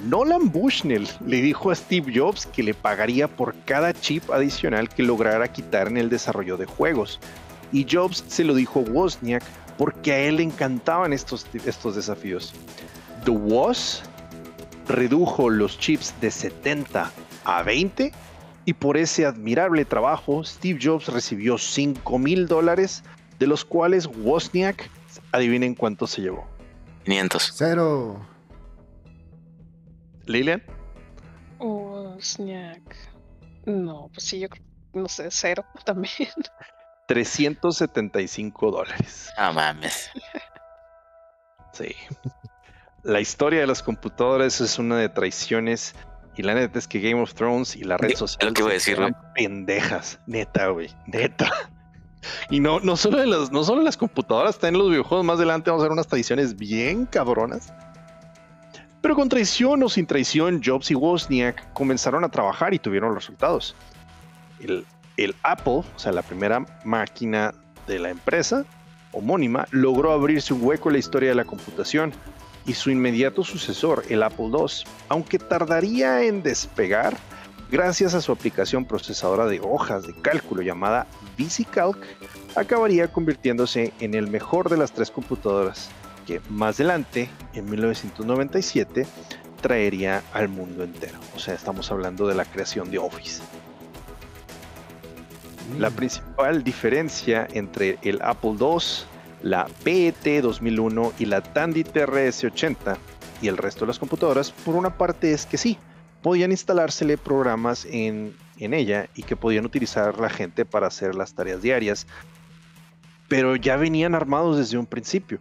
[0.06, 5.04] Nolan Bushnell le dijo a Steve Jobs que le pagaría por cada chip adicional que
[5.04, 7.20] lograra quitar en el desarrollo de juegos.
[7.72, 9.44] Y Jobs se lo dijo a Wozniak
[9.82, 12.54] porque a él le encantaban estos, estos desafíos.
[13.26, 14.04] The Woz
[14.88, 17.12] redujo los chips de 70
[17.46, 18.12] a 20
[18.66, 23.04] y por ese admirable trabajo Steve Jobs recibió 5 mil dólares,
[23.40, 24.88] de los cuales Wozniak,
[25.32, 26.46] adivinen cuánto se llevó.
[27.06, 27.52] 500.
[27.56, 28.24] Cero.
[30.28, 30.62] Lilian.
[32.20, 32.96] Snack.
[33.66, 34.64] No, pues sí, yo creo,
[34.94, 36.30] no sé, cero también.
[37.08, 39.30] 375 dólares.
[39.38, 40.10] Ah, mames.
[41.74, 41.96] Sí.
[43.04, 45.96] La historia de las computadoras es una de traiciones.
[46.36, 48.50] Y la neta es que Game of Thrones y la red social.
[48.50, 48.98] Lo que voy a decir,
[49.36, 50.20] Pendejas.
[50.28, 50.90] Neta, güey.
[51.08, 51.52] Neta.
[52.50, 55.26] Y no, no solo de las, no solo las computadoras, también los videojuegos.
[55.26, 57.74] Más adelante vamos a ver unas tradiciones bien cabronas.
[59.02, 63.76] Pero con traición o sin traición, Jobs y Wozniak comenzaron a trabajar y tuvieron resultados.
[64.60, 64.86] El,
[65.18, 67.54] el Apple, o sea, la primera máquina
[67.88, 68.66] de la empresa
[69.12, 72.14] homónima, logró abrirse un hueco en la historia de la computación
[72.66, 77.18] y su inmediato sucesor, el Apple II, aunque tardaría en despegar,
[77.72, 81.08] gracias a su aplicación procesadora de hojas de cálculo llamada
[81.38, 81.98] VisiCalc,
[82.56, 85.90] acabaría convirtiéndose en el mejor de las tres computadoras
[86.28, 89.08] que más adelante, en 1997,
[89.62, 91.20] traería al mundo entero.
[91.36, 93.42] O sea, estamos hablando de la creación de Office.
[95.78, 98.78] La principal diferencia entre el Apple II,
[99.44, 102.98] la PET 2001 y la Tandy TRS-80
[103.42, 105.78] y el resto de las computadoras, por una parte es que sí,
[106.22, 111.34] podían instalársele programas en, en ella y que podían utilizar la gente para hacer las
[111.34, 112.06] tareas diarias,
[113.28, 115.40] pero ya venían armados desde un principio.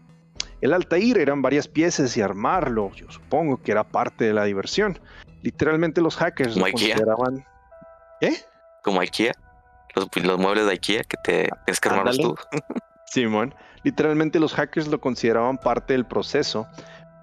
[0.60, 4.98] El Altair eran varias piezas y armarlo, yo supongo que era parte de la diversión.
[5.42, 7.44] Literalmente los hackers lo consideraban.
[8.20, 8.36] ¿Eh?
[8.82, 9.32] Como IKEA.
[9.94, 12.36] Los, muebles de IKEA que te tienes que armarlos tú.
[13.06, 13.54] Simón.
[13.82, 16.66] Literalmente los hackers lo consideraban parte del proceso.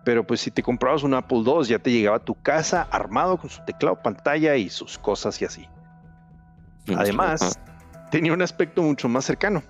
[0.03, 3.37] Pero pues si te comprabas un Apple II ya te llegaba a tu casa armado
[3.37, 5.67] con su teclado, pantalla y sus cosas y así.
[6.95, 7.59] Además,
[8.09, 9.61] tenía un aspecto mucho más cercano.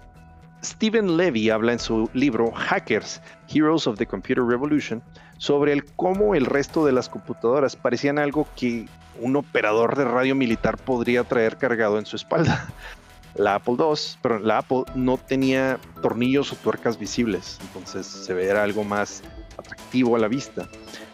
[0.63, 5.01] Stephen Levy habla en su libro Hackers, Heroes of the Computer Revolution
[5.37, 8.87] sobre el cómo el resto de las computadoras parecían algo que
[9.19, 12.67] un operador de radio militar podría traer cargado en su espalda.
[13.35, 18.63] La Apple II, pero la Apple no tenía tornillos o tuercas visibles, entonces se veía
[18.63, 19.21] algo más
[19.57, 20.67] atractivo a la vista.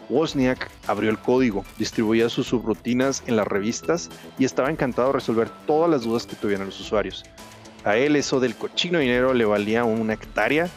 [0.08, 5.50] Wozniak abrió el código, distribuía sus subrutinas en las revistas y estaba encantado de resolver
[5.66, 7.24] todas las dudas que tuvieran los usuarios.
[7.84, 10.68] A él eso del cochino dinero le valía una hectárea.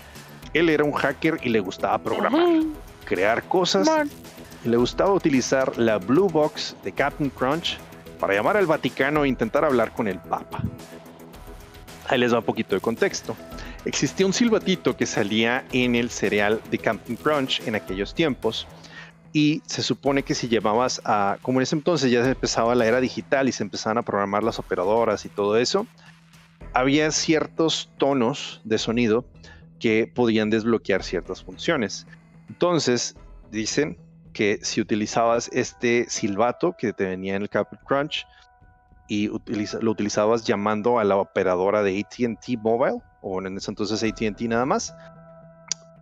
[0.54, 2.64] Él era un hacker y le gustaba programar,
[3.06, 3.88] crear cosas.
[4.64, 7.78] Le gustaba utilizar la Blue Box de Captain Crunch
[8.20, 10.64] para llamar al Vaticano e intentar hablar con el Papa.
[12.08, 13.36] Ahí les da un poquito de contexto.
[13.86, 18.68] Existía un silbatito que salía en el cereal de Captain Crunch en aquellos tiempos
[19.34, 22.86] y se supone que si llamabas a, como en ese entonces ya se empezaba la
[22.86, 25.86] era digital y se empezaban a programar las operadoras y todo eso,
[26.74, 29.26] había ciertos tonos de sonido
[29.80, 32.08] que podían desbloquear ciertas funciones.
[32.50, 33.16] Entonces,
[33.52, 33.98] dicen
[34.38, 38.28] que si utilizabas este silbato que te venía en el Captain Crunch,
[39.08, 44.42] y lo utilizabas llamando a la operadora de ATT Mobile, o en ese entonces ATT
[44.42, 44.96] nada más,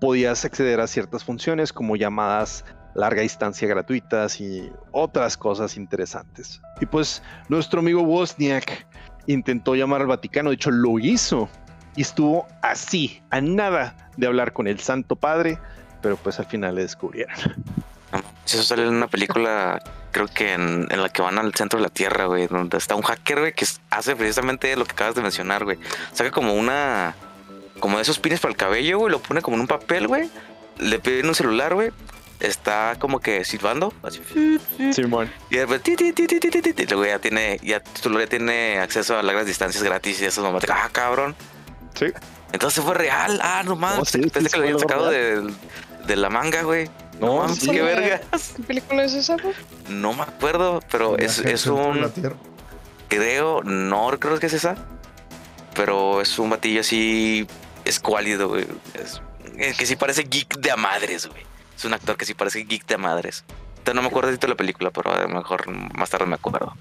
[0.01, 6.61] podías acceder a ciertas funciones como llamadas larga distancia gratuitas y otras cosas interesantes.
[6.81, 8.85] Y pues nuestro amigo Wozniak
[9.27, 11.47] intentó llamar al Vaticano, de hecho lo hizo,
[11.95, 15.57] y estuvo así, a nada de hablar con el Santo Padre,
[16.01, 17.37] pero pues al final le descubrieron.
[18.45, 19.81] Eso sale en una película,
[20.11, 23.01] creo que en, la que van al centro de la Tierra, güey, donde está un
[23.01, 25.77] hacker, güey, que hace precisamente lo que acabas de mencionar, güey.
[26.13, 27.15] Saca como una,
[27.79, 30.29] como de esos pines para el cabello, güey, lo pone como en un papel, güey.
[30.77, 31.91] Le piden un celular, güey.
[32.39, 34.21] Está como que silbando, así.
[34.91, 35.31] Simón.
[35.49, 35.81] y después,
[36.89, 40.63] luego ya tiene, ya tu ya tiene acceso a largas distancias gratis y eso nomás,
[40.69, 41.33] ah, cabrón.
[41.93, 42.07] Sí.
[42.51, 43.39] Entonces fue real.
[43.41, 44.11] Ah, no mames.
[44.11, 45.49] pensé que lo habían sacado de,
[46.05, 46.89] de la manga, güey.
[47.19, 48.53] No, no qué vergas.
[48.55, 49.53] ¿Qué película es esa, güey?
[49.89, 52.11] No me acuerdo, pero es, es un.
[53.07, 54.75] Creo, no creo que es esa.
[55.73, 57.47] Pero es un batillo así
[57.83, 58.65] escuálido, güey.
[58.93, 61.43] Es, que sí parece geek de a madres, güey.
[61.75, 63.43] Es un actor que sí parece geek de a madres.
[63.77, 66.73] Entonces no me acuerdo de la película, pero a lo mejor más tarde me acuerdo.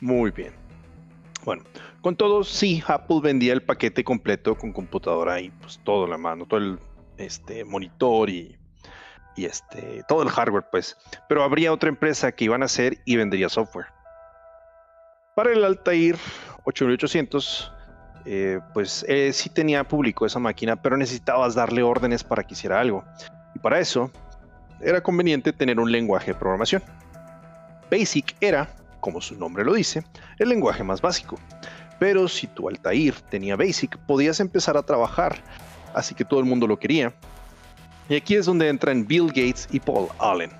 [0.00, 0.52] Muy bien.
[1.44, 1.64] Bueno,
[2.00, 6.46] con todo, sí, Apple vendía el paquete completo con computadora y pues todo la mano,
[6.46, 6.78] todo el
[7.18, 8.56] este, monitor y
[9.36, 10.96] y este, todo el hardware, pues.
[11.28, 13.86] Pero habría otra empresa que iban a hacer y vendría software.
[15.34, 16.16] Para el Altair
[16.64, 17.72] 8800,
[18.26, 22.80] eh, pues eh, sí tenía público esa máquina, pero necesitabas darle órdenes para que hiciera
[22.80, 23.04] algo.
[23.54, 24.10] Y para eso
[24.80, 26.82] era conveniente tener un lenguaje de programación.
[27.90, 28.68] Basic era,
[29.00, 30.04] como su nombre lo dice,
[30.38, 31.36] el lenguaje más básico.
[31.98, 35.42] Pero si tu Altair tenía Basic, podías empezar a trabajar,
[35.94, 37.14] así que todo el mundo lo quería
[38.08, 40.50] y aquí es donde entran Bill Gates y Paul Allen,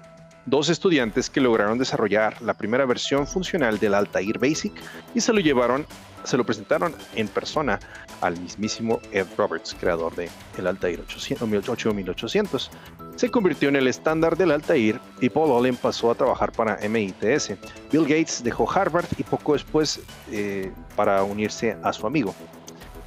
[0.46, 4.72] dos estudiantes que lograron desarrollar la primera versión funcional del Altair Basic
[5.14, 5.86] y se lo llevaron,
[6.24, 7.78] se lo presentaron en persona
[8.20, 10.30] al mismísimo Ed Roberts, creador de
[10.66, 12.70] Altair 8800.
[13.16, 17.52] Se convirtió en el estándar del Altair y Paul Allen pasó a trabajar para MITS.
[17.92, 20.00] Bill Gates dejó Harvard y poco después
[20.32, 22.34] eh, para unirse a su amigo.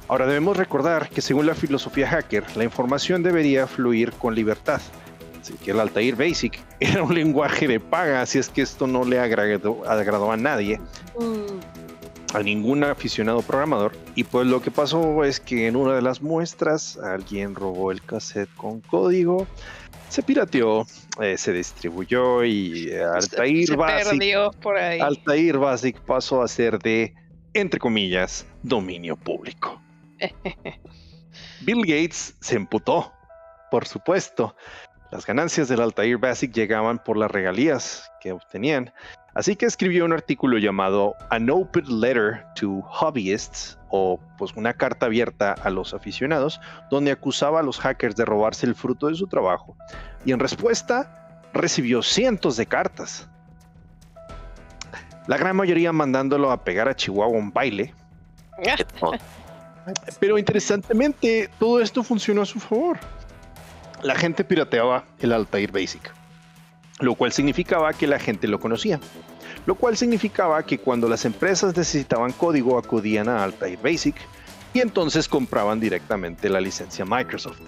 [0.08, 4.80] Ahora debemos recordar que según la filosofía hacker, la información debería fluir con libertad.
[5.38, 9.04] Así que el Altair Basic era un lenguaje de paga, así es que esto no
[9.04, 10.78] le agradó, agradó a nadie,
[11.18, 12.34] mm.
[12.36, 13.92] a ningún aficionado programador.
[14.14, 18.02] Y pues lo que pasó es que en una de las muestras alguien robó el
[18.02, 19.46] cassette con código,
[20.08, 20.86] se pirateó,
[21.20, 24.56] eh, se distribuyó y eh, Altair Basic,
[25.02, 27.14] Altair Basic pasó a ser de,
[27.52, 29.78] entre comillas, dominio público.
[31.60, 33.12] Bill Gates se emputó,
[33.70, 34.54] por supuesto.
[35.10, 38.92] Las ganancias del Altair Basic llegaban por las regalías que obtenían,
[39.34, 45.06] así que escribió un artículo llamado An Open Letter to Hobbyists, o pues una carta
[45.06, 49.26] abierta a los aficionados, donde acusaba a los hackers de robarse el fruto de su
[49.26, 49.76] trabajo.
[50.26, 53.28] Y en respuesta, recibió cientos de cartas.
[55.26, 57.94] La gran mayoría mandándolo a pegar a Chihuahua un baile.
[60.20, 62.98] Pero interesantemente, todo esto funcionó a su favor.
[64.02, 66.12] La gente pirateaba el Altair Basic,
[67.00, 69.00] lo cual significaba que la gente lo conocía.
[69.66, 74.16] Lo cual significaba que cuando las empresas necesitaban código acudían a Altair Basic
[74.72, 77.60] y entonces compraban directamente la licencia Microsoft.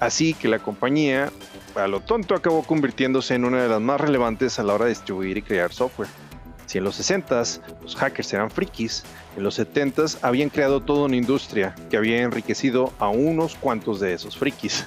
[0.00, 1.30] Así que la compañía,
[1.74, 4.90] a lo tonto, acabó convirtiéndose en una de las más relevantes a la hora de
[4.90, 6.08] distribuir y crear software.
[6.66, 9.04] Si en los 60s los hackers eran frikis,
[9.36, 14.12] en los 70s habían creado toda una industria que había enriquecido a unos cuantos de
[14.12, 14.84] esos frikis.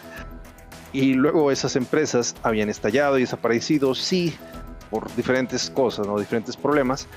[0.92, 4.36] Y luego esas empresas habían estallado y desaparecido, sí,
[4.90, 6.20] por diferentes cosas, ¿no?
[6.20, 7.08] diferentes problemas,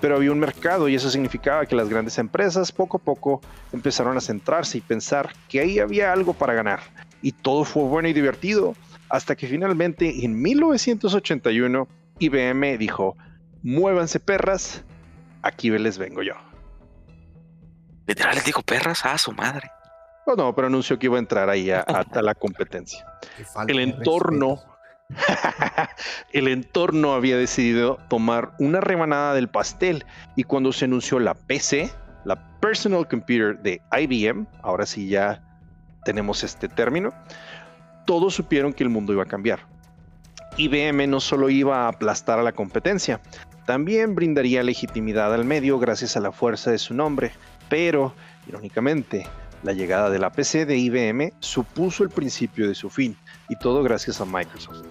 [0.00, 3.40] pero había un mercado y eso significaba que las grandes empresas poco a poco
[3.72, 6.80] empezaron a centrarse y pensar que ahí había algo para ganar.
[7.22, 8.74] Y todo fue bueno y divertido,
[9.08, 11.88] hasta que finalmente en 1981
[12.18, 13.16] IBM dijo,
[13.64, 14.84] muévanse perras,
[15.42, 16.34] aquí les vengo yo.
[18.06, 19.70] Literal les dijo perras a su madre.
[20.26, 23.04] No, no, pero anunció que iba a entrar ahí a, la competencia.
[23.66, 24.62] El entorno,
[26.32, 30.04] el entorno había decidido tomar una rebanada del pastel
[30.34, 31.92] y cuando se anunció la PC,
[32.24, 35.42] la Personal Computer de IBM, ahora sí ya
[36.04, 37.12] tenemos este término,
[38.06, 39.60] todos supieron que el mundo iba a cambiar.
[40.56, 43.20] IBM no solo iba a aplastar a la competencia,
[43.66, 47.32] también brindaría legitimidad al medio gracias a la fuerza de su nombre,
[47.68, 48.14] pero,
[48.46, 49.26] irónicamente,
[49.62, 53.16] la llegada de la PC de IBM supuso el principio de su fin,
[53.48, 54.82] y todo gracias a Microsoft.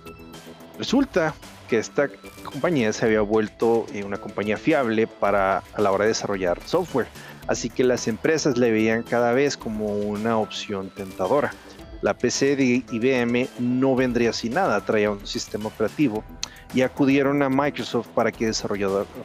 [0.78, 1.36] Resulta
[1.70, 2.10] que esta
[2.44, 7.08] compañía se había vuelto eh, una compañía fiable para a la hora de desarrollar software,
[7.48, 11.54] así que las empresas le veían cada vez como una opción tentadora.
[12.04, 16.22] La PC de IBM no vendría sin nada, traía un sistema operativo
[16.74, 18.52] y acudieron a Microsoft para que,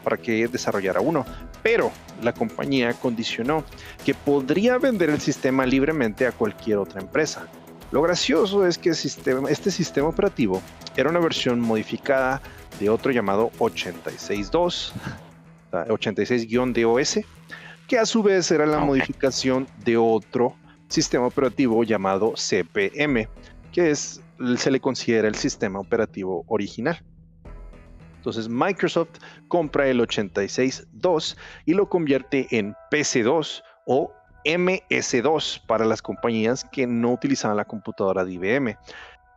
[0.04, 1.26] para que desarrollara uno.
[1.60, 1.90] Pero
[2.22, 3.64] la compañía condicionó
[4.04, 7.48] que podría vender el sistema libremente a cualquier otra empresa.
[7.90, 10.62] Lo gracioso es que este sistema operativo
[10.96, 12.40] era una versión modificada
[12.78, 14.92] de otro llamado 86.2,
[15.72, 17.24] 86-DOS,
[17.88, 20.54] que a su vez era la modificación de otro
[20.88, 23.28] sistema operativo llamado CPM,
[23.72, 24.22] que es,
[24.56, 27.02] se le considera el sistema operativo original.
[28.16, 31.36] Entonces Microsoft compra el 86.2
[31.66, 34.12] y lo convierte en PC2 o
[34.44, 38.76] MS2 para las compañías que no utilizaban la computadora de IBM.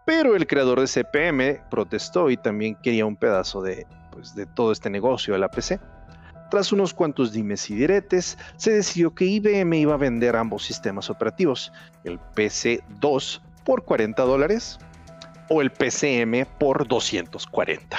[0.06, 4.72] Pero el creador de CPM protestó y también quería un pedazo de, pues, de todo
[4.72, 5.80] este negocio de la PC.
[6.52, 11.10] Tras unos cuantos dimes y diretes, se decidió que IBM iba a vender ambos sistemas
[11.10, 11.72] operativos,
[12.04, 14.78] el PC2 por 40 dólares
[15.48, 17.98] o el PCM por 240.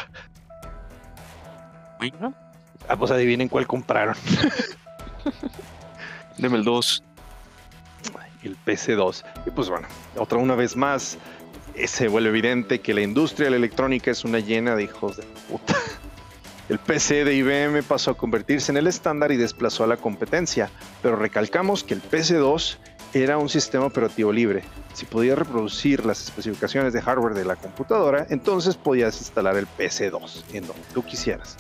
[2.89, 4.16] Ah, pues adivinen cuál compraron.
[6.37, 7.05] Deme el 2.
[8.43, 9.24] El PC2.
[9.47, 9.89] Y pues bueno,
[10.19, 11.16] otra una vez más,
[11.74, 15.16] eh, se vuelve evidente que la industria de la electrónica es una llena de hijos
[15.16, 15.74] de puta.
[16.73, 20.70] El PC de IBM pasó a convertirse en el estándar y desplazó a la competencia,
[21.03, 22.78] pero recalcamos que el PC2
[23.12, 24.65] era un sistema operativo libre.
[24.94, 30.44] Si podías reproducir las especificaciones de hardware de la computadora, entonces podías instalar el PC2
[30.55, 31.59] en donde tú quisieras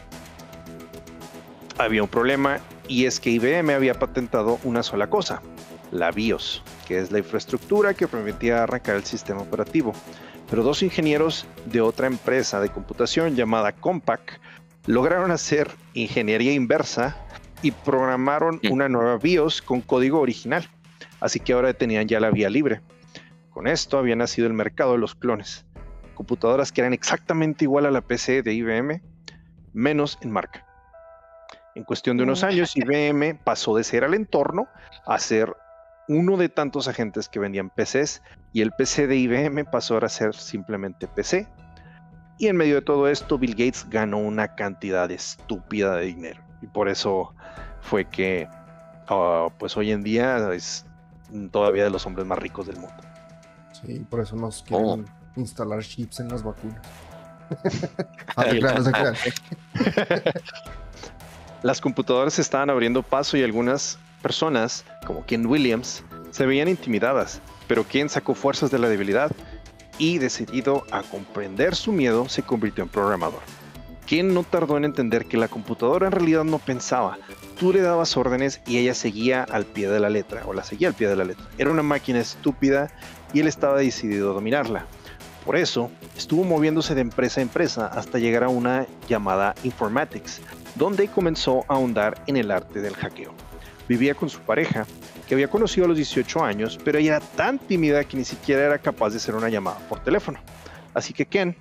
[1.78, 5.42] había un problema y es que IBM había patentado una sola cosa,
[5.90, 9.92] la BIOS, que es la infraestructura que permitía arrancar el sistema operativo.
[10.50, 14.38] Pero dos ingenieros de otra empresa de computación llamada Compaq
[14.86, 17.16] lograron hacer ingeniería inversa
[17.62, 18.72] y programaron mm.
[18.72, 20.68] una nueva BIOS con código original.
[21.20, 22.80] Así que ahora tenían ya la vía libre.
[23.50, 25.64] Con esto había nacido el mercado de los clones.
[26.14, 29.02] Computadoras que eran exactamente igual a la PC de IBM,
[29.72, 30.66] menos en marca.
[31.74, 34.68] En cuestión de unos años, IBM pasó de ser al entorno
[35.06, 35.56] a ser
[36.08, 38.22] uno de tantos agentes que vendían PCs
[38.52, 41.48] y el PC de IBM pasó a ser simplemente PC.
[42.42, 46.42] Y en medio de todo esto, Bill Gates ganó una cantidad estúpida de dinero.
[46.60, 47.32] Y por eso
[47.82, 48.48] fue que,
[49.06, 50.84] ah, pues hoy en día es
[51.52, 52.96] todavía de los hombres más ricos del mundo.
[53.70, 55.04] Sí, por eso nos quieren oh.
[55.36, 56.82] instalar chips en las vacunas.
[61.62, 66.02] Las computadoras estaban abriendo paso y algunas personas, como Ken Williams,
[66.32, 69.30] se veían intimidadas, pero Ken sacó fuerzas de la debilidad
[70.02, 73.38] y decidido a comprender su miedo, se convirtió en programador.
[74.04, 77.18] Ken no tardó en entender que la computadora en realidad no pensaba,
[77.56, 80.88] tú le dabas órdenes y ella seguía al pie de la letra, o la seguía
[80.88, 81.44] al pie de la letra.
[81.56, 82.90] Era una máquina estúpida
[83.32, 84.86] y él estaba decidido a dominarla.
[85.44, 90.40] Por eso, estuvo moviéndose de empresa a empresa hasta llegar a una llamada Informatics,
[90.74, 93.32] donde comenzó a ahondar en el arte del hackeo.
[93.88, 94.84] Vivía con su pareja,
[95.32, 98.66] que había conocido a los 18 años, pero ella era tan tímida que ni siquiera
[98.66, 100.38] era capaz de hacer una llamada por teléfono.
[100.92, 101.56] Así que Ken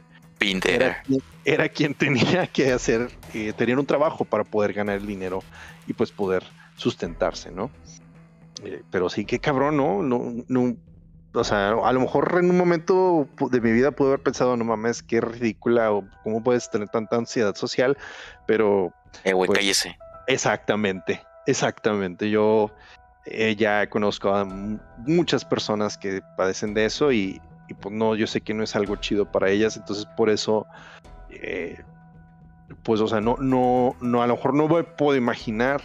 [1.46, 5.42] era, quien tenía que hacer, eh, tener un trabajo para poder ganar el dinero
[5.88, 6.44] y pues poder
[6.76, 7.72] sustentarse, ¿no?
[8.62, 10.04] Eh, pero sí, qué cabrón, ¿no?
[10.04, 10.76] No, no
[11.34, 14.66] o sea, a lo mejor en un momento de mi vida pude haber pensado, no
[14.66, 17.98] mames, qué ridícula o cómo puedes tener tanta ansiedad social,
[18.46, 18.92] pero...
[19.24, 19.98] Eh, güey, pues, cállese.
[20.28, 22.30] Exactamente, exactamente.
[22.30, 22.70] Yo
[23.26, 27.42] eh, ya conozco a muchas personas que padecen de eso y,
[27.80, 30.66] pues no, yo sé que no es algo chido para ellas, entonces por eso,
[31.30, 31.80] eh,
[32.84, 35.82] pues o sea, no, no, no, a lo mejor no puedo imaginar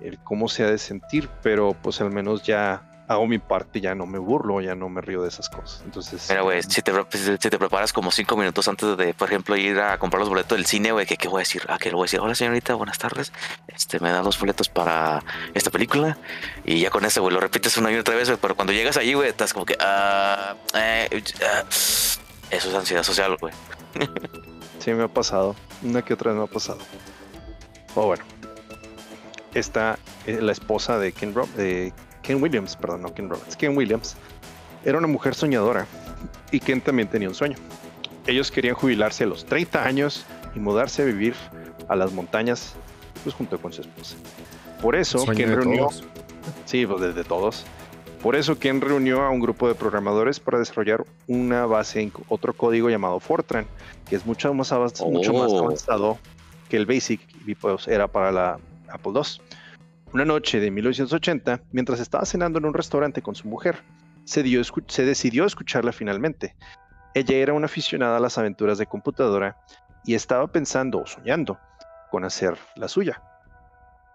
[0.00, 3.94] el cómo se ha de sentir, pero pues al menos ya hago mi parte, ya
[3.94, 5.80] no me burlo, ya no me río de esas cosas.
[5.84, 6.26] Entonces.
[6.28, 9.80] Mira, güey, si te, si te preparas como cinco minutos antes de, por ejemplo, ir
[9.80, 11.62] a comprar los boletos del cine, güey, ¿qué, voy a decir?
[11.68, 13.32] Ah, que le voy a decir, hola señorita, buenas tardes.
[13.66, 15.24] Este, me da los boletos para
[15.54, 16.18] esta película.
[16.64, 19.14] Y ya con eso, güey, lo repites una y otra vez, pero cuando llegas allí,
[19.14, 21.64] güey, estás como que, ah, eh, ah".
[21.70, 23.54] eso es ansiedad social, güey.
[24.80, 25.56] sí, me ha pasado.
[25.82, 26.78] Una que otra vez me ha pasado.
[27.94, 28.24] O bueno.
[29.54, 31.94] Está eh, la esposa de Ken, Rob, de
[32.28, 34.14] Ken Williams, perdón, no Ken Roberts, Ken Williams,
[34.84, 35.86] era una mujer soñadora
[36.52, 37.56] y Ken también tenía un sueño.
[38.26, 41.34] Ellos querían jubilarse a los 30 años y mudarse a vivir
[41.88, 42.74] a las montañas,
[43.22, 44.16] pues junto con su esposa.
[44.82, 45.88] Por eso Ken reunió,
[46.66, 47.64] sí, pues desde todos.
[48.22, 52.52] Por eso Ken reunió a un grupo de programadores para desarrollar una base en otro
[52.52, 53.64] código llamado Fortran,
[54.06, 55.60] que es mucho más, mucho más oh.
[55.60, 56.18] avanzado
[56.68, 58.58] que el Basic y pues era para la
[58.90, 59.22] Apple II.
[60.14, 63.82] Una noche de 1980, mientras estaba cenando en un restaurante con su mujer,
[64.24, 66.56] se, decidió escucharla finalmente.
[67.12, 69.58] Ella era una aficionada a las aventuras de computadora
[70.04, 71.58] y estaba pensando o soñando
[72.10, 73.22] con hacer la suya.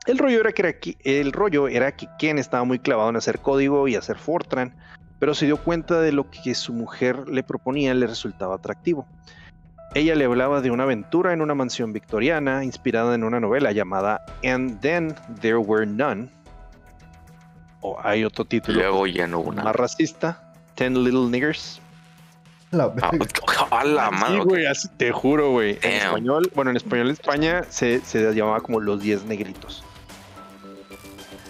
[0.07, 3.87] El rollo, era que el rollo era que Ken estaba muy clavado en hacer código
[3.87, 4.75] y hacer Fortran,
[5.19, 9.07] pero se dio cuenta de lo que su mujer le proponía le resultaba atractivo.
[9.95, 14.25] Ella le hablaba de una aventura en una mansión victoriana inspirada en una novela llamada
[14.43, 16.29] And Then There Were None.
[17.81, 19.63] O hay otro título Luego ya no una.
[19.63, 21.79] más racista, Ten Little Niggers.
[22.71, 24.65] La, ah, la sí, güey,
[24.97, 25.77] te juro, güey.
[25.83, 29.83] En español, bueno, en español en España se, se llamaba como Los Diez Negritos.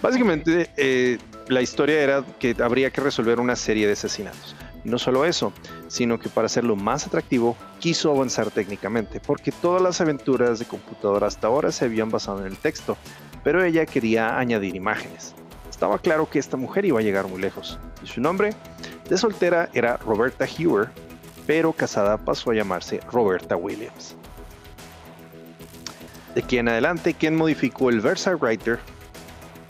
[0.02, 4.54] Básicamente, eh, la historia era que habría que resolver una serie de asesinatos.
[4.84, 5.52] No solo eso,
[5.88, 11.26] sino que para hacerlo más atractivo, quiso avanzar técnicamente, porque todas las aventuras de computadora
[11.26, 12.98] hasta ahora se habían basado en el texto,
[13.42, 15.34] pero ella quería añadir imágenes.
[15.70, 18.54] Estaba claro que esta mujer iba a llegar muy lejos, y su nombre
[19.08, 20.90] de soltera era Roberta Hewer,
[21.46, 24.16] pero casada pasó a llamarse Roberta Williams.
[26.34, 28.80] De aquí en adelante, quien modificó el Versa Writer,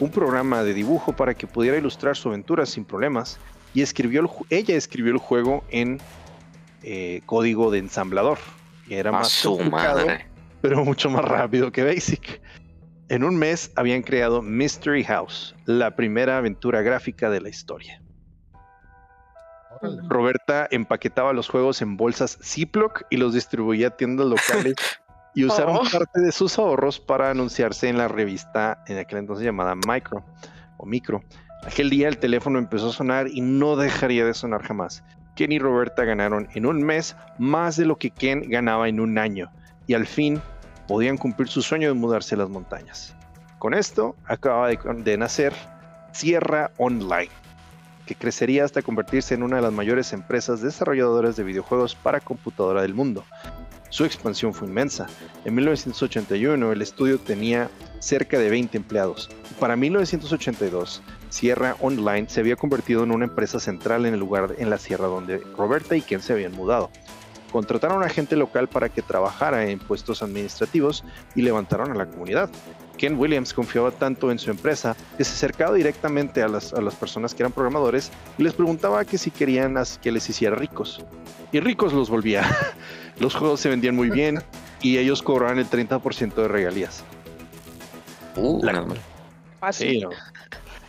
[0.00, 3.38] un programa de dibujo para que pudiera ilustrar su aventura sin problemas,
[3.74, 6.00] y escribió ella escribió el juego en
[6.82, 8.38] eh, código de ensamblador.
[8.88, 10.26] Y era más su madre.
[10.60, 12.40] pero mucho más rápido que Basic.
[13.08, 18.00] En un mes habían creado Mystery House, la primera aventura gráfica de la historia.
[20.08, 24.76] Roberta empaquetaba los juegos en bolsas Ziploc y los distribuía a tiendas locales
[25.34, 25.90] y usaron oh.
[25.90, 30.24] parte de sus ahorros para anunciarse en la revista en aquel entonces llamada Micro
[30.78, 31.22] o Micro.
[31.66, 35.02] Aquel día el teléfono empezó a sonar y no dejaría de sonar jamás.
[35.34, 39.16] Ken y Roberta ganaron en un mes más de lo que Ken ganaba en un
[39.18, 39.50] año
[39.86, 40.40] y al fin
[40.86, 43.16] podían cumplir su sueño de mudarse a las montañas.
[43.58, 45.54] Con esto acaba de, nacer
[46.12, 47.30] Sierra Online,
[48.04, 52.82] que crecería hasta convertirse en una de las mayores empresas desarrolladoras de videojuegos para computadora
[52.82, 53.24] del mundo.
[53.94, 55.06] Su expansión fue inmensa.
[55.44, 59.30] En 1981 el estudio tenía cerca de 20 empleados.
[59.60, 64.68] Para 1982 Sierra Online se había convertido en una empresa central en el lugar en
[64.68, 66.90] la sierra donde Roberta y Ken se habían mudado.
[67.52, 71.04] Contrataron a gente local para que trabajara en puestos administrativos
[71.36, 72.50] y levantaron a la comunidad.
[72.96, 77.44] Ken Williams confiaba tanto en su empresa que se acercaba directamente a las, personas que
[77.44, 81.04] eran programadores y les preguntaba que si querían que les hiciera ricos.
[81.52, 82.44] Y ricos los volvía.
[83.18, 84.42] Los juegos se vendían muy bien
[84.80, 87.04] y ellos cobraban el 30% de regalías.
[88.36, 88.60] Uh,
[89.60, 90.06] Fácil.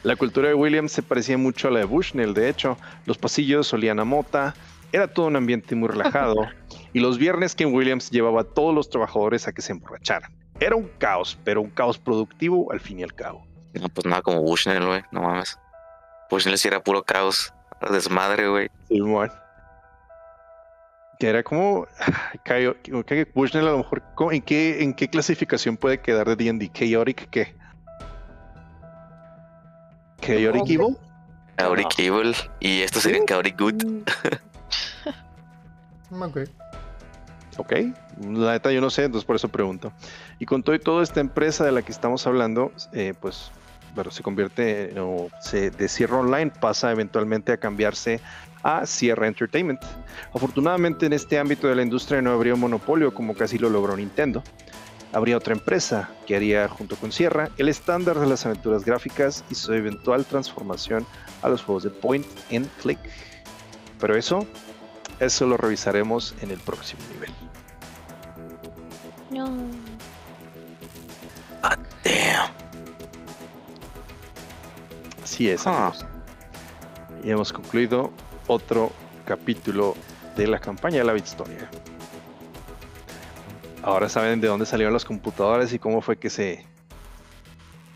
[0.04, 3.74] La cultura de Williams se parecía mucho a la de Bushnell, de hecho, los pasillos
[3.74, 4.54] olían a mota,
[4.92, 6.36] era todo un ambiente muy relajado,
[6.94, 10.32] y los viernes Ken Williams llevaba a todos los trabajadores a que se emborracharan.
[10.60, 13.46] Era un caos, pero un caos productivo al fin y al cabo.
[13.74, 15.58] No, pues nada como Bushnell, güey, no mames.
[16.30, 17.54] Bushnell sí era puro caos,
[17.92, 18.70] desmadre, güey.
[18.88, 19.34] Sí, bueno.
[21.20, 21.88] Que era como.
[23.34, 24.04] Bushnell a lo mejor.
[24.32, 26.72] ¿en qué, ¿En qué clasificación puede quedar de DD?
[26.72, 27.56] ¿Chaotic qué?
[30.22, 30.98] Chaotic Evil.
[31.58, 32.36] Chaotic Evil.
[32.60, 33.84] Y esto sería Chaotic Good.
[36.12, 36.38] ok.
[37.58, 37.72] Ok,
[38.22, 39.94] la neta yo no sé, entonces por eso pregunto.
[40.40, 43.52] Y con todo y todo esta empresa de la que estamos hablando, eh, pues,
[43.96, 48.20] bueno, se convierte o se de Sierra Online pasa eventualmente a cambiarse
[48.62, 49.82] a Sierra Entertainment.
[50.34, 53.96] Afortunadamente en este ámbito de la industria no habría un monopolio como casi lo logró
[53.96, 54.44] Nintendo
[55.16, 59.56] habría otra empresa que haría junto con Sierra el estándar de las aventuras gráficas y
[59.56, 61.08] su eventual transformación
[61.42, 63.00] a los juegos de point and click.
[63.98, 64.46] Pero eso
[65.22, 67.32] eso lo revisaremos en el próximo nivel.
[69.32, 69.50] No.
[71.64, 72.65] Ah, damn.
[75.26, 75.66] Así es.
[75.66, 75.88] Ah.
[75.88, 76.06] amigos.
[77.24, 78.12] Y hemos concluido
[78.46, 78.92] otro
[79.26, 79.96] capítulo
[80.38, 81.68] de la campaña de la Bitstoria.
[83.82, 86.64] Ahora saben de dónde salieron las computadoras y cómo fue que se,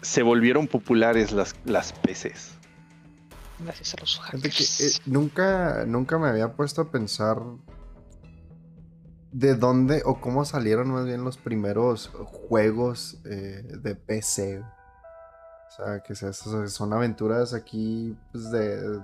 [0.02, 2.56] se volvieron populares las, las PCs.
[3.60, 4.82] Gracias a los que, hackers.
[4.82, 7.38] eh, nunca, nunca me había puesto a pensar
[9.32, 14.64] de dónde o cómo salieron más bien los primeros juegos eh, de PC.
[15.84, 19.00] Sea, que se- so- son aventuras aquí pues, de...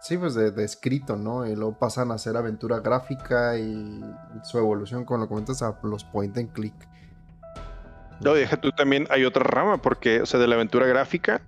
[0.00, 1.46] Sí, pues de, de escrito, ¿no?
[1.46, 4.04] Y luego pasan a ser aventura gráfica y
[4.42, 6.74] su evolución, como lo comentas, a los point and click.
[8.20, 11.40] No, deja tú también, hay otra rama, porque, o sea, de la aventura gráfica,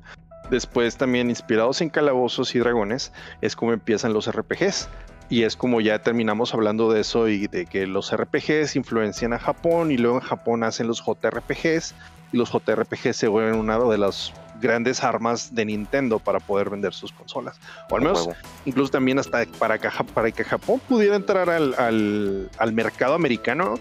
[0.50, 3.12] después también inspirados en calabozos y dragones,
[3.42, 4.88] es como empiezan los RPGs.
[5.28, 9.38] Y es como ya terminamos hablando de eso y de que los RPGs influencian a
[9.38, 11.94] Japón y luego en Japón hacen los JRPGs
[12.32, 16.92] y los JRPGs se vuelven una de las grandes armas de Nintendo para poder vender
[16.94, 17.58] sus consolas.
[17.90, 18.28] O al menos
[18.64, 23.74] incluso también hasta para que, para que Japón pudiera entrar al, al- al mercado americano,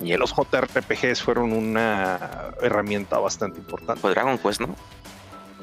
[0.00, 2.18] y los JRPGs fueron una
[2.60, 4.00] herramienta bastante importante.
[4.00, 4.76] Fue Dragon Quest, ¿no?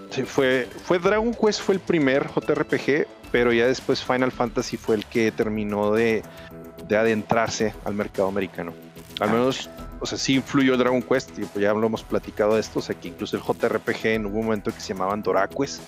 [0.09, 4.95] Sí, fue, fue Dragon Quest fue el primer JRPG, pero ya después Final Fantasy fue
[4.95, 6.23] el que terminó de,
[6.87, 8.73] de adentrarse al mercado americano.
[9.19, 9.69] Al Ah, menos,
[10.03, 12.81] o sea, sí influyó Dragon Quest, y pues ya lo hemos platicado de esto, o
[12.81, 15.81] sea, que incluso el JRPG en un momento que se llamaban Doraquest.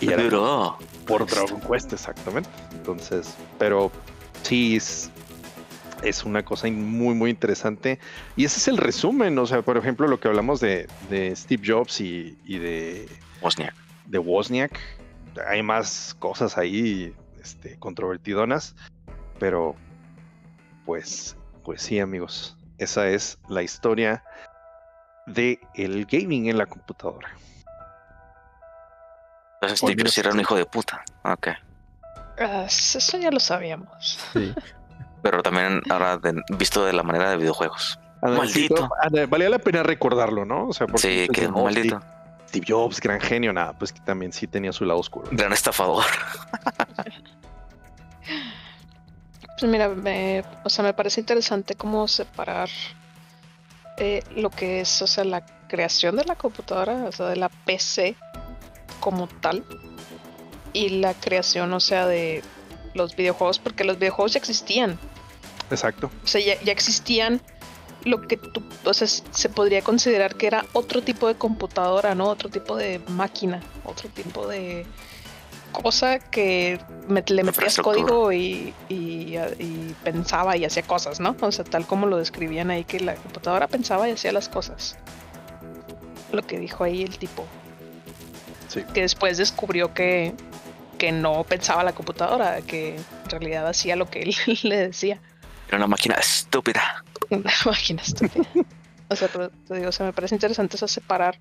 [0.00, 0.76] Y era Duró.
[1.06, 2.50] por Dragon Quest, exactamente.
[2.72, 3.92] Entonces, pero
[4.42, 5.12] sí es,
[6.02, 8.00] es una cosa muy, muy interesante.
[8.34, 9.38] Y ese es el resumen.
[9.38, 13.08] O sea, por ejemplo, lo que hablamos de, de Steve Jobs y, y de,
[13.40, 13.72] Bosnia.
[14.06, 14.76] de Wozniak.
[15.48, 18.74] Hay más cosas ahí este, controvertidonas.
[19.38, 19.76] Pero,
[20.84, 22.56] pues, pues sí, amigos.
[22.84, 24.22] Esa es la historia
[25.26, 27.30] de el gaming en la computadora.
[29.54, 30.02] Entonces Steve.
[30.02, 31.02] Jobs era un hijo de puta.
[31.24, 31.48] Ok.
[32.38, 34.18] Ah, eso ya lo sabíamos.
[34.34, 34.54] Sí.
[35.22, 37.98] Pero también ahora de- visto de la manera de videojuegos.
[38.20, 38.76] Ándale, Maldito.
[38.76, 40.68] sí, ándale, valía la pena recordarlo, ¿no?
[40.68, 41.96] O sea, porque Sí, dices, que no, maldito.
[42.00, 45.28] Steve, Steve Jobs, gran genio, nada, pues que también sí tenía su lado oscuro.
[45.32, 46.04] Gran estafador.
[49.58, 52.68] Pues mira, me, o sea, me parece interesante cómo separar
[53.96, 57.48] eh, lo que es, o sea, la creación de la computadora, o sea, de la
[57.48, 58.16] PC
[59.00, 59.64] como tal,
[60.72, 62.42] y la creación, o sea, de
[62.94, 64.98] los videojuegos, porque los videojuegos ya existían,
[65.70, 66.10] Exacto.
[66.22, 67.40] o sea, ya, ya existían
[68.04, 72.26] lo que tú, o sea, se podría considerar que era otro tipo de computadora, ¿no?
[72.28, 74.86] Otro tipo de máquina, otro tipo de
[75.74, 81.36] cosa que me- le metías código y, y, y pensaba y hacía cosas, ¿no?
[81.40, 84.96] O sea, tal como lo describían ahí, que la computadora pensaba y hacía las cosas.
[86.32, 87.44] Lo que dijo ahí el tipo,
[88.68, 88.82] Sí.
[88.94, 90.34] que después descubrió que,
[90.98, 95.20] que no pensaba la computadora, que en realidad hacía lo que él le decía.
[95.68, 97.04] Era una máquina estúpida.
[97.30, 98.48] Una máquina estúpida.
[99.08, 101.38] o sea, te digo, o sea, me parece interesante eso separar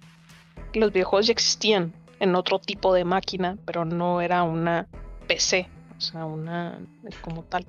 [0.73, 1.93] los videojuegos ya existían
[2.23, 4.87] en otro tipo de máquina, pero no era una
[5.27, 5.67] PC,
[5.97, 6.79] o sea, una
[7.21, 7.65] como tal.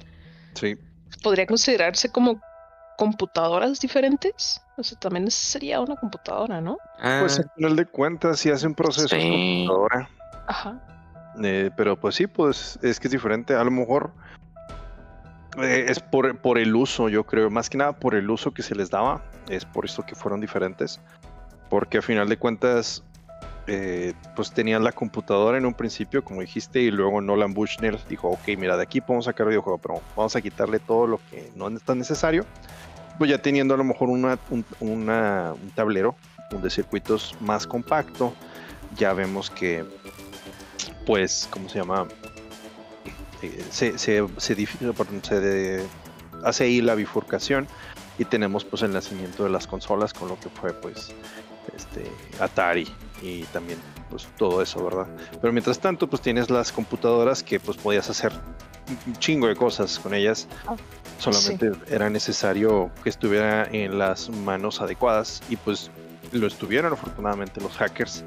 [0.54, 0.76] Sí.
[1.22, 2.40] Podría considerarse como
[2.96, 4.60] computadoras diferentes.
[4.76, 6.78] O sea, también sería una computadora, ¿no?
[7.20, 9.66] Pues Ah, al final de cuentas sí hace un proceso Sí.
[9.66, 10.08] computadora.
[10.46, 10.80] Ajá.
[11.42, 13.54] eh, pero pues sí, pues es que es diferente.
[13.56, 14.12] A lo mejor
[15.60, 17.50] eh, es por, por el uso, yo creo.
[17.50, 19.22] Más que nada por el uso que se les daba.
[19.48, 21.00] Es por eso que fueron diferentes.
[21.70, 23.02] Porque a final de cuentas,
[23.66, 28.28] eh, pues tenían la computadora en un principio, como dijiste, y luego Nolan Bushnell dijo,
[28.28, 31.68] ok, mira, de aquí podemos sacar videojuego, pero vamos a quitarle todo lo que no
[31.68, 32.44] es tan necesario.
[33.18, 34.38] Pues ya teniendo a lo mejor un,
[34.80, 36.14] una- un tablero
[36.50, 38.34] de circuitos más compacto,
[38.96, 39.84] ya vemos que,
[41.06, 42.06] pues, ¿cómo se llama?
[43.42, 43.94] Eh, se,
[46.44, 47.66] hace ahí la bifurcación
[48.18, 51.12] y tenemos pues el nacimiento de las consolas con lo que fue pues
[51.76, 52.04] este
[52.40, 52.86] Atari
[53.22, 53.78] y también
[54.10, 55.06] pues todo eso, ¿verdad?
[55.40, 58.32] Pero mientras tanto pues tienes las computadoras que pues podías hacer
[59.06, 60.48] un chingo de cosas con ellas.
[60.66, 60.76] Ah,
[61.18, 65.90] Solamente era necesario que estuviera en las manos adecuadas y pues
[66.32, 68.24] lo estuvieron afortunadamente los hackers.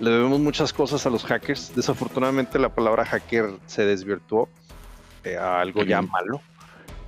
[0.00, 1.74] Le debemos muchas cosas a los hackers.
[1.74, 4.48] Desafortunadamente la palabra hacker se desvirtuó
[5.22, 6.40] eh, a algo ya malo,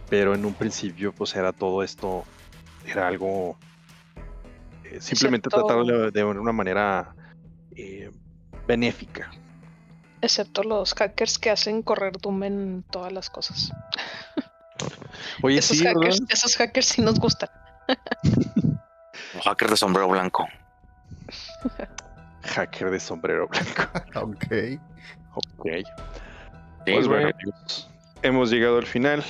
[0.08, 2.24] pero en un principio pues era todo esto,
[2.86, 3.56] era algo
[5.00, 7.14] simplemente Excepto- tratarlo de, una manera
[7.74, 8.10] eh,
[8.66, 9.30] benéfica.
[10.20, 13.70] Excepto los hackers que hacen correr Doom en todas las cosas.
[15.42, 17.50] Oye, esos sí, hackers, esos hackers sí nos gustan.
[19.44, 20.46] hacker de sombrero blanco.
[22.42, 23.82] Hacker de sombrero blanco.
[24.14, 24.80] ok.
[25.34, 25.66] Ok.
[26.86, 27.90] pues bueno, amigos,
[28.22, 29.22] hemos llegado al final.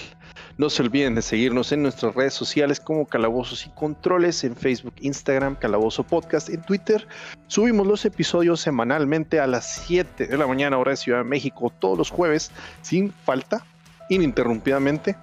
[0.58, 4.94] No se olviden de seguirnos en nuestras redes sociales como Calabozos y Controles, en Facebook,
[5.00, 7.06] Instagram, Calabozo Podcast, en Twitter.
[7.46, 11.70] Subimos los episodios semanalmente a las 7 de la mañana, hora de Ciudad de México,
[11.78, 12.50] todos los jueves,
[12.80, 13.66] sin falta,
[14.08, 15.14] ininterrumpidamente.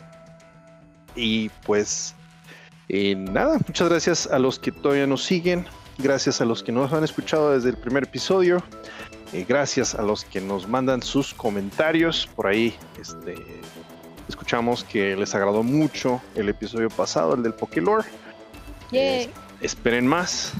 [1.15, 2.13] Y pues
[2.89, 5.65] eh, nada, muchas gracias a los que todavía nos siguen,
[5.97, 8.63] gracias a los que nos han escuchado desde el primer episodio.
[9.33, 12.75] Eh, gracias a los que nos mandan sus comentarios por ahí.
[13.01, 13.33] Este,
[14.27, 18.07] Escuchamos que les agradó mucho el episodio pasado, el del Pokélore.
[18.91, 19.29] Eh,
[19.61, 20.53] esperen más.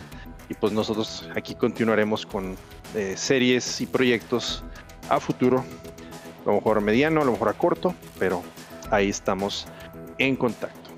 [0.50, 2.56] Y pues nosotros aquí continuaremos con
[2.96, 4.64] eh, series y proyectos
[5.10, 5.64] a futuro.
[6.44, 8.44] A lo mejor a mediano, a lo mejor a corto, pero
[8.92, 9.66] ahí estamos
[10.18, 10.92] en contacto.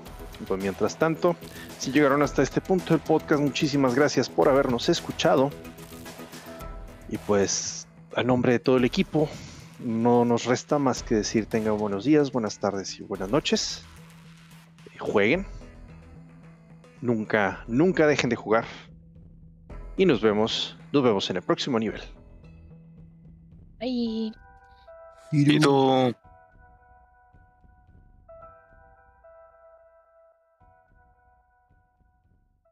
[0.46, 1.36] Pues mientras tanto,
[1.78, 5.50] si llegaron hasta este punto del podcast, muchísimas gracias por habernos escuchado.
[7.08, 9.28] Y pues, a nombre de todo el equipo,
[9.78, 13.84] no nos resta más que decir tengan buenos días, buenas tardes y buenas noches.
[14.98, 15.46] Jueguen.
[17.00, 18.64] Nunca, nunca dejen de jugar.
[19.96, 22.02] Y nos vemos, nos vemos en el próximo nivel.
[23.78, 24.32] Bye.
[25.32, 26.14] Y tú.